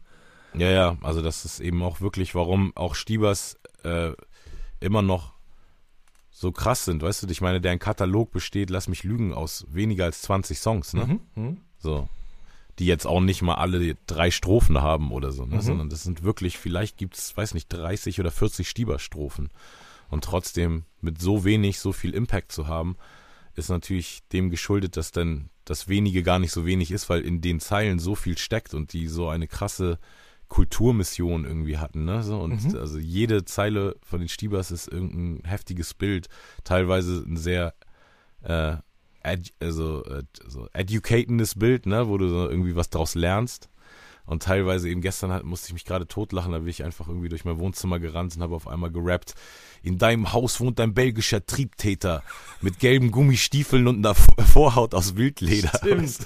Ja, 0.53 0.69
ja, 0.69 0.97
also 1.01 1.21
das 1.21 1.45
ist 1.45 1.59
eben 1.59 1.83
auch 1.83 2.01
wirklich, 2.01 2.33
warum 2.35 2.75
auch 2.75 2.95
Stiebers 2.95 3.57
äh, 3.83 4.11
immer 4.79 5.01
noch 5.01 5.33
so 6.31 6.51
krass 6.51 6.85
sind, 6.85 7.01
weißt 7.01 7.23
du, 7.23 7.27
ich 7.29 7.41
meine, 7.41 7.59
deren 7.61 7.79
Katalog 7.79 8.31
besteht, 8.31 8.69
lass 8.69 8.87
mich 8.87 9.03
lügen, 9.03 9.33
aus 9.33 9.65
weniger 9.69 10.05
als 10.05 10.21
20 10.21 10.59
Songs, 10.59 10.93
ne? 10.93 11.19
Mhm, 11.35 11.43
mh. 11.43 11.57
So 11.79 12.07
die 12.79 12.85
jetzt 12.85 13.07
auch 13.07 13.21
nicht 13.21 13.41
mal 13.41 13.55
alle 13.55 13.95
drei 14.05 14.31
Strophen 14.31 14.81
haben 14.81 15.11
oder 15.11 15.31
so, 15.31 15.45
ne? 15.45 15.57
Mhm. 15.57 15.61
sondern 15.61 15.89
das 15.89 16.03
sind 16.03 16.23
wirklich, 16.23 16.57
vielleicht 16.57 16.97
gibt's, 16.97 17.35
weiß 17.35 17.53
nicht, 17.53 17.69
30 17.69 18.19
oder 18.19 18.31
40 18.31 18.69
Stieberstrophen. 18.69 19.49
Und 20.09 20.23
trotzdem 20.23 20.85
mit 21.01 21.19
so 21.19 21.43
wenig, 21.43 21.79
so 21.79 21.91
viel 21.91 22.13
Impact 22.13 22.51
zu 22.51 22.67
haben, 22.67 22.95
ist 23.55 23.69
natürlich 23.69 24.21
dem 24.31 24.49
geschuldet, 24.49 24.95
dass 24.95 25.11
dann 25.11 25.49
das 25.65 25.87
wenige 25.87 26.23
gar 26.23 26.39
nicht 26.39 26.51
so 26.51 26.65
wenig 26.65 26.91
ist, 26.91 27.09
weil 27.09 27.21
in 27.21 27.41
den 27.41 27.59
Zeilen 27.59 27.99
so 27.99 28.15
viel 28.15 28.37
steckt 28.37 28.73
und 28.73 28.93
die 28.93 29.07
so 29.07 29.27
eine 29.27 29.47
krasse 29.47 29.99
Kulturmission 30.47 31.43
irgendwie 31.43 31.77
hatten, 31.77 32.05
ne? 32.05 32.23
So, 32.23 32.39
und 32.39 32.63
mhm. 32.63 32.77
also 32.77 32.99
jede 32.99 33.43
Zeile 33.43 33.97
von 34.01 34.19
den 34.19 34.29
Stiebers 34.29 34.71
ist 34.71 34.87
irgendein 34.87 35.43
heftiges 35.49 35.93
Bild, 35.93 36.27
teilweise 36.63 37.23
ein 37.27 37.35
sehr 37.35 37.73
äh, 38.43 38.77
ed, 39.23 39.53
also, 39.59 40.03
äh, 40.05 40.23
so 40.47 40.67
educatendes 40.73 41.55
Bild, 41.55 41.85
ne, 41.85 42.07
wo 42.07 42.17
du 42.17 42.29
so 42.29 42.49
irgendwie 42.49 42.75
was 42.75 42.89
draus 42.89 43.15
lernst. 43.15 43.69
Und 44.27 44.43
teilweise 44.43 44.89
eben 44.89 44.99
gestern 44.99 45.31
halt, 45.31 45.45
musste 45.45 45.67
ich 45.69 45.73
mich 45.73 45.85
gerade 45.85 46.05
totlachen, 46.05 46.51
da 46.51 46.59
bin 46.59 46.67
ich 46.67 46.83
einfach 46.83 47.07
irgendwie 47.07 47.29
durch 47.29 47.45
mein 47.45 47.59
Wohnzimmer 47.59 47.97
gerannt 47.97 48.35
und 48.35 48.41
habe 48.43 48.55
auf 48.55 48.67
einmal 48.67 48.91
gerappt. 48.91 49.35
In 49.83 49.97
deinem 49.97 50.33
Haus 50.33 50.59
wohnt 50.59 50.81
ein 50.81 50.93
belgischer 50.93 51.45
Triebtäter 51.45 52.23
mit 52.59 52.77
gelben 52.79 53.11
Gummistiefeln 53.11 53.87
und 53.87 54.05
einer 54.05 54.15
Vorhaut 54.15 54.93
aus 54.93 55.15
Wildleder. 55.15 55.71
Stimmt. 55.77 56.25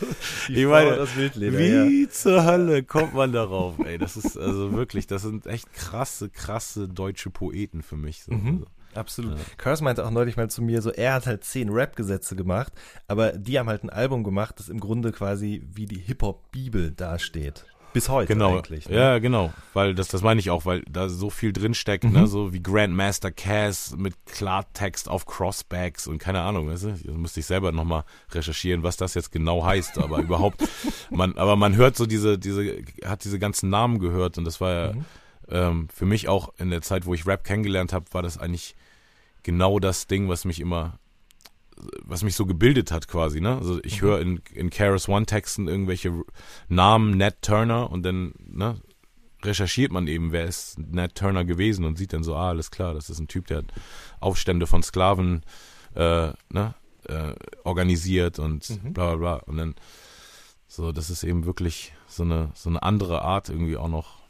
Ich 0.49 0.65
meine, 0.65 0.95
das 0.95 1.15
Wildleder, 1.15 1.59
wie 1.59 2.01
ja. 2.01 2.09
zur 2.09 2.43
Hölle 2.43 2.81
kommt 2.81 3.13
man 3.13 3.33
darauf? 3.33 3.77
Ey, 3.77 3.99
das 3.99 4.17
ist 4.17 4.35
also 4.35 4.73
wirklich, 4.73 5.05
das 5.05 5.21
sind 5.21 5.45
echt 5.45 5.71
krasse, 5.71 6.29
krasse 6.29 6.87
deutsche 6.87 7.29
Poeten 7.29 7.83
für 7.83 7.97
mich. 7.97 8.23
So. 8.23 8.33
Mhm. 8.33 8.65
Absolut. 8.95 9.37
Ja. 9.37 9.43
Curse 9.57 9.83
meinte 9.83 10.05
auch 10.05 10.11
neulich 10.11 10.37
mal 10.37 10.49
zu 10.49 10.61
mir, 10.61 10.81
so 10.81 10.91
er 10.91 11.13
hat 11.13 11.25
halt 11.27 11.43
zehn 11.43 11.69
Rap-Gesetze 11.69 12.35
gemacht, 12.35 12.73
aber 13.07 13.31
die 13.33 13.57
haben 13.59 13.69
halt 13.69 13.83
ein 13.83 13.89
Album 13.89 14.23
gemacht, 14.23 14.55
das 14.59 14.69
im 14.69 14.79
Grunde 14.79 15.11
quasi 15.11 15.63
wie 15.73 15.85
die 15.85 15.99
Hip-Hop-Bibel 15.99 16.91
dasteht. 16.91 17.65
Bis 17.93 18.07
heute 18.07 18.31
genau. 18.33 18.55
eigentlich. 18.55 18.87
Ne? 18.87 18.95
Ja, 18.95 19.19
genau. 19.19 19.51
Weil 19.73 19.93
das, 19.93 20.07
das 20.07 20.21
meine 20.21 20.39
ich 20.39 20.49
auch, 20.49 20.65
weil 20.65 20.81
da 20.89 21.09
so 21.09 21.29
viel 21.29 21.51
drinsteckt, 21.51 22.05
Mhm. 22.05 22.11
ne? 22.13 22.27
so 22.27 22.53
wie 22.53 22.63
Grandmaster 22.63 23.31
Cass 23.31 23.95
mit 23.97 24.13
Klartext 24.25 25.09
auf 25.09 25.25
Crossbacks 25.25 26.07
und 26.07 26.17
keine 26.17 26.39
Ahnung, 26.39 26.69
weißt 26.69 26.83
du? 26.85 26.93
Da 27.03 27.11
müsste 27.11 27.41
ich 27.41 27.45
selber 27.47 27.73
nochmal 27.73 28.05
recherchieren, 28.31 28.83
was 28.83 28.95
das 28.95 29.13
jetzt 29.13 29.33
genau 29.33 29.65
heißt, 29.65 29.97
aber 29.97 30.19
überhaupt, 30.19 30.63
man, 31.09 31.37
aber 31.37 31.57
man 31.57 31.75
hört 31.75 31.97
so 31.97 32.05
diese, 32.05 32.39
diese, 32.39 32.77
hat 33.03 33.25
diese 33.25 33.39
ganzen 33.39 33.69
Namen 33.69 33.99
gehört 33.99 34.37
und 34.37 34.45
das 34.45 34.61
war 34.61 34.71
ja 34.73 34.93
Mhm. 34.93 35.05
Ähm, 35.51 35.87
für 35.93 36.05
mich 36.05 36.27
auch 36.27 36.53
in 36.57 36.69
der 36.69 36.81
Zeit, 36.81 37.05
wo 37.05 37.13
ich 37.13 37.27
Rap 37.27 37.43
kennengelernt 37.43 37.93
habe, 37.93 38.05
war 38.11 38.21
das 38.23 38.37
eigentlich 38.37 38.75
genau 39.43 39.79
das 39.79 40.07
Ding, 40.07 40.29
was 40.29 40.45
mich 40.45 40.59
immer 40.59 40.97
was 42.03 42.23
mich 42.23 42.35
so 42.35 42.45
gebildet 42.45 42.91
hat 42.91 43.07
quasi, 43.07 43.41
ne? 43.41 43.57
Also 43.57 43.79
ich 43.83 44.01
Mhm. 44.01 44.05
höre 44.05 44.19
in, 44.21 44.41
in 44.53 44.69
Keras 44.69 45.09
One 45.09 45.25
Texten 45.25 45.67
irgendwelche 45.67 46.13
Namen, 46.69 47.17
Nat 47.17 47.41
Turner 47.41 47.89
und 47.89 48.03
dann, 48.03 48.33
ne, 48.37 48.79
recherchiert 49.43 49.91
man 49.91 50.05
eben, 50.07 50.31
wer 50.31 50.45
ist 50.45 50.77
Nat 50.77 51.15
Turner 51.15 51.43
gewesen 51.43 51.85
und 51.85 51.97
sieht 51.97 52.13
dann 52.13 52.23
so, 52.23 52.35
ah, 52.35 52.49
alles 52.49 52.69
klar, 52.69 52.93
das 52.93 53.09
ist 53.09 53.19
ein 53.19 53.27
Typ, 53.27 53.47
der 53.47 53.59
hat 53.59 53.73
Aufstände 54.19 54.67
von 54.67 54.83
Sklaven 54.83 55.41
äh, 55.95 56.31
ne, 56.49 56.75
äh, 57.07 57.33
organisiert 57.63 58.37
und 58.37 58.69
Mhm. 58.69 58.93
bla 58.93 59.15
bla 59.15 59.15
bla. 59.15 59.33
Und 59.47 59.57
dann 59.57 59.75
so, 60.67 60.91
das 60.91 61.09
ist 61.09 61.23
eben 61.23 61.45
wirklich 61.45 61.93
so 62.07 62.23
eine, 62.23 62.51
so 62.53 62.69
eine 62.69 62.83
andere 62.83 63.23
Art 63.23 63.49
irgendwie 63.49 63.77
auch 63.77 63.89
noch 63.89 64.20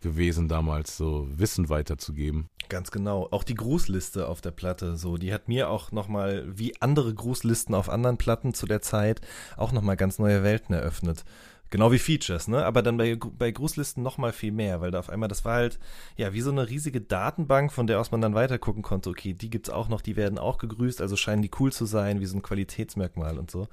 gewesen 0.00 0.48
damals, 0.48 0.96
so 0.96 1.26
Wissen 1.30 1.68
weiterzugeben. 1.68 2.48
Ganz 2.68 2.90
genau. 2.90 3.28
Auch 3.30 3.44
die 3.44 3.54
Grußliste 3.54 4.28
auf 4.28 4.40
der 4.40 4.50
Platte, 4.50 4.96
so, 4.96 5.16
die 5.16 5.32
hat 5.32 5.48
mir 5.48 5.68
auch 5.68 5.92
nochmal, 5.92 6.44
wie 6.46 6.80
andere 6.80 7.14
Grußlisten 7.14 7.74
auf 7.74 7.88
anderen 7.88 8.18
Platten 8.18 8.54
zu 8.54 8.66
der 8.66 8.82
Zeit, 8.82 9.20
auch 9.56 9.72
nochmal 9.72 9.96
ganz 9.96 10.18
neue 10.18 10.42
Welten 10.42 10.74
eröffnet. 10.74 11.24
Genau 11.72 11.90
wie 11.90 11.98
Features, 11.98 12.48
ne? 12.48 12.66
Aber 12.66 12.82
dann 12.82 12.98
bei, 12.98 13.16
bei 13.16 13.50
Grußlisten 13.50 14.02
nochmal 14.02 14.32
viel 14.32 14.52
mehr, 14.52 14.82
weil 14.82 14.90
da 14.90 14.98
auf 14.98 15.08
einmal, 15.08 15.30
das 15.30 15.46
war 15.46 15.54
halt, 15.54 15.78
ja, 16.18 16.34
wie 16.34 16.42
so 16.42 16.50
eine 16.50 16.68
riesige 16.68 17.00
Datenbank, 17.00 17.72
von 17.72 17.86
der 17.86 17.98
aus 17.98 18.10
man 18.10 18.20
dann 18.20 18.34
weiter 18.34 18.58
gucken 18.58 18.82
konnte, 18.82 19.08
okay, 19.08 19.32
die 19.32 19.48
gibt's 19.48 19.70
auch 19.70 19.88
noch, 19.88 20.02
die 20.02 20.16
werden 20.16 20.38
auch 20.38 20.58
gegrüßt, 20.58 21.00
also 21.00 21.16
scheinen 21.16 21.40
die 21.40 21.50
cool 21.60 21.72
zu 21.72 21.86
sein, 21.86 22.20
wie 22.20 22.26
so 22.26 22.36
ein 22.36 22.42
Qualitätsmerkmal 22.42 23.38
und 23.38 23.50
so. 23.50 23.68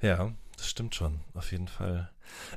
Ja, 0.00 0.32
das 0.56 0.68
stimmt 0.68 0.96
schon, 0.96 1.20
auf 1.34 1.52
jeden 1.52 1.68
Fall. 1.68 2.10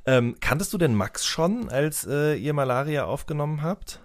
Ähm, 0.05 0.35
kanntest 0.39 0.73
du 0.73 0.77
denn 0.77 0.95
Max 0.95 1.25
schon, 1.25 1.69
als 1.69 2.05
äh, 2.07 2.35
ihr 2.35 2.53
Malaria 2.53 3.05
aufgenommen 3.05 3.61
habt? 3.61 3.99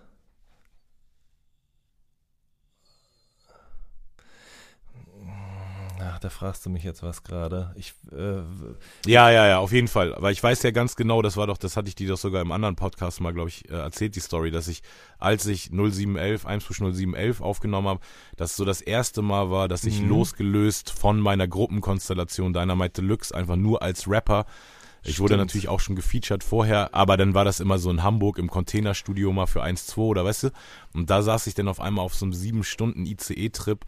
Ach, 6.02 6.18
da 6.18 6.30
fragst 6.30 6.64
du 6.64 6.70
mich 6.70 6.82
jetzt 6.82 7.02
was 7.02 7.22
gerade. 7.24 7.74
Ich, 7.76 7.92
äh, 8.10 8.40
Ja, 9.06 9.30
ja, 9.30 9.46
ja, 9.46 9.58
auf 9.58 9.70
jeden 9.70 9.86
Fall. 9.88 10.14
Aber 10.14 10.30
ich 10.30 10.42
weiß 10.42 10.62
ja 10.62 10.70
ganz 10.70 10.96
genau, 10.96 11.20
das 11.20 11.36
war 11.36 11.46
doch, 11.46 11.58
das 11.58 11.76
hatte 11.76 11.88
ich 11.88 11.94
dir 11.94 12.08
doch 12.08 12.16
sogar 12.16 12.40
im 12.40 12.52
anderen 12.52 12.74
Podcast 12.74 13.20
mal, 13.20 13.34
glaube 13.34 13.50
ich, 13.50 13.68
äh, 13.70 13.74
erzählt, 13.74 14.16
die 14.16 14.20
Story, 14.20 14.50
dass 14.50 14.66
ich, 14.68 14.82
als 15.18 15.44
ich 15.44 15.70
0711, 15.70 16.46
1 16.46 16.64
0711 16.64 17.42
aufgenommen 17.42 17.88
habe, 17.88 18.00
das 18.36 18.56
so 18.56 18.64
das 18.64 18.80
erste 18.80 19.20
Mal 19.20 19.50
war, 19.50 19.68
dass 19.68 19.84
ich 19.84 20.00
Mhm. 20.00 20.08
losgelöst 20.08 20.90
von 20.90 21.20
meiner 21.20 21.46
Gruppenkonstellation 21.46 22.54
Dynamite 22.54 23.02
Deluxe 23.02 23.34
einfach 23.34 23.56
nur 23.56 23.82
als 23.82 24.08
Rapper 24.08 24.46
ich 25.03 25.18
wurde 25.18 25.34
Stimmt. 25.34 25.46
natürlich 25.46 25.68
auch 25.68 25.80
schon 25.80 25.96
gefeatured 25.96 26.44
vorher, 26.44 26.94
aber 26.94 27.16
dann 27.16 27.34
war 27.34 27.44
das 27.44 27.61
immer 27.61 27.78
so 27.78 27.90
in 27.90 28.03
Hamburg 28.03 28.38
im 28.38 28.51
Containerstudio 28.51 29.32
mal 29.32 29.46
für 29.46 29.62
1-2 29.62 29.98
oder 29.98 30.24
weißt 30.24 30.44
du? 30.44 30.51
Und 30.92 31.11
da 31.11 31.22
saß 31.22 31.46
ich 31.46 31.55
dann 31.55 31.68
auf 31.68 31.80
einmal 31.80 32.05
auf 32.05 32.14
so 32.14 32.26
einem 32.26 32.34
sieben 32.34 32.64
Stunden 32.64 33.07
ICE-Trip 33.07 33.84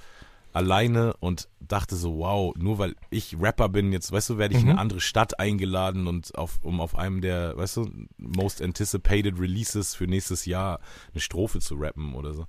alleine 0.53 1.15
und 1.21 1.49
dachte 1.61 1.97
so, 1.97 2.19
wow, 2.19 2.55
nur 2.57 2.79
weil 2.79 2.95
ich 3.11 3.37
Rapper 3.41 3.69
bin, 3.69 3.93
jetzt, 3.93 4.13
weißt 4.13 4.31
du, 4.31 4.39
werde 4.39 4.55
ich 4.55 4.61
in 4.61 4.67
Mhm. 4.67 4.73
eine 4.73 4.81
andere 4.81 5.01
Stadt 5.01 5.39
eingeladen 5.39 6.07
und 6.07 6.37
auf, 6.37 6.59
um 6.63 6.81
auf 6.81 6.97
einem 6.97 7.21
der, 7.23 7.57
weißt 7.57 7.77
du, 7.79 7.91
most 8.19 8.61
anticipated 8.61 9.39
Releases 9.39 9.95
für 9.95 10.07
nächstes 10.07 10.45
Jahr 10.45 10.81
eine 11.13 11.21
Strophe 11.21 11.61
zu 11.61 11.77
rappen 11.77 12.15
oder 12.15 12.35
so. 12.35 12.47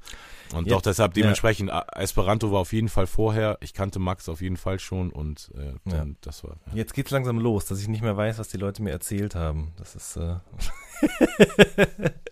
Und 0.53 0.67
Ja. 0.67 0.75
doch 0.75 0.81
deshalb 0.81 1.15
Ja. 1.15 1.21
dementsprechend, 1.23 1.71
A- 1.71 1.85
Esperanto 1.95 2.51
war 2.51 2.59
auf 2.59 2.73
jeden 2.73 2.89
Fall 2.89 3.07
vorher, 3.07 3.57
ich 3.61 3.73
kannte 3.73 3.99
Max 3.99 4.27
auf 4.27 4.41
jeden 4.41 4.57
Fall 4.57 4.79
schon 4.79 5.09
und 5.11 5.51
äh, 5.55 5.73
dann, 5.85 6.09
Ja. 6.09 6.15
das 6.21 6.43
war. 6.43 6.57
Ja. 6.67 6.73
Jetzt 6.75 6.93
geht's 6.93 7.11
langsam 7.11 7.39
los, 7.39 7.65
dass 7.65 7.79
ich 7.81 7.87
nicht 7.87 8.01
mehr 8.01 8.17
weiß, 8.17 8.39
was 8.39 8.49
die 8.49 8.57
Leute 8.57 8.81
mir 8.83 8.91
erzählt 8.91 9.35
haben. 9.35 9.71
Das 9.77 9.95
ist 9.95 10.17
äh 10.17 10.35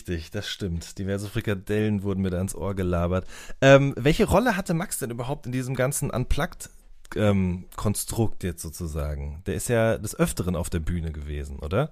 richtig, 0.00 0.30
das 0.30 0.48
stimmt. 0.48 0.98
Diverse 0.98 1.28
Frikadellen 1.28 2.02
wurden 2.02 2.22
mir 2.22 2.30
da 2.30 2.40
ins 2.40 2.54
Ohr 2.54 2.74
gelabert. 2.74 3.26
Ähm, 3.60 3.94
welche 3.96 4.24
Rolle 4.26 4.56
hatte 4.56 4.74
Max 4.74 4.98
denn 4.98 5.10
überhaupt 5.10 5.46
in 5.46 5.52
diesem 5.52 5.74
ganzen 5.74 6.10
Unplugged 6.10 6.70
ähm, 7.16 7.66
Konstrukt 7.76 8.42
jetzt 8.44 8.62
sozusagen? 8.62 9.42
Der 9.46 9.54
ist 9.54 9.68
ja 9.68 9.98
des 9.98 10.18
Öfteren 10.18 10.56
auf 10.56 10.70
der 10.70 10.80
Bühne 10.80 11.12
gewesen, 11.12 11.58
oder? 11.58 11.90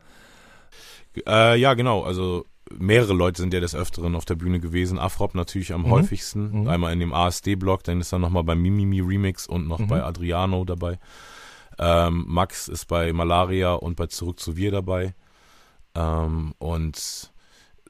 Äh, 1.26 1.58
ja, 1.58 1.74
genau. 1.74 2.02
Also 2.02 2.44
mehrere 2.78 3.12
Leute 3.14 3.40
sind 3.42 3.52
ja 3.54 3.60
des 3.60 3.74
Öfteren 3.74 4.14
auf 4.14 4.24
der 4.24 4.34
Bühne 4.36 4.60
gewesen. 4.60 4.98
Afrop 4.98 5.34
natürlich 5.34 5.72
am 5.72 5.82
Mhm. 5.82 5.90
häufigsten. 5.90 6.62
Mhm. 6.62 6.68
Einmal 6.68 6.92
in 6.92 7.00
dem 7.00 7.12
ASD-Blog, 7.12 7.82
dann 7.84 8.00
ist 8.00 8.12
er 8.12 8.18
nochmal 8.18 8.44
beim 8.44 8.60
Mimimi 8.60 9.00
Remix 9.00 9.46
und 9.46 9.66
noch 9.68 9.78
Mhm. 9.80 9.88
bei 9.88 10.02
Adriano 10.02 10.64
dabei. 10.64 10.98
Ähm, 11.78 12.24
Max 12.26 12.68
ist 12.68 12.86
bei 12.86 13.12
Malaria 13.12 13.72
und 13.74 13.96
bei 13.96 14.06
Zurück 14.06 14.40
zu 14.40 14.56
Wir 14.56 14.70
dabei. 14.70 15.14
Ähm, 15.94 16.54
und 16.58 17.30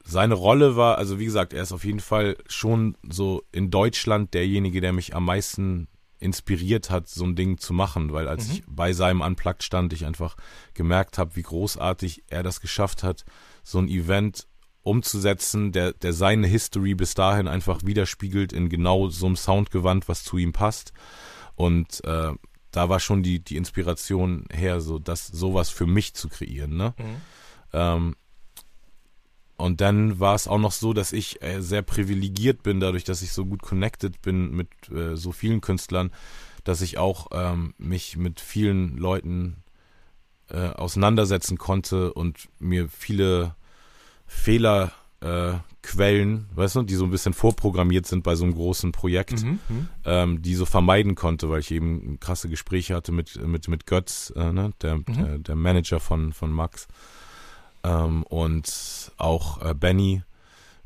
seine 0.09 0.33
Rolle 0.33 0.75
war, 0.75 0.97
also 0.97 1.19
wie 1.19 1.25
gesagt, 1.25 1.53
er 1.53 1.63
ist 1.63 1.71
auf 1.71 1.85
jeden 1.85 1.99
Fall 1.99 2.35
schon 2.47 2.97
so 3.07 3.43
in 3.51 3.69
Deutschland 3.69 4.33
derjenige, 4.33 4.81
der 4.81 4.93
mich 4.93 5.15
am 5.15 5.25
meisten 5.25 5.87
inspiriert 6.19 6.89
hat, 6.89 7.07
so 7.07 7.23
ein 7.23 7.35
Ding 7.35 7.57
zu 7.59 7.73
machen, 7.73 8.11
weil 8.11 8.27
als 8.27 8.47
Mhm. 8.47 8.53
ich 8.53 8.63
bei 8.67 8.91
seinem 8.91 9.21
Unplugged 9.21 9.63
stand, 9.63 9.93
ich 9.93 10.05
einfach 10.05 10.35
gemerkt 10.73 11.17
habe, 11.17 11.35
wie 11.35 11.43
großartig 11.43 12.23
er 12.27 12.43
das 12.43 12.59
geschafft 12.59 13.03
hat, 13.03 13.23
so 13.63 13.79
ein 13.79 13.87
Event 13.87 14.47
umzusetzen, 14.81 15.71
der, 15.71 15.93
der 15.93 16.13
seine 16.13 16.47
History 16.47 16.95
bis 16.95 17.13
dahin 17.13 17.47
einfach 17.47 17.81
widerspiegelt 17.85 18.51
in 18.51 18.69
genau 18.69 19.09
so 19.09 19.27
einem 19.27 19.35
Soundgewand, 19.35 20.09
was 20.09 20.23
zu 20.23 20.37
ihm 20.37 20.51
passt. 20.51 20.91
Und 21.55 22.03
äh, 22.05 22.31
da 22.71 22.89
war 22.89 22.99
schon 22.99 23.23
die, 23.23 23.39
die 23.43 23.57
Inspiration 23.57 24.45
her, 24.51 24.81
so 24.81 24.99
das 24.99 25.27
sowas 25.27 25.69
für 25.69 25.85
mich 25.87 26.13
zu 26.15 26.27
kreieren, 26.29 26.75
ne? 26.75 26.93
Ähm, 27.73 28.15
und 29.59 29.81
dann 29.81 30.19
war 30.19 30.35
es 30.35 30.47
auch 30.47 30.57
noch 30.57 30.71
so, 30.71 30.93
dass 30.93 31.11
ich 31.13 31.41
äh, 31.41 31.61
sehr 31.61 31.81
privilegiert 31.81 32.63
bin, 32.63 32.79
dadurch, 32.79 33.03
dass 33.03 33.21
ich 33.21 33.31
so 33.33 33.45
gut 33.45 33.61
connected 33.61 34.21
bin 34.21 34.51
mit 34.51 34.69
äh, 34.91 35.15
so 35.15 35.31
vielen 35.31 35.61
Künstlern, 35.61 36.11
dass 36.63 36.81
ich 36.81 36.97
auch 36.97 37.27
ähm, 37.31 37.73
mich 37.77 38.17
mit 38.17 38.39
vielen 38.39 38.97
Leuten 38.97 39.57
äh, 40.49 40.69
auseinandersetzen 40.69 41.57
konnte 41.57 42.13
und 42.13 42.49
mir 42.59 42.89
viele 42.89 43.55
Fehlerquellen, 44.27 44.91
äh, 45.21 45.53
Quellen, 45.81 46.45
weißt 46.55 46.75
du, 46.75 46.83
die 46.83 46.95
so 46.95 47.05
ein 47.05 47.09
bisschen 47.09 47.33
vorprogrammiert 47.33 48.05
sind 48.05 48.23
bei 48.23 48.35
so 48.35 48.43
einem 48.43 48.53
großen 48.53 48.91
Projekt, 48.91 49.43
Mhm. 49.43 49.59
Mhm. 49.69 49.87
ähm, 50.05 50.41
die 50.41 50.55
so 50.55 50.65
vermeiden 50.65 51.15
konnte, 51.15 51.49
weil 51.49 51.61
ich 51.61 51.71
eben 51.71 52.19
krasse 52.19 52.49
Gespräche 52.49 52.95
hatte 52.95 53.11
mit, 53.11 53.41
mit, 53.45 53.67
mit 53.67 53.85
Götz, 53.85 54.31
äh, 54.35 54.51
ne, 54.51 54.71
der, 54.81 54.99
der, 54.99 55.37
der 55.39 55.55
Manager 55.55 55.99
von, 55.99 56.33
von 56.33 56.51
Max. 56.51 56.87
Ähm, 57.83 58.23
und 58.23 59.11
auch 59.17 59.61
äh, 59.61 59.73
Benny 59.73 60.23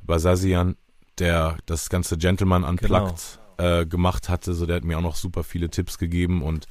Basazian, 0.01 0.75
der 1.17 1.57
das 1.65 1.89
ganze 1.89 2.17
Gentleman 2.17 2.63
Unplugged 2.63 3.39
äh, 3.57 3.85
gemacht 3.85 4.29
hatte, 4.29 4.53
so 4.53 4.65
der 4.65 4.77
hat 4.77 4.83
mir 4.83 4.97
auch 4.97 5.03
noch 5.03 5.15
super 5.15 5.43
viele 5.43 5.69
Tipps 5.69 5.97
gegeben 5.97 6.41
und 6.41 6.67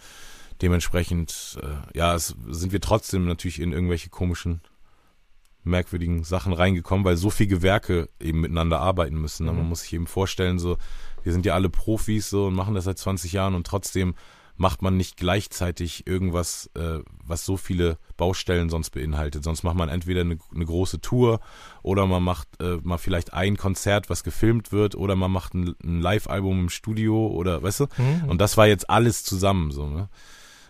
dementsprechend, 0.60 1.58
äh, 1.62 1.98
ja, 1.98 2.14
es 2.14 2.34
sind 2.48 2.72
wir 2.72 2.80
trotzdem 2.80 3.26
natürlich 3.26 3.60
in 3.60 3.72
irgendwelche 3.72 4.10
komischen, 4.10 4.60
merkwürdigen 5.64 6.24
Sachen 6.24 6.52
reingekommen, 6.52 7.04
weil 7.04 7.16
so 7.16 7.30
viele 7.30 7.50
Gewerke 7.50 8.08
eben 8.20 8.40
miteinander 8.40 8.80
arbeiten 8.80 9.20
müssen. 9.20 9.46
Mhm. 9.46 9.56
Man 9.56 9.68
muss 9.68 9.82
sich 9.82 9.92
eben 9.92 10.06
vorstellen, 10.06 10.58
so, 10.58 10.76
wir 11.22 11.32
sind 11.32 11.46
ja 11.46 11.54
alle 11.54 11.68
Profis 11.68 12.30
so 12.30 12.46
und 12.46 12.54
machen 12.54 12.74
das 12.74 12.84
seit 12.84 12.98
20 12.98 13.32
Jahren 13.32 13.54
und 13.54 13.66
trotzdem 13.66 14.14
macht 14.57 14.82
man 14.82 14.96
nicht 14.96 15.16
gleichzeitig 15.16 16.07
irgendwas, 16.07 16.70
äh, 16.74 17.00
was 17.24 17.44
so 17.44 17.57
viele 17.57 17.98
Baustellen 18.16 18.68
sonst 18.68 18.90
beinhaltet. 18.90 19.44
Sonst 19.44 19.62
macht 19.62 19.76
man 19.76 19.88
entweder 19.88 20.20
eine, 20.20 20.38
eine 20.55 20.64
große 20.64 21.00
Tour 21.00 21.40
oder 21.82 22.07
man 22.07 22.22
macht 22.22 22.48
äh, 22.61 22.78
mal 22.82 22.98
vielleicht 22.98 23.32
ein 23.32 23.57
Konzert, 23.57 24.11
was 24.11 24.24
gefilmt 24.24 24.72
wird, 24.72 24.94
oder 24.94 25.16
man 25.16 25.32
macht 25.32 25.55
ein, 25.55 25.74
ein 25.82 26.00
Live-Album 26.00 26.61
im 26.61 26.68
Studio 26.68 27.26
oder 27.28 27.62
weißt 27.62 27.80
du? 27.80 27.86
Mhm. 27.96 28.28
Und 28.28 28.40
das 28.40 28.57
war 28.57 28.66
jetzt 28.66 28.88
alles 28.90 29.24
zusammen 29.24 29.70
so, 29.70 29.86
ne? 29.86 30.09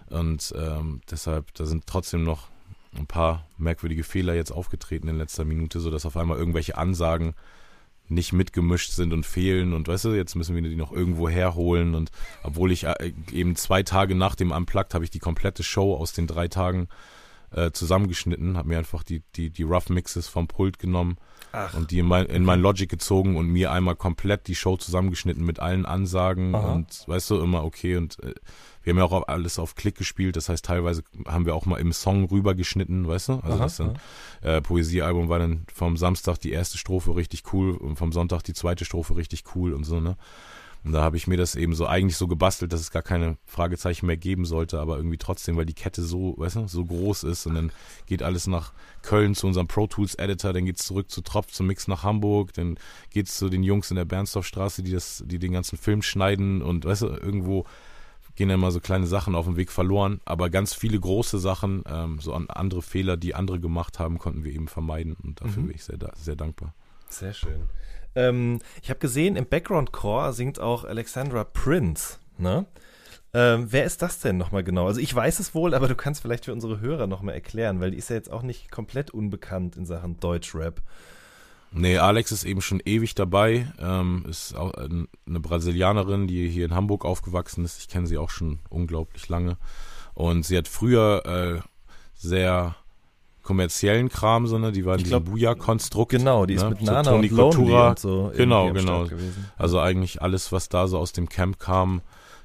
Und 0.08 0.52
ähm, 0.58 1.00
deshalb, 1.10 1.54
da 1.54 1.64
sind 1.64 1.86
trotzdem 1.86 2.22
noch 2.22 2.48
ein 2.96 3.06
paar 3.06 3.46
merkwürdige 3.56 4.04
Fehler 4.04 4.34
jetzt 4.34 4.50
aufgetreten 4.50 5.08
in 5.08 5.16
letzter 5.16 5.44
Minute, 5.44 5.80
sodass 5.80 6.04
auf 6.04 6.16
einmal 6.16 6.36
irgendwelche 6.36 6.76
Ansagen 6.76 7.34
nicht 8.14 8.32
mitgemischt 8.32 8.92
sind 8.92 9.12
und 9.12 9.26
fehlen 9.26 9.72
und 9.72 9.88
weißt 9.88 10.06
du, 10.06 10.10
jetzt 10.10 10.34
müssen 10.34 10.54
wir 10.54 10.62
die 10.62 10.76
noch 10.76 10.92
irgendwo 10.92 11.28
herholen 11.28 11.94
und 11.94 12.10
obwohl 12.42 12.72
ich 12.72 12.84
äh, 12.84 13.12
eben 13.32 13.56
zwei 13.56 13.82
Tage 13.82 14.14
nach 14.14 14.34
dem 14.34 14.52
Unplugged 14.52 14.94
habe 14.94 15.04
ich 15.04 15.10
die 15.10 15.18
komplette 15.18 15.62
Show 15.62 15.94
aus 15.94 16.12
den 16.12 16.26
drei 16.26 16.48
Tagen 16.48 16.88
äh, 17.50 17.70
zusammengeschnitten, 17.70 18.56
habe 18.56 18.68
mir 18.68 18.78
einfach 18.78 19.02
die, 19.02 19.22
die, 19.34 19.50
die 19.50 19.62
Rough 19.62 19.88
Mixes 19.88 20.28
vom 20.28 20.48
Pult 20.48 20.78
genommen 20.78 21.16
Ach. 21.52 21.74
und 21.74 21.90
die 21.90 21.98
in 21.98 22.06
mein, 22.06 22.26
in 22.26 22.44
mein 22.44 22.60
Logic 22.60 22.88
gezogen 22.88 23.36
und 23.36 23.46
mir 23.46 23.70
einmal 23.70 23.96
komplett 23.96 24.48
die 24.48 24.54
Show 24.54 24.76
zusammengeschnitten 24.76 25.44
mit 25.44 25.60
allen 25.60 25.86
Ansagen 25.86 26.54
Aha. 26.54 26.72
und 26.72 27.04
weißt 27.06 27.30
du, 27.30 27.40
immer 27.40 27.64
okay 27.64 27.96
und 27.96 28.18
äh, 28.22 28.34
wir 28.82 28.92
haben 28.92 28.98
ja 28.98 29.04
auch 29.04 29.28
alles 29.28 29.58
auf 29.58 29.74
Klick 29.74 29.96
gespielt, 29.96 30.36
das 30.36 30.48
heißt 30.48 30.64
teilweise 30.64 31.04
haben 31.26 31.46
wir 31.46 31.54
auch 31.54 31.66
mal 31.66 31.76
im 31.76 31.92
Song 31.92 32.24
rübergeschnitten, 32.24 33.06
weißt 33.06 33.28
du? 33.28 33.32
Also 33.34 33.48
Aha, 33.48 33.62
das 33.62 33.76
dann, 33.76 33.98
äh, 34.42 34.60
Poesiealbum 34.60 35.28
war 35.28 35.38
dann 35.38 35.64
vom 35.72 35.96
Samstag 35.96 36.38
die 36.38 36.50
erste 36.50 36.78
Strophe 36.78 37.14
richtig 37.14 37.44
cool 37.52 37.76
und 37.76 37.96
vom 37.96 38.12
Sonntag 38.12 38.42
die 38.42 38.54
zweite 38.54 38.84
Strophe 38.84 39.16
richtig 39.16 39.44
cool 39.54 39.72
und 39.72 39.84
so, 39.84 40.00
ne? 40.00 40.16
Und 40.84 40.92
da 40.92 41.02
habe 41.02 41.16
ich 41.16 41.28
mir 41.28 41.36
das 41.36 41.54
eben 41.54 41.74
so 41.74 41.86
eigentlich 41.86 42.16
so 42.16 42.26
gebastelt, 42.26 42.72
dass 42.72 42.80
es 42.80 42.90
gar 42.90 43.02
keine 43.02 43.36
Fragezeichen 43.46 44.06
mehr 44.06 44.16
geben 44.16 44.44
sollte, 44.44 44.80
aber 44.80 44.96
irgendwie 44.96 45.16
trotzdem, 45.16 45.56
weil 45.56 45.64
die 45.64 45.74
Kette 45.74 46.02
so, 46.02 46.34
weißt 46.38 46.56
du, 46.56 46.68
so 46.68 46.84
groß 46.84 47.22
ist 47.24 47.46
und 47.46 47.54
dann 47.54 47.72
geht 48.06 48.22
alles 48.22 48.48
nach 48.48 48.72
Köln 49.02 49.36
zu 49.36 49.46
unserem 49.46 49.68
Pro 49.68 49.86
Tools 49.86 50.16
Editor, 50.16 50.52
dann 50.52 50.64
geht's 50.64 50.84
zurück 50.84 51.08
zu 51.10 51.20
Tropf 51.20 51.52
zum 51.52 51.68
Mix 51.68 51.86
nach 51.86 52.02
Hamburg, 52.02 52.52
dann 52.54 52.78
geht's 53.10 53.38
zu 53.38 53.48
den 53.48 53.62
Jungs 53.62 53.90
in 53.90 53.96
der 53.96 54.04
Bernstorffstraße, 54.04 54.82
die 54.82 54.92
das, 54.92 55.22
die 55.24 55.38
den 55.38 55.52
ganzen 55.52 55.78
Film 55.78 56.02
schneiden 56.02 56.62
und 56.62 56.84
weißt 56.84 57.02
du, 57.02 57.06
irgendwo 57.08 57.64
gehen 58.34 58.48
dann 58.48 58.60
mal 58.60 58.72
so 58.72 58.80
kleine 58.80 59.06
Sachen 59.06 59.34
auf 59.34 59.44
dem 59.44 59.56
Weg 59.56 59.70
verloren, 59.70 60.20
aber 60.24 60.50
ganz 60.50 60.74
viele 60.74 60.98
große 60.98 61.38
Sachen, 61.38 61.84
ähm, 61.86 62.18
so 62.18 62.34
an 62.34 62.48
andere 62.48 62.82
Fehler, 62.82 63.16
die 63.16 63.34
andere 63.34 63.60
gemacht 63.60 63.98
haben, 63.98 64.18
konnten 64.18 64.42
wir 64.42 64.52
eben 64.52 64.68
vermeiden 64.68 65.14
und 65.22 65.40
dafür 65.40 65.62
mhm. 65.62 65.66
bin 65.68 65.76
ich 65.76 65.84
sehr, 65.84 65.98
sehr 66.16 66.34
dankbar. 66.34 66.74
Sehr 67.08 67.34
schön. 67.34 67.68
Ähm, 68.14 68.60
ich 68.82 68.90
habe 68.90 69.00
gesehen, 69.00 69.36
im 69.36 69.46
Background 69.46 69.92
Core 69.92 70.32
singt 70.32 70.60
auch 70.60 70.84
Alexandra 70.84 71.44
Prince, 71.44 72.18
ne? 72.38 72.66
Ähm, 73.34 73.68
wer 73.70 73.84
ist 73.84 74.02
das 74.02 74.18
denn 74.18 74.36
nochmal 74.36 74.62
genau? 74.62 74.86
Also 74.86 75.00
ich 75.00 75.14
weiß 75.14 75.38
es 75.38 75.54
wohl, 75.54 75.72
aber 75.72 75.88
du 75.88 75.94
kannst 75.94 76.20
vielleicht 76.20 76.44
für 76.44 76.52
unsere 76.52 76.80
Hörer 76.80 77.06
nochmal 77.06 77.34
erklären, 77.34 77.80
weil 77.80 77.90
die 77.90 77.96
ist 77.96 78.10
ja 78.10 78.16
jetzt 78.16 78.30
auch 78.30 78.42
nicht 78.42 78.70
komplett 78.70 79.10
unbekannt 79.10 79.76
in 79.76 79.86
Sachen 79.86 80.20
Deutschrap. 80.20 80.82
Nee, 81.74 81.96
Alex 81.96 82.32
ist 82.32 82.44
eben 82.44 82.60
schon 82.60 82.82
ewig 82.84 83.14
dabei, 83.14 83.72
ähm, 83.78 84.26
ist 84.28 84.54
auch 84.54 84.74
eine 84.74 85.40
Brasilianerin, 85.40 86.26
die 86.26 86.46
hier 86.50 86.66
in 86.66 86.74
Hamburg 86.74 87.06
aufgewachsen 87.06 87.64
ist. 87.64 87.78
Ich 87.80 87.88
kenne 87.88 88.06
sie 88.06 88.18
auch 88.18 88.28
schon 88.28 88.58
unglaublich 88.68 89.30
lange. 89.30 89.56
Und 90.12 90.44
sie 90.44 90.58
hat 90.58 90.68
früher 90.68 91.24
äh, 91.24 91.66
sehr 92.14 92.76
kommerziellen 93.42 94.08
Kram, 94.08 94.46
sondern 94.46 94.72
die 94.72 94.84
war 94.84 94.96
in 94.96 95.04
diesem 95.04 95.24
Buja-Konstrukt. 95.24 96.12
Genau, 96.12 96.46
die 96.46 96.54
ist 96.54 96.62
ne? 96.62 96.70
mit 96.70 96.82
Nana 96.82 97.04
so 97.04 97.10
Tony 97.10 97.30
und 97.30 97.58
und 97.58 97.98
so 97.98 98.32
Genau, 98.36 98.72
genau. 98.72 99.06
Also 99.56 99.80
eigentlich 99.80 100.22
alles, 100.22 100.52
was 100.52 100.68
da 100.68 100.86
so 100.86 100.98
aus 100.98 101.12
dem 101.12 101.28
Camp 101.28 101.58
kam, 101.58 102.02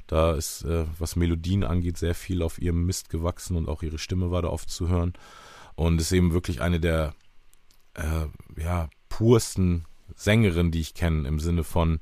da 0.08 0.34
ist, 0.34 0.64
äh, 0.64 0.86
was 0.98 1.16
Melodien 1.16 1.64
angeht, 1.64 1.98
sehr 1.98 2.16
viel 2.16 2.42
auf 2.42 2.60
ihrem 2.60 2.86
Mist 2.86 3.10
gewachsen 3.10 3.58
und 3.58 3.70
auch 3.70 3.84
ihre 3.84 3.98
Stimme 3.98 4.32
war 4.32 4.42
da 4.42 4.50
oft 4.50 4.70
zu 4.70 4.88
hören. 4.88 5.14
Und 5.76 6.02
ist 6.02 6.12
eben 6.12 6.34
wirklich 6.34 6.62
eine 6.62 6.80
der 6.80 7.14
äh, 7.94 8.62
ja, 8.62 8.90
pursten 9.10 9.86
Sängerin, 10.16 10.72
die 10.72 10.80
ich 10.80 10.94
kenne, 10.94 11.28
im 11.28 11.40
Sinne 11.40 11.64
von 11.64 12.00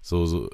so, 0.00 0.26
so, 0.26 0.48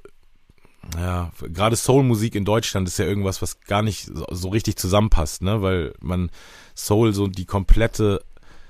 ja, 0.96 1.30
gerade 1.52 1.76
Soul-Musik 1.76 2.34
in 2.34 2.44
Deutschland 2.44 2.88
ist 2.88 2.98
ja 2.98 3.04
irgendwas, 3.04 3.42
was 3.42 3.60
gar 3.60 3.82
nicht 3.82 4.06
so, 4.06 4.24
so, 4.30 4.48
richtig 4.48 4.76
zusammenpasst, 4.76 5.42
ne, 5.42 5.60
weil 5.60 5.94
man 6.00 6.30
Soul 6.74 7.12
so 7.12 7.26
die 7.26 7.44
komplette, 7.44 8.22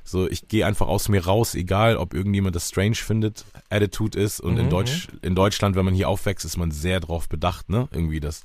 so, 0.05 0.29
ich 0.29 0.49
gehe 0.49 0.67
einfach 0.67 0.89
aus 0.89 1.09
mir 1.09 1.25
raus, 1.25 1.55
egal 1.55 1.97
ob 1.97 2.15
irgendjemand 2.15 2.57
das 2.57 2.69
strange 2.69 2.97
findet, 2.97 3.45
Attitude 3.71 4.19
ist 4.19 4.41
und 4.41 4.55
mhm. 4.55 4.61
in 4.61 4.71
Deutsch, 4.71 5.09
in 5.23 5.35
Deutschland, 5.35 5.77
wenn 5.77 5.85
man 5.85 5.95
hier 5.95 6.09
aufwächst, 6.09 6.45
ist 6.45 6.57
man 6.57 6.71
sehr 6.71 7.01
drauf 7.01 7.29
bedacht, 7.29 7.69
ne, 7.69 7.89
irgendwie 7.93 8.21
das, 8.21 8.43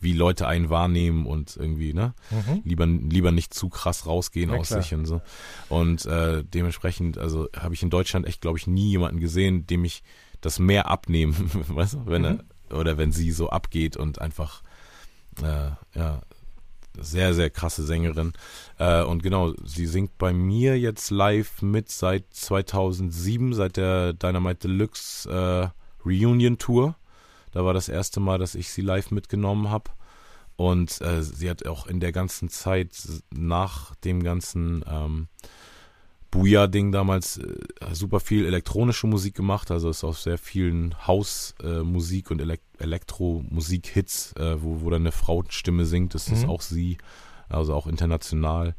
wie 0.00 0.12
Leute 0.12 0.46
einen 0.46 0.68
wahrnehmen 0.68 1.24
und 1.24 1.56
irgendwie, 1.56 1.94
ne? 1.94 2.14
Mhm. 2.30 2.60
Lieber, 2.64 2.86
lieber 2.86 3.32
nicht 3.32 3.54
zu 3.54 3.70
krass 3.70 4.06
rausgehen 4.06 4.50
ja, 4.50 4.58
aus 4.58 4.68
klar. 4.68 4.82
sich 4.82 4.92
und 4.92 5.06
so. 5.06 5.22
Und 5.68 6.04
äh, 6.04 6.44
dementsprechend, 6.44 7.16
also 7.16 7.48
habe 7.56 7.74
ich 7.74 7.82
in 7.82 7.90
Deutschland 7.90 8.26
echt, 8.26 8.42
glaube 8.42 8.58
ich, 8.58 8.66
nie 8.66 8.90
jemanden 8.90 9.18
gesehen, 9.18 9.66
dem 9.66 9.84
ich 9.84 10.02
das 10.42 10.58
mehr 10.58 10.88
abnehmen, 10.88 11.50
weißt 11.68 11.94
du, 11.94 12.06
wenn 12.06 12.22
mhm. 12.22 12.26
er 12.26 12.44
oder 12.74 12.98
wenn 12.98 13.12
sie 13.12 13.30
so 13.30 13.50
abgeht 13.50 13.96
und 13.96 14.20
einfach 14.20 14.62
äh, 15.42 15.70
ja 15.98 16.20
sehr, 16.98 17.34
sehr 17.34 17.50
krasse 17.50 17.84
Sängerin. 17.84 18.32
Äh, 18.78 19.02
und 19.02 19.22
genau, 19.22 19.52
sie 19.64 19.86
singt 19.86 20.16
bei 20.18 20.32
mir 20.32 20.78
jetzt 20.78 21.10
live 21.10 21.62
mit 21.62 21.90
seit 21.90 22.32
2007, 22.32 23.52
seit 23.52 23.76
der 23.76 24.12
Dynamite 24.12 24.68
Deluxe 24.68 25.28
äh, 25.28 26.06
Reunion 26.06 26.58
Tour. 26.58 26.96
Da 27.52 27.64
war 27.64 27.74
das 27.74 27.88
erste 27.88 28.20
Mal, 28.20 28.38
dass 28.38 28.54
ich 28.54 28.70
sie 28.70 28.82
live 28.82 29.10
mitgenommen 29.10 29.70
habe. 29.70 29.90
Und 30.56 31.00
äh, 31.00 31.22
sie 31.22 31.50
hat 31.50 31.66
auch 31.66 31.86
in 31.86 31.98
der 31.98 32.12
ganzen 32.12 32.48
Zeit 32.48 32.90
nach 33.32 33.94
dem 33.96 34.22
ganzen 34.22 34.84
ähm, 34.88 35.28
Booyah-Ding 36.34 36.90
damals 36.90 37.38
äh, 37.38 37.54
super 37.92 38.18
viel 38.18 38.44
elektronische 38.44 39.06
Musik 39.06 39.36
gemacht. 39.36 39.70
Also 39.70 39.88
ist 39.88 40.02
auf 40.02 40.18
sehr 40.18 40.36
vielen 40.36 40.94
Hausmusik 41.06 42.30
äh, 42.30 42.32
und 42.32 42.40
Elek 42.40 42.60
Elektromusik-Hits, 42.78 44.32
äh, 44.32 44.62
wo, 44.62 44.82
wo 44.82 44.90
dann 44.90 45.02
eine 45.02 45.12
Frauenstimme 45.12 45.86
singt. 45.86 46.14
Das 46.14 46.28
mhm. 46.28 46.34
ist 46.34 46.48
auch 46.48 46.60
sie, 46.60 46.98
also 47.48 47.72
auch 47.72 47.86
international. 47.86 48.74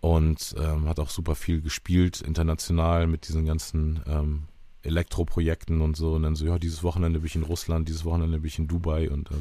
Und 0.00 0.54
ähm, 0.58 0.88
hat 0.88 0.98
auch 0.98 1.10
super 1.10 1.34
viel 1.34 1.60
gespielt 1.60 2.22
international 2.22 3.06
mit 3.06 3.28
diesen 3.28 3.44
ganzen 3.44 4.00
ähm, 4.06 4.44
Elektroprojekten 4.82 5.82
und 5.82 5.98
so. 5.98 6.14
Und 6.14 6.22
dann 6.22 6.34
so, 6.34 6.46
ja, 6.46 6.58
dieses 6.58 6.82
Wochenende 6.82 7.20
bin 7.20 7.26
ich 7.26 7.36
in 7.36 7.42
Russland, 7.42 7.88
dieses 7.88 8.06
Wochenende 8.06 8.38
bin 8.38 8.48
ich 8.48 8.58
in 8.58 8.68
Dubai 8.68 9.10
und 9.10 9.30
äh, 9.30 9.34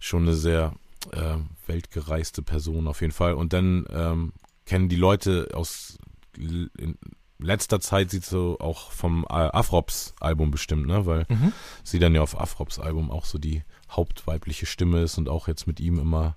schon 0.00 0.22
eine 0.22 0.34
sehr 0.34 0.74
äh, 1.12 1.36
weltgereiste 1.68 2.42
Person 2.42 2.88
auf 2.88 3.00
jeden 3.02 3.12
Fall. 3.12 3.34
Und 3.34 3.52
dann 3.52 3.86
ähm, 3.92 4.32
kennen 4.64 4.88
die 4.88 4.96
Leute 4.96 5.50
aus 5.54 5.96
in 6.36 6.98
letzter 7.38 7.80
Zeit 7.80 8.10
sieht 8.10 8.24
so 8.24 8.58
auch 8.60 8.90
vom 8.90 9.24
äh, 9.28 9.34
Afrops 9.34 10.14
Album 10.20 10.50
bestimmt, 10.50 10.86
ne, 10.86 11.06
weil 11.06 11.26
mhm. 11.28 11.52
sie 11.84 11.98
dann 11.98 12.14
ja 12.14 12.22
auf 12.22 12.38
Afrops 12.38 12.78
Album 12.78 13.10
auch 13.10 13.24
so 13.24 13.38
die 13.38 13.62
hauptweibliche 13.90 14.66
Stimme 14.66 15.02
ist 15.02 15.18
und 15.18 15.28
auch 15.28 15.48
jetzt 15.48 15.66
mit 15.66 15.80
ihm 15.80 15.98
immer 15.98 16.36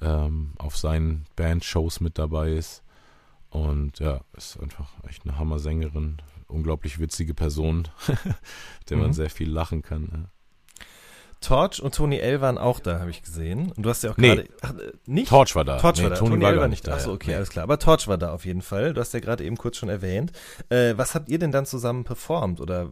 ähm, 0.00 0.54
auf 0.58 0.76
seinen 0.76 1.26
Bandshows 1.36 2.00
mit 2.00 2.18
dabei 2.18 2.52
ist. 2.52 2.82
Und 3.50 3.98
ja, 3.98 4.20
ist 4.36 4.58
einfach 4.60 4.88
echt 5.08 5.26
eine 5.26 5.36
Hammer-Sängerin, 5.36 6.18
unglaublich 6.46 7.00
witzige 7.00 7.34
Person, 7.34 7.88
der 8.88 8.96
mhm. 8.96 9.02
man 9.02 9.12
sehr 9.12 9.30
viel 9.30 9.50
lachen 9.50 9.82
kann. 9.82 10.02
Ne? 10.04 10.28
Torch 11.40 11.82
und 11.82 11.94
Tony 11.94 12.18
L 12.18 12.40
waren 12.40 12.58
auch 12.58 12.80
da, 12.80 13.00
habe 13.00 13.10
ich 13.10 13.22
gesehen. 13.22 13.72
Und 13.72 13.82
du 13.84 13.88
hast 13.88 14.02
ja 14.02 14.10
auch 14.10 14.16
nee. 14.18 14.46
gerade. 14.60 14.82
Äh, 14.84 14.92
nicht? 15.06 15.28
Torch 15.28 15.56
war 15.56 15.64
da. 15.64 15.78
Torch 15.78 15.98
nee, 15.98 16.04
war 16.04 16.10
da. 16.10 16.16
Tony, 16.16 16.30
Tony 16.32 16.42
war 16.42 16.54
gar 16.54 16.68
nicht 16.68 16.86
da. 16.86 16.94
Achso, 16.94 17.12
okay, 17.12 17.30
ja. 17.30 17.36
alles 17.38 17.48
klar. 17.48 17.62
Aber 17.62 17.78
Torch 17.78 18.08
war 18.08 18.18
da 18.18 18.32
auf 18.32 18.44
jeden 18.44 18.60
Fall. 18.60 18.92
Du 18.92 19.00
hast 19.00 19.14
ja 19.14 19.20
gerade 19.20 19.44
eben 19.44 19.56
kurz 19.56 19.78
schon 19.78 19.88
erwähnt. 19.88 20.32
Äh, 20.68 20.98
was 20.98 21.14
habt 21.14 21.30
ihr 21.30 21.38
denn 21.38 21.50
dann 21.50 21.64
zusammen 21.64 22.04
performt? 22.04 22.60
Oder 22.60 22.90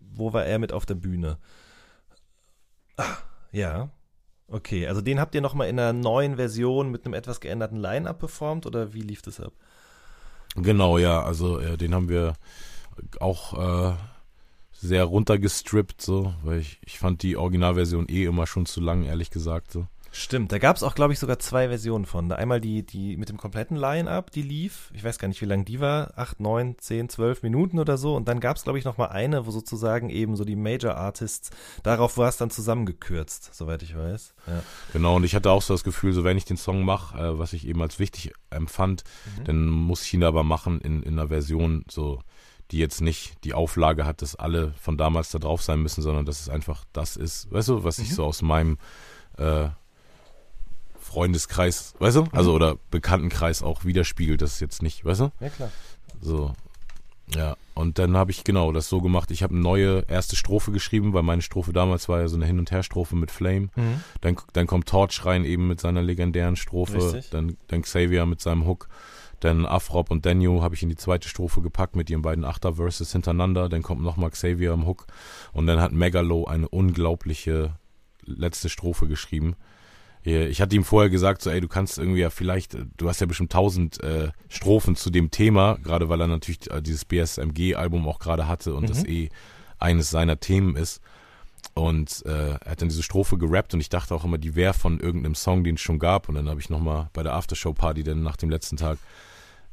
wo 0.00 0.32
war 0.32 0.46
er 0.46 0.58
mit 0.58 0.72
auf 0.72 0.86
der 0.86 0.94
Bühne? 0.94 1.36
Ah, 2.96 3.16
ja. 3.52 3.90
Okay, 4.48 4.86
also 4.86 5.02
den 5.02 5.20
habt 5.20 5.34
ihr 5.34 5.40
nochmal 5.40 5.68
in 5.68 5.78
einer 5.78 5.92
neuen 5.92 6.36
Version 6.36 6.90
mit 6.90 7.04
einem 7.04 7.14
etwas 7.14 7.40
geänderten 7.40 7.78
Line-Up 7.78 8.20
performt 8.20 8.64
oder 8.64 8.94
wie 8.94 9.02
lief 9.02 9.20
das 9.20 9.40
ab? 9.40 9.52
Genau, 10.54 10.96
ja. 10.96 11.22
Also 11.22 11.58
äh, 11.58 11.76
den 11.76 11.94
haben 11.94 12.08
wir 12.08 12.34
auch. 13.20 13.90
Äh, 13.92 13.96
sehr 14.80 15.04
runtergestrippt, 15.04 16.00
so, 16.00 16.34
weil 16.42 16.60
ich, 16.60 16.78
ich 16.84 16.98
fand 16.98 17.22
die 17.22 17.36
Originalversion 17.36 18.08
eh 18.08 18.24
immer 18.24 18.46
schon 18.46 18.66
zu 18.66 18.80
lang, 18.80 19.04
ehrlich 19.04 19.30
gesagt. 19.30 19.72
So. 19.72 19.86
Stimmt, 20.18 20.50
da 20.50 20.56
gab 20.56 20.76
es 20.76 20.82
auch, 20.82 20.94
glaube 20.94 21.12
ich, 21.12 21.18
sogar 21.18 21.38
zwei 21.40 21.68
Versionen 21.68 22.06
von. 22.06 22.32
Einmal 22.32 22.58
die, 22.58 22.84
die 22.84 23.18
mit 23.18 23.28
dem 23.28 23.36
kompletten 23.36 23.76
Line-Up, 23.76 24.30
die 24.30 24.40
lief. 24.40 24.90
Ich 24.94 25.04
weiß 25.04 25.18
gar 25.18 25.28
nicht, 25.28 25.42
wie 25.42 25.46
lang 25.46 25.66
die 25.66 25.78
war. 25.78 26.14
Acht, 26.16 26.40
neun, 26.40 26.76
zehn, 26.78 27.10
zwölf 27.10 27.42
Minuten 27.42 27.78
oder 27.78 27.98
so. 27.98 28.16
Und 28.16 28.26
dann 28.26 28.40
gab 28.40 28.56
es, 28.56 28.62
glaube 28.62 28.78
ich, 28.78 28.86
noch 28.86 28.96
mal 28.96 29.08
eine, 29.08 29.46
wo 29.46 29.50
sozusagen 29.50 30.08
eben 30.08 30.34
so 30.34 30.46
die 30.46 30.56
Major 30.56 30.94
Artists, 30.96 31.50
darauf 31.82 32.16
war 32.16 32.30
es 32.30 32.38
dann 32.38 32.48
zusammengekürzt, 32.48 33.54
soweit 33.54 33.82
ich 33.82 33.94
weiß. 33.94 34.34
Ja. 34.46 34.62
Genau, 34.94 35.16
und 35.16 35.24
ich 35.24 35.34
hatte 35.34 35.50
auch 35.50 35.60
so 35.60 35.74
das 35.74 35.84
Gefühl, 35.84 36.14
so 36.14 36.24
wenn 36.24 36.38
ich 36.38 36.46
den 36.46 36.56
Song 36.56 36.86
mache, 36.86 37.18
äh, 37.18 37.38
was 37.38 37.52
ich 37.52 37.68
eben 37.68 37.82
als 37.82 37.98
wichtig 37.98 38.32
empfand, 38.48 39.04
mhm. 39.38 39.44
dann 39.44 39.66
muss 39.66 40.02
ich 40.04 40.14
ihn 40.14 40.24
aber 40.24 40.44
machen 40.44 40.80
in, 40.80 41.02
in 41.02 41.18
einer 41.18 41.28
Version 41.28 41.84
so 41.90 42.22
die 42.70 42.78
jetzt 42.78 43.00
nicht 43.00 43.44
die 43.44 43.54
Auflage 43.54 44.04
hat, 44.04 44.22
dass 44.22 44.34
alle 44.34 44.72
von 44.80 44.96
damals 44.98 45.30
da 45.30 45.38
drauf 45.38 45.62
sein 45.62 45.80
müssen, 45.80 46.02
sondern 46.02 46.26
dass 46.26 46.40
es 46.40 46.48
einfach 46.48 46.84
das 46.92 47.16
ist, 47.16 47.50
weißt 47.52 47.68
du, 47.68 47.84
was 47.84 47.98
mhm. 47.98 48.04
ich 48.04 48.14
so 48.14 48.24
aus 48.24 48.42
meinem 48.42 48.78
äh, 49.38 49.68
Freundeskreis, 50.98 51.94
weißt 51.98 52.16
du, 52.16 52.24
also 52.32 52.50
mhm. 52.50 52.56
oder 52.56 52.76
Bekanntenkreis 52.90 53.62
auch 53.62 53.84
widerspiegelt, 53.84 54.42
das 54.42 54.54
ist 54.54 54.60
jetzt 54.60 54.82
nicht, 54.82 55.04
weißt 55.04 55.20
du? 55.20 55.30
Ja, 55.40 55.48
klar. 55.48 55.70
So. 56.20 56.52
Ja, 57.34 57.56
und 57.74 57.98
dann 57.98 58.16
habe 58.16 58.30
ich 58.30 58.44
genau 58.44 58.70
das 58.70 58.88
so 58.88 59.00
gemacht. 59.00 59.30
Ich 59.30 59.42
habe 59.42 59.52
eine 59.52 59.62
neue 59.62 60.04
erste 60.08 60.36
Strophe 60.36 60.70
geschrieben, 60.70 61.12
weil 61.12 61.24
meine 61.24 61.42
Strophe 61.42 61.72
damals 61.72 62.08
war 62.08 62.20
ja 62.20 62.28
so 62.28 62.36
eine 62.36 62.46
Hin- 62.46 62.60
und 62.60 62.70
Her-Strophe 62.70 63.16
mit 63.16 63.30
Flame. 63.30 63.68
Mhm. 63.74 64.00
Dann, 64.20 64.36
dann 64.52 64.66
kommt 64.66 64.88
Torch 64.88 65.24
rein 65.24 65.44
eben 65.44 65.66
mit 65.66 65.80
seiner 65.80 66.02
legendären 66.02 66.56
Strophe. 66.56 66.98
Richtig. 66.98 67.30
Dann, 67.30 67.56
dann 67.66 67.82
Xavier 67.82 68.26
mit 68.26 68.40
seinem 68.40 68.64
Hook. 68.66 68.88
Dann 69.40 69.66
Afrop 69.66 70.10
und 70.10 70.24
Daniel 70.24 70.62
habe 70.62 70.74
ich 70.74 70.82
in 70.82 70.88
die 70.88 70.96
zweite 70.96 71.28
Strophe 71.28 71.60
gepackt 71.60 71.96
mit 71.96 72.08
ihren 72.10 72.22
beiden 72.22 72.44
Achter-Verses 72.44 73.12
hintereinander. 73.12 73.68
Dann 73.68 73.82
kommt 73.82 74.02
nochmal 74.02 74.30
Xavier 74.30 74.72
im 74.72 74.86
Hook. 74.86 75.06
Und 75.52 75.66
dann 75.66 75.80
hat 75.80 75.92
Megalo 75.92 76.44
eine 76.46 76.68
unglaubliche 76.68 77.76
letzte 78.24 78.68
Strophe 78.68 79.06
geschrieben. 79.08 79.56
Äh, 80.24 80.48
Ich 80.48 80.60
hatte 80.60 80.74
ihm 80.74 80.84
vorher 80.84 81.10
gesagt, 81.10 81.42
so, 81.42 81.50
ey, 81.50 81.60
du 81.60 81.68
kannst 81.68 81.98
irgendwie 81.98 82.20
ja 82.20 82.30
vielleicht, 82.30 82.74
äh, 82.74 82.86
du 82.96 83.08
hast 83.08 83.20
ja 83.20 83.26
bestimmt 83.26 83.52
tausend 83.52 84.02
äh, 84.02 84.30
Strophen 84.48 84.96
zu 84.96 85.10
dem 85.10 85.30
Thema, 85.30 85.78
gerade 85.82 86.08
weil 86.08 86.20
er 86.20 86.26
natürlich 86.28 86.70
äh, 86.70 86.80
dieses 86.82 87.04
BSMG-Album 87.04 88.08
auch 88.08 88.18
gerade 88.18 88.48
hatte 88.48 88.74
und 88.74 88.88
das 88.90 89.04
eh 89.04 89.28
eines 89.78 90.10
seiner 90.10 90.40
Themen 90.40 90.76
ist. 90.76 91.00
Und 91.74 92.24
äh, 92.26 92.52
er 92.52 92.70
hat 92.70 92.80
dann 92.80 92.88
diese 92.88 93.02
Strophe 93.02 93.36
gerappt 93.36 93.74
und 93.74 93.80
ich 93.80 93.88
dachte 93.90 94.14
auch 94.14 94.24
immer, 94.24 94.38
die 94.38 94.54
wäre 94.54 94.72
von 94.74 94.98
irgendeinem 94.98 95.34
Song, 95.34 95.62
den 95.64 95.74
es 95.74 95.80
schon 95.82 95.98
gab. 95.98 96.28
Und 96.28 96.34
dann 96.36 96.48
habe 96.48 96.60
ich 96.60 96.70
nochmal 96.70 97.10
bei 97.12 97.22
der 97.22 97.34
Aftershow-Party 97.34 98.02
dann 98.02 98.22
nach 98.22 98.36
dem 98.36 98.48
letzten 98.50 98.76
Tag 98.76 98.98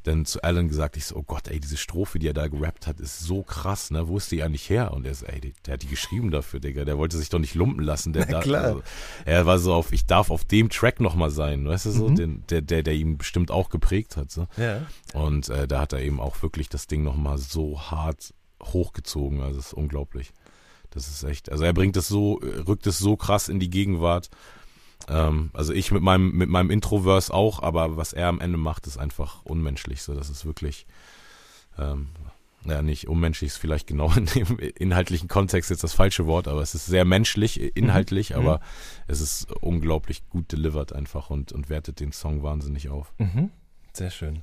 dann 0.04 0.26
zu 0.26 0.44
Alan 0.44 0.68
gesagt, 0.68 0.98
ich 0.98 1.06
so, 1.06 1.16
oh 1.16 1.24
Gott, 1.24 1.48
ey, 1.48 1.62
diese 1.62 1.78
Strophe, 1.78 2.20
die 2.20 2.28
er 2.28 2.34
da 2.34 2.50
gerappt 2.50 2.88
hat, 2.88 3.00
ist 3.00 3.22
so 3.22 3.42
krass, 3.42 3.90
ne? 3.90 4.10
Wo 4.10 4.18
ist 4.18 4.30
die 4.34 4.44
eigentlich 4.44 4.70
her? 4.70 4.92
Und 4.92 5.06
er 5.08 5.16
so, 5.16 5.26
ey, 5.28 5.40
der, 5.40 5.52
der 5.66 5.74
hat 5.76 5.82
die 5.84 5.88
geschrieben 5.88 6.30
dafür, 6.30 6.60
Digga. 6.60 6.84
Der 6.84 6.98
wollte 6.98 7.16
sich 7.18 7.30
doch 7.30 7.40
nicht 7.40 7.56
lumpen 7.56 7.86
lassen. 7.86 8.12
Der 8.12 8.26
Na 8.26 8.32
da, 8.34 8.40
klar. 8.42 8.64
Also, 8.66 8.84
er 9.24 9.46
war 9.46 9.60
so 9.60 9.74
auf, 9.74 9.94
ich 9.94 10.06
darf 10.06 10.30
auf 10.30 10.44
dem 10.44 10.68
Track 10.70 11.00
nochmal 11.00 11.30
sein, 11.32 11.66
weißt 11.66 11.86
du 11.86 11.92
so, 11.92 12.10
Mhm. 12.10 12.16
den, 12.18 12.44
der, 12.50 12.62
der, 12.62 12.84
der 12.84 12.96
ihn 12.96 13.18
bestimmt 13.18 13.50
auch 13.50 13.70
geprägt 13.70 14.18
hat. 14.18 14.30
So. 14.30 14.48
Ja. 14.58 14.82
Und 15.14 15.48
äh, 15.48 15.70
da 15.70 15.80
hat 15.80 15.94
er 15.94 16.02
eben 16.02 16.20
auch 16.20 16.42
wirklich 16.44 16.68
das 16.68 16.88
Ding 16.88 17.04
nochmal 17.04 17.38
so 17.38 17.80
hart 17.80 18.34
hochgezogen. 18.62 19.42
Also 19.42 19.60
es 19.60 19.68
ist 19.68 19.74
unglaublich. 19.74 20.34
Das 20.94 21.08
ist 21.08 21.24
echt. 21.24 21.52
Also 21.52 21.64
er 21.64 21.74
bringt 21.74 21.98
es 21.98 22.08
so, 22.08 22.40
äh, 22.42 22.60
rückt 22.62 22.86
es 22.88 22.98
so 23.00 23.16
krass 23.16 23.50
in 23.50 23.60
die 23.60 23.70
Gegenwart. 23.70 24.30
Ähm, 25.10 25.50
also 25.54 25.74
ich 25.74 25.92
mit 25.92 26.02
meinem, 26.04 26.32
mit 26.32 26.50
meinem 26.50 26.70
Introverse 26.70 27.34
auch, 27.34 27.62
aber 27.62 27.98
was 27.98 28.14
er 28.14 28.28
am 28.28 28.40
Ende 28.40 28.58
macht, 28.58 28.88
ist 28.88 28.98
einfach 28.98 29.44
unmenschlich. 29.44 30.02
So, 30.04 30.14
das 30.14 30.30
ist 30.30 30.46
wirklich, 30.46 30.86
ähm, 31.78 32.10
ja, 32.66 32.82
nicht 32.82 33.10
unmenschlich 33.10 33.50
ist 33.50 33.58
vielleicht 33.58 33.88
genau 33.88 34.10
in 34.14 34.26
dem 34.28 34.58
inhaltlichen 34.60 35.28
Kontext 35.28 35.70
jetzt 35.70 35.84
das 35.84 35.94
falsche 35.94 36.26
Wort, 36.28 36.48
aber 36.48 36.62
es 36.62 36.76
ist 36.76 36.86
sehr 36.86 37.04
menschlich, 37.06 37.60
äh, 37.60 37.72
inhaltlich, 37.76 38.30
Mhm. 38.30 38.36
aber 38.38 38.62
es 39.08 39.20
ist 39.20 39.52
unglaublich 39.62 40.30
gut 40.30 40.52
delivered 40.52 40.94
einfach 40.94 41.30
und, 41.30 41.52
und 41.52 41.70
wertet 41.70 42.00
den 42.00 42.12
Song 42.14 42.42
wahnsinnig 42.44 42.88
auf. 42.90 43.12
Mhm. 43.18 43.50
Sehr 43.92 44.10
schön. 44.12 44.42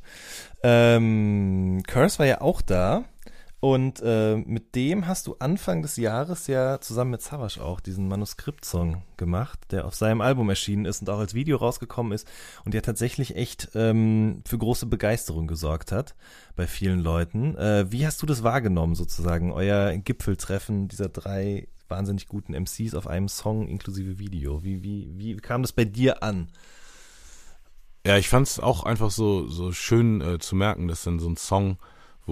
Ähm, 0.63 1.83
Curse 1.87 2.19
war 2.19 2.27
ja 2.27 2.41
auch 2.41 2.61
da. 2.63 3.05
Und 3.61 4.01
äh, 4.03 4.37
mit 4.37 4.75
dem 4.75 5.07
hast 5.07 5.27
du 5.27 5.37
Anfang 5.39 5.83
des 5.83 5.97
Jahres 5.97 6.47
ja 6.47 6.81
zusammen 6.81 7.11
mit 7.11 7.23
Savage 7.23 7.63
auch 7.63 7.81
diesen 7.81 8.09
Manuskriptsong 8.09 9.03
gemacht, 9.19 9.61
der 9.71 9.85
auf 9.85 9.95
seinem 9.95 10.23
Album 10.23 10.49
erschienen 10.49 10.87
ist 10.87 11.03
und 11.03 11.11
auch 11.11 11.19
als 11.19 11.35
Video 11.35 11.59
rausgekommen 11.59 12.13
ist 12.13 12.27
und 12.65 12.73
der 12.73 12.81
tatsächlich 12.81 13.37
echt 13.37 13.69
ähm, 13.75 14.43
für 14.47 14.57
große 14.57 14.87
Begeisterung 14.87 15.47
gesorgt 15.47 15.93
hat 15.93 16.15
bei 16.57 16.67
vielen 16.67 17.01
Leuten. 17.01 17.55
Äh, 17.57 17.93
wie 17.93 18.07
hast 18.07 18.23
du 18.23 18.27
das 18.27 18.43
wahrgenommen 18.43 18.95
sozusagen, 18.95 19.53
euer 19.53 19.95
Gipfeltreffen 19.99 20.89
dieser 20.89 21.11
drei 21.11 21.69
wahnsinnig 21.87 22.29
guten 22.29 22.55
MCs 22.55 22.95
auf 22.95 23.07
einem 23.07 23.29
Song 23.29 23.69
inklusive 23.69 24.19
Video? 24.19 24.65
Wie, 24.65 24.83
wie, 24.83 25.11
wie 25.19 25.37
kam 25.37 25.61
das 25.61 25.73
bei 25.73 25.85
dir 25.85 26.23
an? 26.23 26.49
Ja, 28.07 28.17
ich 28.17 28.31
fand 28.31 28.47
es 28.47 28.59
auch 28.59 28.85
einfach 28.85 29.11
so, 29.11 29.47
so 29.49 29.73
schön 29.73 30.23
äh, 30.23 30.39
zu 30.39 30.57
merken, 30.57 30.89
dass 30.89 31.03
dann 31.03 31.19
so 31.19 31.29
ein 31.29 31.37
Song, 31.37 31.77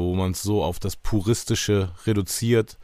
wo 0.07 0.15
man 0.15 0.33
es 0.33 0.43
so 0.43 0.63
auf 0.63 0.79
das 0.79 0.97
Puristische 0.97 1.93
reduziert, 2.07 2.79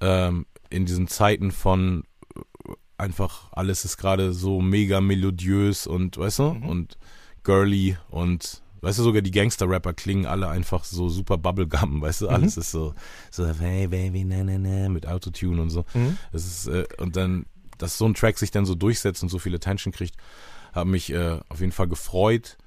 ähm, 0.00 0.46
in 0.70 0.86
diesen 0.86 1.08
Zeiten 1.08 1.50
von 1.50 2.04
äh, 2.36 2.72
einfach 2.98 3.52
alles 3.52 3.84
ist 3.84 3.96
gerade 3.96 4.32
so 4.32 4.60
mega 4.60 5.00
melodiös 5.00 5.86
und, 5.86 6.18
weißt 6.18 6.38
du, 6.40 6.54
Mhm. 6.54 6.68
und 6.68 6.98
girly 7.44 7.96
und, 8.10 8.62
weißt 8.82 8.98
du, 8.98 9.02
sogar 9.04 9.22
die 9.22 9.30
Gangster-Rapper 9.30 9.92
klingen 9.94 10.26
alle 10.26 10.48
einfach 10.48 10.84
so 10.84 11.08
super 11.08 11.38
Bubblegum, 11.38 12.00
weißt 12.02 12.22
du, 12.22 12.28
alles 12.28 12.56
ist 12.56 12.70
so, 12.70 12.94
so, 13.30 13.46
hey 13.46 13.86
baby, 13.88 14.24
na, 14.24 14.42
na, 14.44 14.58
na, 14.58 14.88
mit 14.88 15.06
Autotune 15.06 15.62
und 15.62 15.70
so. 15.70 15.84
Das 16.32 16.44
ist, 16.44 16.66
äh, 16.66 16.84
und 16.98 17.16
dann, 17.16 17.46
dass 17.78 17.96
so 17.98 18.06
ein 18.06 18.14
Track 18.14 18.38
sich 18.38 18.50
dann 18.50 18.66
so 18.66 18.74
durchsetzt 18.74 19.22
und 19.22 19.28
so 19.28 19.38
viel 19.38 19.54
Attention 19.54 19.92
kriegt, 19.92 20.16
hat 20.72 20.86
mich 20.86 21.10
äh, 21.12 21.38
auf 21.48 21.60
jeden 21.60 21.72
Fall 21.72 21.88
gefreut 21.88 22.58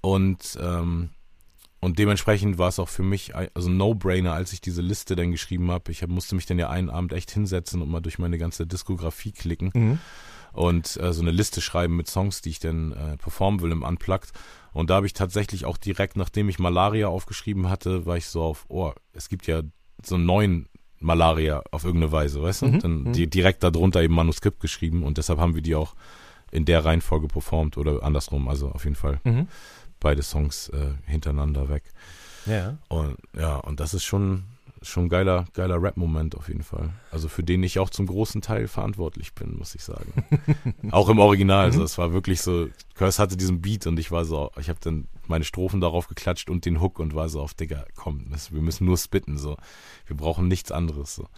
und 0.00 0.56
ähm, 0.62 1.10
und 1.80 1.98
dementsprechend 1.98 2.58
war 2.58 2.68
es 2.68 2.78
auch 2.78 2.88
für 2.88 3.02
mich 3.02 3.34
also 3.36 3.68
ein 3.68 3.76
No-Brainer, 3.76 4.32
als 4.32 4.52
ich 4.52 4.60
diese 4.60 4.82
Liste 4.82 5.14
dann 5.16 5.30
geschrieben 5.30 5.70
habe. 5.70 5.90
Ich 5.92 6.02
hab, 6.02 6.10
musste 6.10 6.34
mich 6.34 6.46
dann 6.46 6.58
ja 6.58 6.68
einen 6.70 6.90
Abend 6.90 7.12
echt 7.12 7.30
hinsetzen 7.30 7.80
und 7.82 7.88
mal 7.90 8.00
durch 8.00 8.18
meine 8.18 8.38
ganze 8.38 8.66
Diskografie 8.66 9.32
klicken 9.32 9.70
Mhm. 9.74 9.98
und 10.52 10.96
äh, 11.00 11.12
so 11.12 11.22
eine 11.22 11.30
Liste 11.30 11.60
schreiben 11.60 11.96
mit 11.96 12.08
Songs, 12.08 12.40
die 12.42 12.50
ich 12.50 12.58
dann 12.58 12.92
äh, 12.92 13.16
performen 13.16 13.60
will 13.60 13.70
im 13.70 13.82
Unplugged. 13.82 14.32
Und 14.72 14.90
da 14.90 14.96
habe 14.96 15.06
ich 15.06 15.12
tatsächlich 15.12 15.64
auch 15.64 15.76
direkt, 15.76 16.16
nachdem 16.16 16.48
ich 16.48 16.58
Malaria 16.58 17.08
aufgeschrieben 17.08 17.68
hatte, 17.68 18.06
war 18.06 18.16
ich 18.16 18.26
so 18.26 18.42
auf, 18.42 18.64
oh, 18.68 18.92
es 19.12 19.28
gibt 19.28 19.46
ja 19.46 19.62
so 20.04 20.16
einen 20.16 20.26
neuen 20.26 20.68
Malaria 21.00 21.62
auf 21.70 21.84
irgendeine 21.84 22.10
Weise, 22.12 22.42
weißt 22.42 22.62
du? 22.62 22.66
Mhm, 22.66 22.78
Dann 22.80 23.02
mhm. 23.04 23.12
die, 23.12 23.28
direkt 23.30 23.62
darunter 23.62 24.02
eben 24.02 24.14
Manuskript 24.14 24.58
geschrieben 24.60 25.04
und 25.04 25.16
deshalb 25.16 25.38
haben 25.38 25.54
wir 25.54 25.62
die 25.62 25.74
auch 25.76 25.94
in 26.50 26.64
der 26.64 26.84
Reihenfolge 26.84 27.28
performt 27.28 27.76
oder 27.76 28.02
andersrum, 28.02 28.48
also 28.48 28.68
auf 28.70 28.84
jeden 28.84 28.96
Fall 28.96 29.20
Mhm. 29.24 29.46
Beide 30.00 30.22
Songs 30.22 30.68
äh, 30.70 30.92
hintereinander 31.06 31.68
weg. 31.68 31.84
Ja. 32.46 32.78
Und 32.88 33.16
ja, 33.36 33.56
und 33.56 33.80
das 33.80 33.94
ist 33.94 34.04
schon 34.04 34.44
schon 34.80 35.06
ein 35.06 35.08
geiler 35.08 35.46
geiler 35.54 35.82
Rap-Moment 35.82 36.36
auf 36.36 36.48
jeden 36.48 36.62
Fall. 36.62 36.90
Also 37.10 37.28
für 37.28 37.42
den 37.42 37.62
ich 37.62 37.78
auch 37.78 37.90
zum 37.90 38.06
großen 38.06 38.40
Teil 38.40 38.68
verantwortlich 38.68 39.34
bin, 39.34 39.56
muss 39.58 39.74
ich 39.74 39.82
sagen. 39.82 40.12
auch 40.92 41.08
im 41.08 41.18
Original, 41.18 41.64
also 41.64 41.82
es 41.82 41.98
war 41.98 42.12
wirklich 42.12 42.40
so. 42.40 42.68
Curse 42.94 43.20
hatte 43.20 43.36
diesen 43.36 43.60
Beat 43.60 43.86
und 43.86 43.98
ich 43.98 44.10
war 44.10 44.24
so, 44.24 44.50
ich 44.58 44.68
habe 44.68 44.78
dann 44.80 45.08
meine 45.26 45.44
Strophen 45.44 45.80
darauf 45.80 46.08
geklatscht 46.08 46.48
und 46.48 46.64
den 46.64 46.80
Hook 46.80 46.98
und 46.98 47.14
war 47.14 47.28
so 47.28 47.40
auf 47.40 47.54
Digga, 47.54 47.84
komm, 47.96 48.26
das, 48.30 48.52
wir 48.52 48.62
müssen 48.62 48.86
nur 48.86 48.96
spitten 48.96 49.36
so. 49.36 49.56
Wir 50.06 50.16
brauchen 50.16 50.48
nichts 50.48 50.72
anderes 50.72 51.14
so. 51.14 51.28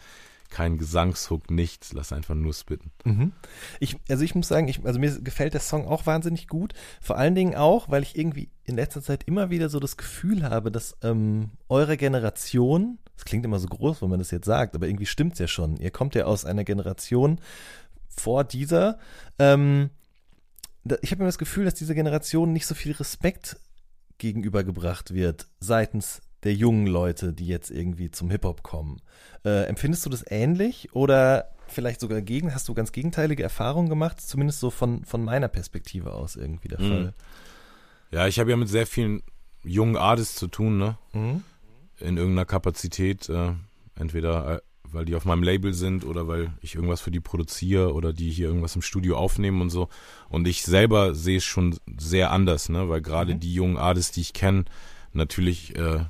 Kein 0.51 0.79
Gesangshook, 0.79 1.51
nichts, 1.51 1.93
lass 1.93 2.13
einfach 2.13 2.35
nur 2.35 2.53
spitten. 2.53 2.91
Mhm. 3.05 3.33
Ich, 3.79 3.97
also 4.09 4.25
ich 4.25 4.35
muss 4.35 4.49
sagen, 4.49 4.69
ich, 4.69 4.85
also 4.85 4.99
mir 4.99 5.21
gefällt 5.21 5.55
der 5.55 5.61
Song 5.61 5.87
auch 5.87 6.07
wahnsinnig 6.07 6.49
gut. 6.49 6.75
Vor 7.01 7.17
allen 7.17 7.35
Dingen 7.35 7.55
auch, 7.55 7.89
weil 7.89 8.03
ich 8.03 8.19
irgendwie 8.19 8.51
in 8.65 8.75
letzter 8.75 9.01
Zeit 9.01 9.25
immer 9.27 9.51
wieder 9.51 9.69
so 9.69 9.79
das 9.79 9.97
Gefühl 9.97 10.43
habe, 10.43 10.71
dass 10.71 10.97
ähm, 11.03 11.51
eure 11.69 11.97
Generation, 11.97 12.99
das 13.15 13.25
klingt 13.25 13.45
immer 13.45 13.61
so 13.61 13.69
groß, 13.69 14.03
wenn 14.03 14.11
man 14.11 14.19
das 14.19 14.33
jetzt 14.33 14.47
sagt, 14.47 14.75
aber 14.75 14.87
irgendwie 14.87 15.07
stimmt's 15.07 15.39
ja 15.39 15.47
schon. 15.47 15.77
Ihr 15.77 15.91
kommt 15.91 16.15
ja 16.15 16.25
aus 16.25 16.45
einer 16.45 16.65
Generation 16.65 17.41
vor 18.09 18.45
dieser. 18.45 18.99
Ähm, 19.39 19.91
ich 21.03 21.11
habe 21.13 21.21
immer 21.21 21.29
das 21.29 21.39
Gefühl, 21.39 21.65
dass 21.65 21.75
diese 21.75 21.95
Generation 21.95 22.53
nicht 22.53 22.67
so 22.67 22.75
viel 22.75 22.93
Respekt 22.93 23.57
gegenübergebracht 24.19 25.15
wird 25.15 25.49
seitens 25.61 26.23
der 26.45 26.55
jungen 26.55 26.87
Leute, 26.87 27.33
die 27.33 27.47
jetzt 27.47 27.71
irgendwie 27.71 28.11
zum 28.11 28.31
Hip-Hop 28.31 28.63
kommen. 28.63 29.01
Äh, 29.45 29.65
empfindest 29.67 30.05
du 30.07 30.11
das 30.11 30.25
ähnlich 30.29 30.95
oder 30.95 31.51
vielleicht 31.67 32.01
sogar 32.01 32.21
gegen? 32.23 32.55
Hast 32.55 32.69
du 32.69 32.75
ganz 32.75 32.93
gegenteilige 32.93 33.43
Erfahrungen 33.43 33.89
gemacht? 33.89 34.21
Zumindest 34.21 34.61
so 34.61 34.71
von, 34.71 35.05
von 35.05 35.23
meiner 35.25 35.49
Perspektive 35.49 36.13
aus 36.15 36.37
irgendwie 36.37 36.69
der 36.69 36.81
Mhm. 36.81 36.89
Fall. 36.89 37.15
Ja, 38.11 38.27
ich 38.27 38.39
habe 38.41 38.51
ja 38.51 38.57
mit 38.57 38.69
sehr 38.69 38.87
vielen 38.87 39.23
jungen 39.63 39.97
Artists 39.97 40.37
zu 40.37 40.47
tun, 40.49 40.79
ne? 40.79 40.97
Mhm. 41.13 41.43
in 42.01 42.17
irgendeiner 42.17 42.47
Kapazität, 42.47 43.29
äh, 43.29 43.53
entweder 43.95 44.57
äh, 44.57 44.61
weil 44.93 45.05
die 45.05 45.15
auf 45.15 45.25
meinem 45.27 45.43
Label 45.45 45.73
sind 45.75 46.05
oder 46.05 46.27
weil 46.27 46.51
ich 46.63 46.75
irgendwas 46.75 47.01
für 47.03 47.11
die 47.13 47.21
produziere 47.21 47.93
oder 47.95 48.13
die 48.15 48.31
hier 48.31 48.49
irgendwas 48.49 48.75
im 48.75 48.83
Studio 48.83 49.17
aufnehmen 49.19 49.61
und 49.61 49.69
so. 49.71 49.89
Und 50.31 50.49
ich 50.49 50.63
selber 50.63 51.15
sehe 51.15 51.37
es 51.37 51.45
schon 51.45 51.77
sehr 51.99 52.31
anders, 52.33 52.71
ne? 52.71 52.89
weil 52.89 53.03
gerade 53.03 53.35
Mhm. 53.35 53.41
die 53.41 53.53
jungen 53.55 53.77
Artists, 53.77 54.13
die 54.13 54.23
ich 54.23 54.33
kenne, 54.33 54.65
natürlich, 55.13 55.77
äh, 55.77 56.01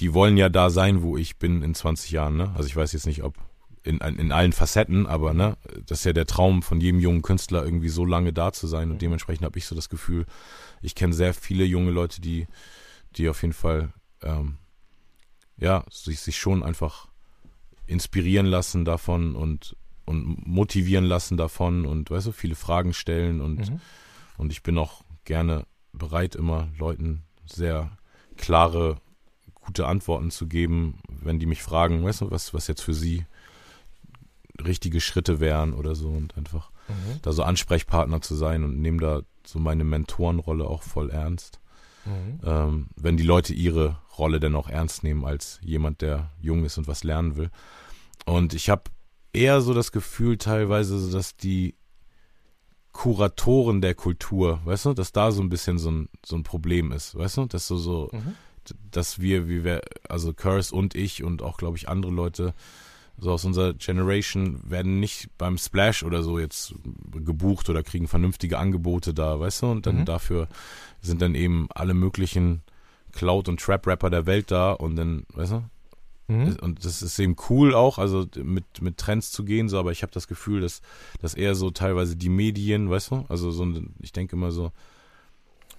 die 0.00 0.14
wollen 0.14 0.36
ja 0.36 0.48
da 0.48 0.70
sein, 0.70 1.02
wo 1.02 1.16
ich 1.16 1.38
bin 1.38 1.62
in 1.62 1.74
20 1.74 2.10
Jahren. 2.10 2.36
Ne? 2.36 2.52
Also 2.54 2.68
ich 2.68 2.76
weiß 2.76 2.92
jetzt 2.92 3.06
nicht, 3.06 3.22
ob 3.22 3.34
in, 3.82 3.98
in 3.98 4.32
allen 4.32 4.52
Facetten, 4.52 5.06
aber 5.06 5.32
ne, 5.32 5.56
das 5.86 6.00
ist 6.00 6.04
ja 6.04 6.12
der 6.12 6.26
Traum 6.26 6.62
von 6.62 6.80
jedem 6.80 7.00
jungen 7.00 7.22
Künstler, 7.22 7.64
irgendwie 7.64 7.88
so 7.88 8.04
lange 8.04 8.32
da 8.32 8.52
zu 8.52 8.66
sein. 8.66 8.90
Und 8.90 9.00
dementsprechend 9.02 9.44
habe 9.44 9.58
ich 9.58 9.66
so 9.66 9.74
das 9.74 9.88
Gefühl, 9.88 10.26
ich 10.82 10.94
kenne 10.94 11.14
sehr 11.14 11.32
viele 11.32 11.64
junge 11.64 11.90
Leute, 11.90 12.20
die, 12.20 12.46
die 13.16 13.28
auf 13.28 13.40
jeden 13.42 13.54
Fall 13.54 13.92
ähm, 14.22 14.58
ja, 15.56 15.84
sich, 15.90 16.20
sich 16.20 16.38
schon 16.38 16.62
einfach 16.62 17.08
inspirieren 17.86 18.46
lassen 18.46 18.84
davon 18.84 19.34
und, 19.34 19.74
und 20.04 20.46
motivieren 20.46 21.04
lassen 21.04 21.36
davon 21.36 21.86
und 21.86 22.10
weißt 22.10 22.26
du, 22.26 22.32
viele 22.32 22.54
Fragen 22.54 22.92
stellen 22.92 23.40
und, 23.40 23.70
Mhm. 23.70 23.80
und 24.36 24.52
ich 24.52 24.62
bin 24.62 24.76
auch 24.78 25.02
gerne 25.24 25.64
bereit, 25.92 26.34
immer 26.34 26.68
Leuten 26.78 27.22
sehr 27.46 27.90
klare, 28.36 29.00
gute 29.68 29.86
Antworten 29.86 30.30
zu 30.30 30.46
geben, 30.46 30.98
wenn 31.08 31.38
die 31.38 31.46
mich 31.46 31.62
fragen, 31.62 32.02
weißt 32.04 32.22
du, 32.22 32.30
was, 32.30 32.54
was 32.54 32.66
jetzt 32.66 32.80
für 32.80 32.94
sie 32.94 33.26
richtige 34.64 35.00
Schritte 35.00 35.40
wären 35.40 35.74
oder 35.74 35.94
so 35.94 36.08
und 36.08 36.36
einfach 36.36 36.70
Mhm. 36.88 37.20
da 37.20 37.32
so 37.32 37.42
Ansprechpartner 37.42 38.22
zu 38.22 38.34
sein 38.34 38.64
und 38.64 38.80
nehme 38.80 38.98
da 38.98 39.20
so 39.44 39.58
meine 39.58 39.84
Mentorenrolle 39.84 40.64
auch 40.66 40.82
voll 40.82 41.10
ernst. 41.10 41.60
Mhm. 42.06 42.40
Ähm, 42.44 42.86
wenn 42.96 43.16
die 43.16 43.24
Leute 43.24 43.52
ihre 43.52 43.98
Rolle 44.16 44.40
denn 44.40 44.54
auch 44.54 44.68
ernst 44.68 45.04
nehmen 45.04 45.24
als 45.24 45.58
jemand, 45.62 46.00
der 46.00 46.30
jung 46.40 46.64
ist 46.64 46.78
und 46.78 46.88
was 46.88 47.04
lernen 47.04 47.36
will. 47.36 47.50
Und 48.24 48.54
ich 48.54 48.70
habe 48.70 48.84
eher 49.32 49.60
so 49.60 49.74
das 49.74 49.92
Gefühl 49.92 50.38
teilweise, 50.38 51.10
dass 51.10 51.36
die 51.36 51.74
Kuratoren 52.92 53.80
der 53.80 53.94
Kultur, 53.94 54.60
weißt 54.64 54.86
du, 54.86 54.94
dass 54.94 55.12
da 55.12 55.30
so 55.30 55.42
ein 55.42 55.50
bisschen 55.50 55.78
so 55.78 55.90
ein, 55.90 56.08
so 56.24 56.36
ein 56.36 56.42
Problem 56.42 56.90
ist, 56.90 57.14
weißt 57.14 57.36
du, 57.36 57.44
dass 57.44 57.66
so, 57.66 57.76
so, 57.76 58.08
mhm. 58.12 58.34
Dass 58.90 59.20
wir, 59.20 59.48
wie 59.48 59.64
wir, 59.64 59.82
also 60.08 60.32
Curse 60.32 60.74
und 60.74 60.94
ich 60.94 61.22
und 61.22 61.42
auch, 61.42 61.56
glaube 61.56 61.76
ich, 61.76 61.88
andere 61.88 62.12
Leute 62.12 62.54
so 63.20 63.32
aus 63.32 63.44
unserer 63.44 63.74
Generation 63.74 64.60
werden 64.70 65.00
nicht 65.00 65.28
beim 65.38 65.58
Splash 65.58 66.04
oder 66.04 66.22
so 66.22 66.38
jetzt 66.38 66.74
gebucht 67.12 67.68
oder 67.68 67.82
kriegen 67.82 68.06
vernünftige 68.06 68.58
Angebote 68.58 69.12
da, 69.12 69.40
weißt 69.40 69.62
du, 69.62 69.66
und 69.66 69.86
dann 69.86 70.00
mhm. 70.00 70.04
dafür 70.04 70.48
sind 71.00 71.20
dann 71.20 71.34
eben 71.34 71.68
alle 71.74 71.94
möglichen 71.94 72.62
Cloud- 73.12 73.48
und 73.48 73.60
Trap-Rapper 73.60 74.10
der 74.10 74.26
Welt 74.26 74.50
da 74.50 74.72
und 74.72 74.96
dann, 74.96 75.24
weißt 75.34 75.52
du, 75.52 75.64
Mhm. 76.28 76.56
Und 76.60 76.84
das 76.84 77.00
ist 77.00 77.18
eben 77.18 77.36
cool 77.48 77.74
auch, 77.74 77.98
also 77.98 78.26
mit, 78.36 78.82
mit 78.82 78.98
Trends 78.98 79.32
zu 79.32 79.44
gehen, 79.44 79.70
so, 79.70 79.78
aber 79.78 79.92
ich 79.92 80.02
habe 80.02 80.12
das 80.12 80.28
Gefühl, 80.28 80.60
dass, 80.60 80.82
dass 81.22 81.32
eher 81.32 81.54
so 81.54 81.70
teilweise 81.70 82.16
die 82.16 82.28
Medien, 82.28 82.90
weißt 82.90 83.10
du, 83.10 83.24
also 83.28 83.50
so, 83.50 83.66
ich 84.00 84.12
denke 84.12 84.36
immer 84.36 84.50
so, 84.50 84.70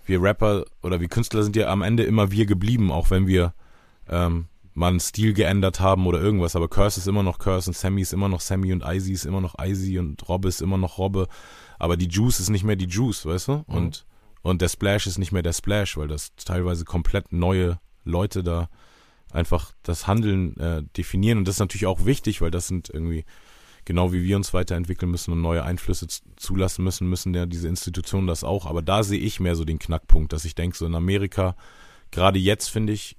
wir 0.10 0.22
Rapper 0.22 0.66
oder 0.84 1.00
wir 1.00 1.08
Künstler 1.08 1.44
sind 1.44 1.56
ja 1.56 1.68
am 1.68 1.82
Ende 1.82 2.04
immer 2.04 2.32
wir 2.32 2.46
geblieben, 2.46 2.92
auch 2.92 3.10
wenn 3.10 3.28
wir 3.28 3.54
ähm, 4.10 4.48
mal 4.74 4.90
einen 4.90 5.00
Stil 5.00 5.34
geändert 5.34 5.80
haben 5.80 6.06
oder 6.08 6.22
irgendwas, 6.22 6.56
aber 6.56 6.68
Curse 6.68 7.00
ist 7.00 7.08
immer 7.08 7.24
noch 7.24 7.40
Curse 7.40 7.70
und 7.70 7.76
Sammy 7.76 8.02
ist 8.02 8.14
immer 8.14 8.30
noch 8.30 8.42
Sammy 8.42 8.74
und 8.74 8.84
Izzy 8.86 9.14
ist 9.14 9.26
immer 9.26 9.42
noch 9.42 9.56
Izzy 9.60 10.00
und 10.00 10.28
Robbe 10.28 10.48
ist 10.48 10.62
immer 10.62 10.78
noch 10.78 10.98
Robbe, 10.98 11.28
aber 11.78 11.96
die 11.96 12.08
Juice 12.08 12.40
ist 12.40 12.50
nicht 12.50 12.64
mehr 12.64 12.76
die 12.76 12.88
Juice, 12.88 13.26
weißt 13.26 13.48
du, 13.48 13.54
mhm. 13.54 13.64
und, 13.68 14.06
und 14.42 14.62
der 14.62 14.70
Splash 14.70 15.08
ist 15.08 15.18
nicht 15.18 15.32
mehr 15.32 15.44
der 15.44 15.54
Splash, 15.54 15.98
weil 15.98 16.08
das 16.08 16.36
teilweise 16.36 16.86
komplett 16.86 17.32
neue 17.32 17.80
Leute 18.04 18.44
da 18.44 18.70
einfach 19.32 19.74
das 19.84 20.08
Handeln 20.08 20.58
äh, 20.58 20.84
definieren. 20.98 21.40
Und 21.40 21.48
das 21.48 21.56
ist 21.56 21.60
natürlich 21.60 21.86
auch 21.86 22.06
wichtig, 22.06 22.42
weil 22.42 22.52
das 22.52 22.68
sind 22.68 22.90
irgendwie, 22.90 23.26
genau 23.90 24.14
wie 24.14 24.22
wir 24.22 24.36
uns 24.36 24.54
weiterentwickeln 24.54 25.10
müssen 25.10 25.32
und 25.32 25.42
neue 25.42 25.64
Einflüsse 25.64 26.06
zulassen 26.36 26.84
müssen, 26.84 27.10
müssen 27.10 27.34
ja 27.34 27.48
diese 27.48 27.68
Institutionen 27.68 28.28
das 28.28 28.44
auch. 28.44 28.68
Aber 28.68 28.84
da 28.84 29.02
sehe 29.02 29.20
ich 29.20 29.40
mehr 29.40 29.56
so 29.56 29.66
den 29.66 29.80
Knackpunkt, 29.80 30.32
dass 30.32 30.46
ich 30.46 30.54
denke, 30.54 30.78
so 30.78 30.86
in 30.86 30.94
Amerika, 30.94 31.56
gerade 32.12 32.38
jetzt 32.38 32.70
finde 32.70 32.94
ich, 32.94 33.18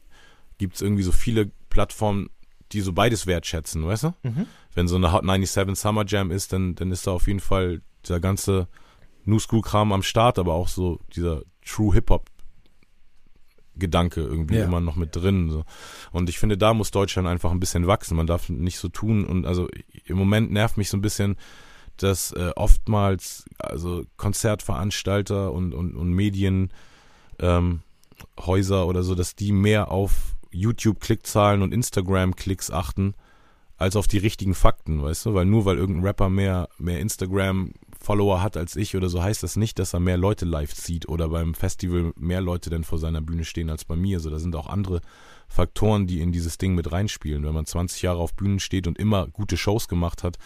gibt 0.59 0.77
es 0.77 0.81
irgendwie 0.81 1.03
so 1.03 1.11
viele 1.11 1.51
Plattformen, 1.71 2.31
die 2.71 2.83
so 2.83 2.93
beides 2.93 3.27
wertschätzen, 3.27 3.85
weißt 3.85 4.05
du? 4.05 4.14
Mhm. 4.23 4.47
Wenn 4.73 4.87
so 4.87 4.95
eine 4.95 5.12
Hot 5.12 5.23
97 5.23 5.77
Summer 5.77 6.05
Jam 6.07 6.31
ist, 6.31 6.53
dann, 6.53 6.77
dann 6.77 6.93
ist 6.93 7.05
da 7.05 7.11
auf 7.11 7.27
jeden 7.27 7.41
Fall 7.41 7.83
dieser 8.07 8.21
ganze 8.21 8.68
New 9.25 9.41
School 9.41 9.62
Kram 9.62 9.93
am 9.93 10.05
Start, 10.05 10.39
aber 10.39 10.55
auch 10.55 10.68
so 10.68 11.01
dieser 11.16 11.43
True 11.66 11.95
Hip 11.95 12.11
Hop 12.11 12.30
Gedanke 13.81 14.20
irgendwie 14.20 14.57
ja. 14.57 14.64
immer 14.64 14.81
noch 14.81 14.95
mit 14.95 15.16
drin. 15.16 15.51
So. 15.51 15.64
Und 16.12 16.28
ich 16.28 16.39
finde, 16.39 16.57
da 16.57 16.72
muss 16.72 16.93
Deutschland 16.93 17.26
einfach 17.26 17.51
ein 17.51 17.59
bisschen 17.61 17.87
wachsen. 17.89 18.16
Man 18.16 18.28
darf 18.28 18.49
nicht 18.49 18.78
so 18.78 18.89
tun. 18.89 19.24
Und 19.24 19.47
also 19.47 19.68
im 20.05 20.16
Moment 20.16 20.53
nervt 20.53 20.76
mich 20.76 20.89
so 20.89 20.97
ein 20.97 21.03
bisschen, 21.03 21.37
dass 21.97 22.33
äh, 22.33 22.53
oftmals 22.57 23.45
also 23.59 24.05
Konzertveranstalter 24.16 25.53
und, 25.53 25.74
und, 25.74 25.97
und 25.97 26.12
Medienhäuser 26.12 26.70
ähm, 27.41 27.81
oder 28.89 29.03
so, 29.03 29.14
dass 29.14 29.35
die 29.35 29.53
mehr 29.53 29.91
auf 29.91 30.37
YouTube-Klickzahlen 30.53 31.62
und 31.62 31.72
Instagram-Klicks 31.72 32.70
achten, 32.70 33.14
als 33.76 33.97
auf 33.97 34.07
die 34.07 34.18
richtigen 34.18 34.55
Fakten, 34.55 35.03
weißt 35.03 35.26
du? 35.26 35.35
Weil 35.35 35.47
nur 35.47 35.64
weil 35.64 35.78
irgendein 35.78 36.05
Rapper 36.05 36.28
mehr, 36.28 36.68
mehr 36.78 37.01
Instagram 37.01 37.72
Follower 38.03 38.42
hat 38.42 38.57
als 38.57 38.76
ich 38.76 38.96
oder 38.96 39.09
so, 39.11 39.22
heißt 39.22 39.42
das 39.42 39.57
nicht, 39.57 39.78
dass 39.78 39.92
er 39.92 40.01
mehr 40.01 40.16
Leute 40.16 40.46
live 40.46 40.74
zieht 40.74 41.07
oder 41.09 41.28
beim 41.28 41.55
Festival 41.55 42.12
mehr 42.16 42.40
Leute 42.40 42.70
denn 42.70 42.82
vor 42.82 42.98
seiner 42.98 43.20
Bühne 43.20 43.44
stehen 43.44 43.68
als 43.68 43.84
bei 43.84 43.94
mir. 43.94 44.20
So, 44.20 44.30
da 44.30 44.38
sind 44.38 44.57
auch 44.57 44.68
andere 44.68 45.03
Faktoren, 45.48 46.07
die 46.07 46.20
in 46.20 46.32
dieses 46.32 46.57
Ding 46.57 46.74
mit 46.74 46.90
reinspielen. 46.90 47.44
Wenn 47.44 47.53
man 47.53 47.66
20 47.66 48.01
Jahre 48.01 48.18
auf 48.18 48.34
Bühnen 48.34 48.59
steht 48.59 48.86
und 48.86 48.98
immer 48.98 49.26
gute 49.26 49.59
Shows 49.59 49.86
gemacht 49.86 50.22
hat, 50.22 50.38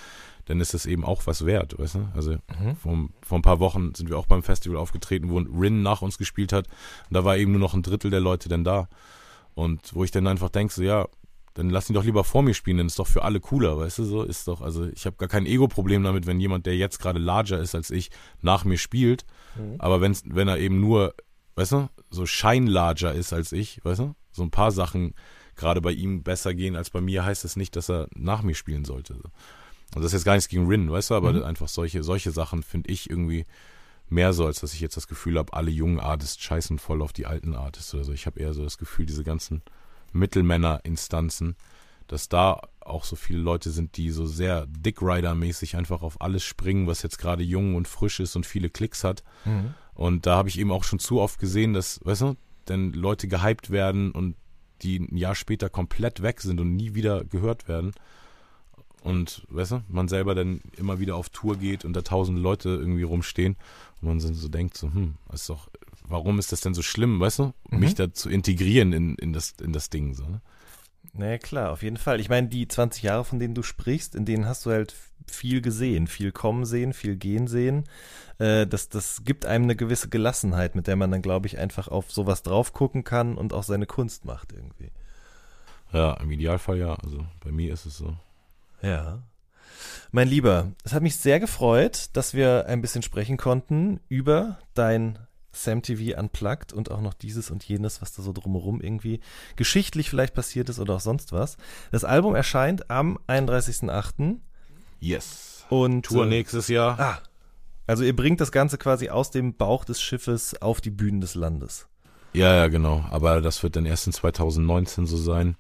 dann 0.47 0.61
ist 0.61 0.75
das 0.75 0.85
eben 0.85 1.05
auch 1.05 1.27
was 1.27 1.47
wert, 1.47 1.79
weißt 1.79 1.95
du? 1.95 2.09
Also 2.15 2.33
mhm. 2.33 2.77
vor, 2.77 3.09
vor 3.23 3.39
ein 3.39 3.43
paar 3.43 3.61
Wochen 3.61 3.95
sind 3.95 4.11
wir 4.11 4.19
auch 4.19 4.27
beim 4.27 4.43
Festival 4.43 4.77
aufgetreten, 4.77 5.31
wo 5.31 5.39
Rin 5.39 5.83
nach 5.83 6.03
uns 6.03 6.19
gespielt 6.19 6.53
hat. 6.53 6.67
Und 7.09 7.15
da 7.15 7.25
war 7.25 7.37
eben 7.37 7.53
nur 7.53 7.61
noch 7.61 7.75
ein 7.75 7.83
Drittel 7.83 8.11
der 8.11 8.21
Leute 8.21 8.49
denn 8.49 8.65
da. 8.65 8.89
Und 9.55 9.95
wo 9.95 10.03
ich 10.03 10.11
dann 10.11 10.27
einfach 10.27 10.49
denke, 10.49 10.75
so 10.75 10.83
ja, 10.83 11.07
dann 11.55 11.71
lass 11.71 11.89
ihn 11.89 11.95
doch 11.95 12.05
lieber 12.05 12.25
vor 12.25 12.43
mir 12.43 12.55
spielen, 12.55 12.79
dann 12.79 12.89
ist 12.89 12.99
doch 12.99 13.07
für 13.07 13.23
alle 13.23 13.41
cooler, 13.41 13.79
weißt 13.79 14.01
du, 14.01 14.05
so 14.05 14.23
ist 14.25 14.49
doch, 14.49 14.61
also 14.61 14.87
ich 14.89 15.07
habe 15.07 15.17
gar 15.17 15.29
kein 15.29 15.47
Ego-Problem 15.47 16.03
damit, 16.03 16.27
wenn 16.27 16.41
jemand, 16.41 16.67
der 16.67 16.77
jetzt 16.77 16.99
gerade 16.99 17.21
larger 17.21 17.61
ist 17.61 17.75
als 17.75 17.91
ich, 17.91 18.11
nach 18.43 18.65
mir 18.65 18.77
spielt, 18.77 19.25
mhm. 19.57 19.77
aber 19.79 20.01
wenn's, 20.01 20.25
wenn 20.27 20.49
er 20.49 20.59
eben 20.59 20.81
nur, 20.81 21.15
weißt 21.55 21.73
du, 21.73 21.89
so 22.11 22.27
scheinlarger 22.27 23.15
ist 23.15 23.33
als 23.33 23.53
ich, 23.53 23.85
weißt 23.85 24.01
du, 24.01 24.15
so 24.33 24.43
ein 24.43 24.51
paar 24.51 24.73
Sachen 24.73 25.15
gerade 25.55 25.81
bei 25.81 25.93
ihm 25.93 26.25
besser 26.25 26.55
gehen 26.55 26.75
als 26.75 26.91
bei 26.91 27.01
mir, 27.01 27.25
heißt 27.25 27.45
das 27.45 27.55
nicht, 27.55 27.77
dass 27.77 27.89
er 27.89 28.09
nach 28.15 28.43
mir 28.43 28.55
spielen 28.55 28.85
sollte. 28.85 29.15
Also 29.15 29.31
das 29.95 30.07
ist 30.07 30.13
jetzt 30.15 30.25
gar 30.25 30.35
nichts 30.35 30.49
gegen 30.49 30.67
Rin, 30.67 30.91
weißt 30.91 31.11
du, 31.11 31.15
aber 31.15 31.33
mhm. 31.33 31.45
einfach 31.45 31.69
solche, 31.69 32.03
solche 32.03 32.33
Sachen 32.33 32.65
finde 32.65 32.91
ich 32.91 33.09
irgendwie 33.09 33.45
mehr 34.09 34.33
so, 34.33 34.45
als 34.45 34.61
dass 34.61 34.75
ich 34.75 34.81
jetzt 34.81 34.97
das 34.97 35.07
Gefühl 35.07 35.39
habe, 35.39 35.53
alle 35.53 35.71
jungen 35.71 36.01
Artists 36.01 36.43
scheißen 36.43 36.81
voll 36.81 37.01
auf 37.01 37.13
die 37.13 37.27
alten 37.27 37.55
Artists 37.55 37.95
oder 37.95 38.03
so. 38.03 38.13
Ich 38.13 38.27
habe 38.27 38.41
eher 38.41 38.55
so 38.55 38.65
das 38.65 38.77
Gefühl, 38.77 39.07
diese 39.07 39.23
ganzen 39.23 39.63
Mittelmännerinstanzen, 40.15 41.57
dass 42.07 42.29
da 42.29 42.61
auch 42.81 43.05
so 43.05 43.17
viele 43.17 43.41
Leute 43.41 43.71
sind, 43.71 43.97
die 43.97 44.11
so 44.11 44.27
sehr 44.27 44.67
Dick 44.67 45.01
Rider-mäßig 45.01 45.77
einfach 45.77 46.03
auf 46.03 46.21
alles 46.21 46.45
springen, 46.45 46.87
was 46.87 47.03
jetzt 47.03 47.19
gerade 47.19 47.43
jung 47.43 47.75
und 47.75 47.89
frisch 47.89 48.21
ist 48.21 48.37
und 48.37 48.47
viele 48.47 48.71
Klicks 48.71 49.05
hat. 49.05 49.25
Mhm. 49.45 49.75
Und 49.95 50.27
da 50.27 50.37
habe 50.37 50.49
ich 50.49 50.59
eben 50.59 50.71
auch 50.71 50.85
schon 50.85 50.99
zu 50.99 51.21
oft 51.21 51.39
gesehen, 51.39 51.73
dass, 51.73 52.01
weißt 52.05 52.23
du, 52.23 52.37
denn 52.69 52.93
Leute 52.93 53.29
gehypt 53.29 53.71
werden 53.71 54.11
und 54.11 54.37
die 54.83 54.99
ein 54.99 55.17
Jahr 55.17 55.35
später 55.35 55.69
komplett 55.71 56.23
weg 56.23 56.41
sind 56.41 56.61
und 56.61 56.75
nie 56.77 56.95
wieder 56.95 57.25
gehört 57.25 57.69
werden. 57.69 57.93
Und, 59.03 59.47
weißt 59.51 59.73
du, 59.73 59.83
man 59.89 60.09
selber 60.09 60.35
dann 60.35 60.63
immer 60.77 60.99
wieder 60.99 61.17
auf 61.17 61.29
Tour 61.29 61.59
geht 61.59 61.85
und 61.85 61.93
da 61.93 62.03
tausende 62.03 62.41
Leute 62.41 62.71
irgendwie 62.71 63.03
rumstehen 63.03 63.57
und 64.01 64.09
man 64.09 64.21
so 64.21 64.49
denkt 64.49 64.79
so, 64.79 64.93
hm, 64.93 65.15
das 65.31 65.43
ist 65.43 65.51
doch 65.51 65.69
warum 66.05 66.39
ist 66.39 66.53
das 66.53 66.61
denn 66.61 66.75
so 66.75 66.83
schlimm, 66.83 67.21
weißt 67.21 67.41
du? 67.41 67.53
Mhm. 67.71 67.79
Mich 67.79 67.95
da 67.95 68.13
zu 68.13 68.29
integrieren 68.29 68.93
in, 68.93 69.15
in, 69.17 69.33
das, 69.33 69.55
in 69.63 69.73
das 69.73 69.91
Ding. 69.91 70.15
So, 70.15 70.25
ne? 70.25 70.41
Naja, 71.13 71.39
klar, 71.39 71.73
auf 71.73 71.83
jeden 71.83 71.97
Fall. 71.97 72.21
Ich 72.21 72.29
meine, 72.29 72.49
die 72.49 72.67
20 72.67 73.03
Jahre, 73.03 73.25
von 73.25 73.39
denen 73.39 73.55
du 73.55 73.63
sprichst, 73.63 74.15
in 74.15 74.25
denen 74.25 74.47
hast 74.47 74.67
du 74.67 74.71
halt 74.71 74.95
viel 75.27 75.61
gesehen, 75.61 76.07
viel 76.07 76.33
kommen 76.33 76.65
sehen, 76.65 76.93
viel 76.93 77.17
gehen 77.17 77.47
sehen. 77.47 77.85
Äh, 78.39 78.67
das, 78.67 78.89
das 78.89 79.23
gibt 79.25 79.47
einem 79.47 79.65
eine 79.65 79.77
gewisse 79.77 80.09
Gelassenheit, 80.09 80.75
mit 80.75 80.87
der 80.87 80.97
man 80.97 81.11
dann, 81.11 81.23
glaube 81.23 81.47
ich, 81.47 81.59
einfach 81.59 81.89
auf 81.89 82.11
sowas 82.11 82.43
drauf 82.43 82.73
gucken 82.73 83.05
kann 83.05 83.37
und 83.37 83.53
auch 83.53 83.63
seine 83.63 83.87
Kunst 83.87 84.25
macht 84.25 84.53
irgendwie. 84.53 84.91
Ja, 85.93 86.15
im 86.15 86.31
Idealfall 86.31 86.79
ja. 86.79 86.95
Also 86.97 87.25
bei 87.41 87.53
mir 87.53 87.73
ist 87.73 87.87
es 87.87 87.97
so. 87.97 88.17
Ja. 88.83 89.23
Mein 90.11 90.29
Lieber, 90.29 90.73
es 90.83 90.93
hat 90.93 91.03
mich 91.03 91.17
sehr 91.17 91.41
gefreut, 91.41 92.11
dass 92.13 92.35
wir 92.35 92.67
ein 92.67 92.81
bisschen 92.81 93.03
sprechen 93.03 93.37
konnten 93.37 94.01
über 94.09 94.59
dein 94.75 95.19
Sam 95.55 95.83
TV 95.83 96.19
Unplugged 96.19 96.73
und 96.73 96.91
auch 96.91 97.01
noch 97.01 97.15
dieses 97.15 97.51
und 97.51 97.65
jenes, 97.65 98.03
was 98.03 98.13
da 98.13 98.23
so 98.23 98.33
drumherum 98.33 98.81
irgendwie 98.81 99.21
geschichtlich 99.57 100.11
vielleicht 100.11 100.35
passiert 100.35 100.69
ist 100.69 100.79
oder 100.79 100.97
auch 100.97 101.01
sonst 101.01 101.33
was. 101.33 101.57
Das 101.91 102.05
Album 102.05 102.35
erscheint 102.35 102.91
am 102.91 103.19
31.08. 103.29 104.37
Yes. 105.01 105.65
Und 105.69 106.07
Tour 106.07 106.25
äh, 106.25 106.29
nächstes 106.29 106.69
Jahr. 106.69 106.99
Ah. 106.99 107.19
Also 107.87 108.05
ihr 108.05 108.17
bringt 108.17 108.41
das 108.41 108.53
Ganze 108.53 108.79
quasi 108.79 109.11
aus 109.11 109.31
dem 109.31 109.55
Bauch 109.55 109.85
des 109.85 110.01
Schiffes 110.01 110.61
auf 110.61 110.81
die 110.81 110.91
Bühnen 110.91 111.21
des 111.21 111.35
Landes. 111.35 111.87
Ja, 112.33 112.55
ja, 112.55 112.69
genau. 112.69 113.05
Aber 113.11 113.41
das 113.41 113.63
wird 113.63 113.77
dann 113.77 113.87
erst 113.87 114.07
in 114.07 114.13
2019 114.13 115.07
so 115.07 115.17
sein. 115.17 115.57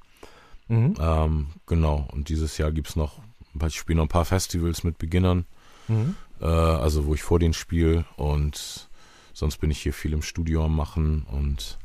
Mhm. 0.69 0.95
Ähm, 0.99 1.47
genau. 1.67 2.09
Und 2.13 2.29
dieses 2.29 2.59
Jahr 2.59 2.73
gibt 2.73 2.89
es 2.89 2.97
noch, 2.97 3.21
ich 3.67 3.77
spiele 3.77 3.99
noch 3.99 4.07
ein 4.07 4.09
paar 4.09 4.25
Festivals 4.25 4.83
mit 4.83 4.99
Beginnern. 4.99 5.45
Mhm. 5.89 6.17
Äh, 6.41 6.47
also 6.47 7.07
wo 7.07 7.15
ich 7.15 7.23
vor 7.23 7.39
denen 7.39 7.55
spiele 7.55 8.05
und 8.17 8.89
Sonst 9.35 9.59
bin 9.59 9.71
ich 9.71 9.83
hier 9.83 9.93
viel 9.93 10.13
im 10.15 10.23
Studio 10.23 10.65
am 10.65 10.75
Machen 10.75 11.27
und 11.31 11.79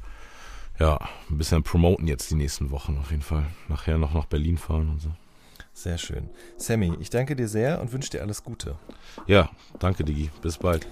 ja, 0.79 0.97
ein 1.29 1.37
bisschen 1.37 1.63
promoten 1.63 2.07
jetzt 2.07 2.31
die 2.31 2.35
nächsten 2.35 2.71
Wochen 2.71 2.97
auf 2.99 3.11
jeden 3.11 3.23
Fall. 3.23 3.45
Nachher 3.67 3.97
noch 3.97 4.13
nach 4.13 4.25
Berlin 4.25 4.57
fahren 4.57 4.89
und 4.89 5.01
so. 5.01 5.09
Sehr 5.73 5.97
schön. 5.97 6.29
Sammy, 6.57 6.93
ich 6.99 7.09
danke 7.09 7.35
dir 7.35 7.47
sehr 7.47 7.81
und 7.81 7.91
wünsche 7.91 8.09
dir 8.09 8.21
alles 8.21 8.43
Gute. 8.43 8.75
Ja, 9.27 9.49
danke, 9.79 10.03
Digi. 10.03 10.29
Bis 10.41 10.57
bald. 10.57 10.87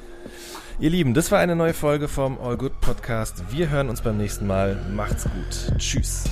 Ihr 0.80 0.90
Lieben, 0.90 1.14
das 1.14 1.32
war 1.32 1.40
eine 1.40 1.56
neue 1.56 1.74
Folge 1.74 2.08
vom 2.08 2.40
All 2.40 2.58
Good 2.58 2.80
Podcast. 2.82 3.44
Wir 3.52 3.70
hören 3.70 3.90
uns 3.90 4.02
beim 4.02 4.18
nächsten 4.18 4.48
Mal. 4.48 4.76
Macht's 4.96 5.24
gut. 5.24 5.78
Tschüss. 5.78 6.26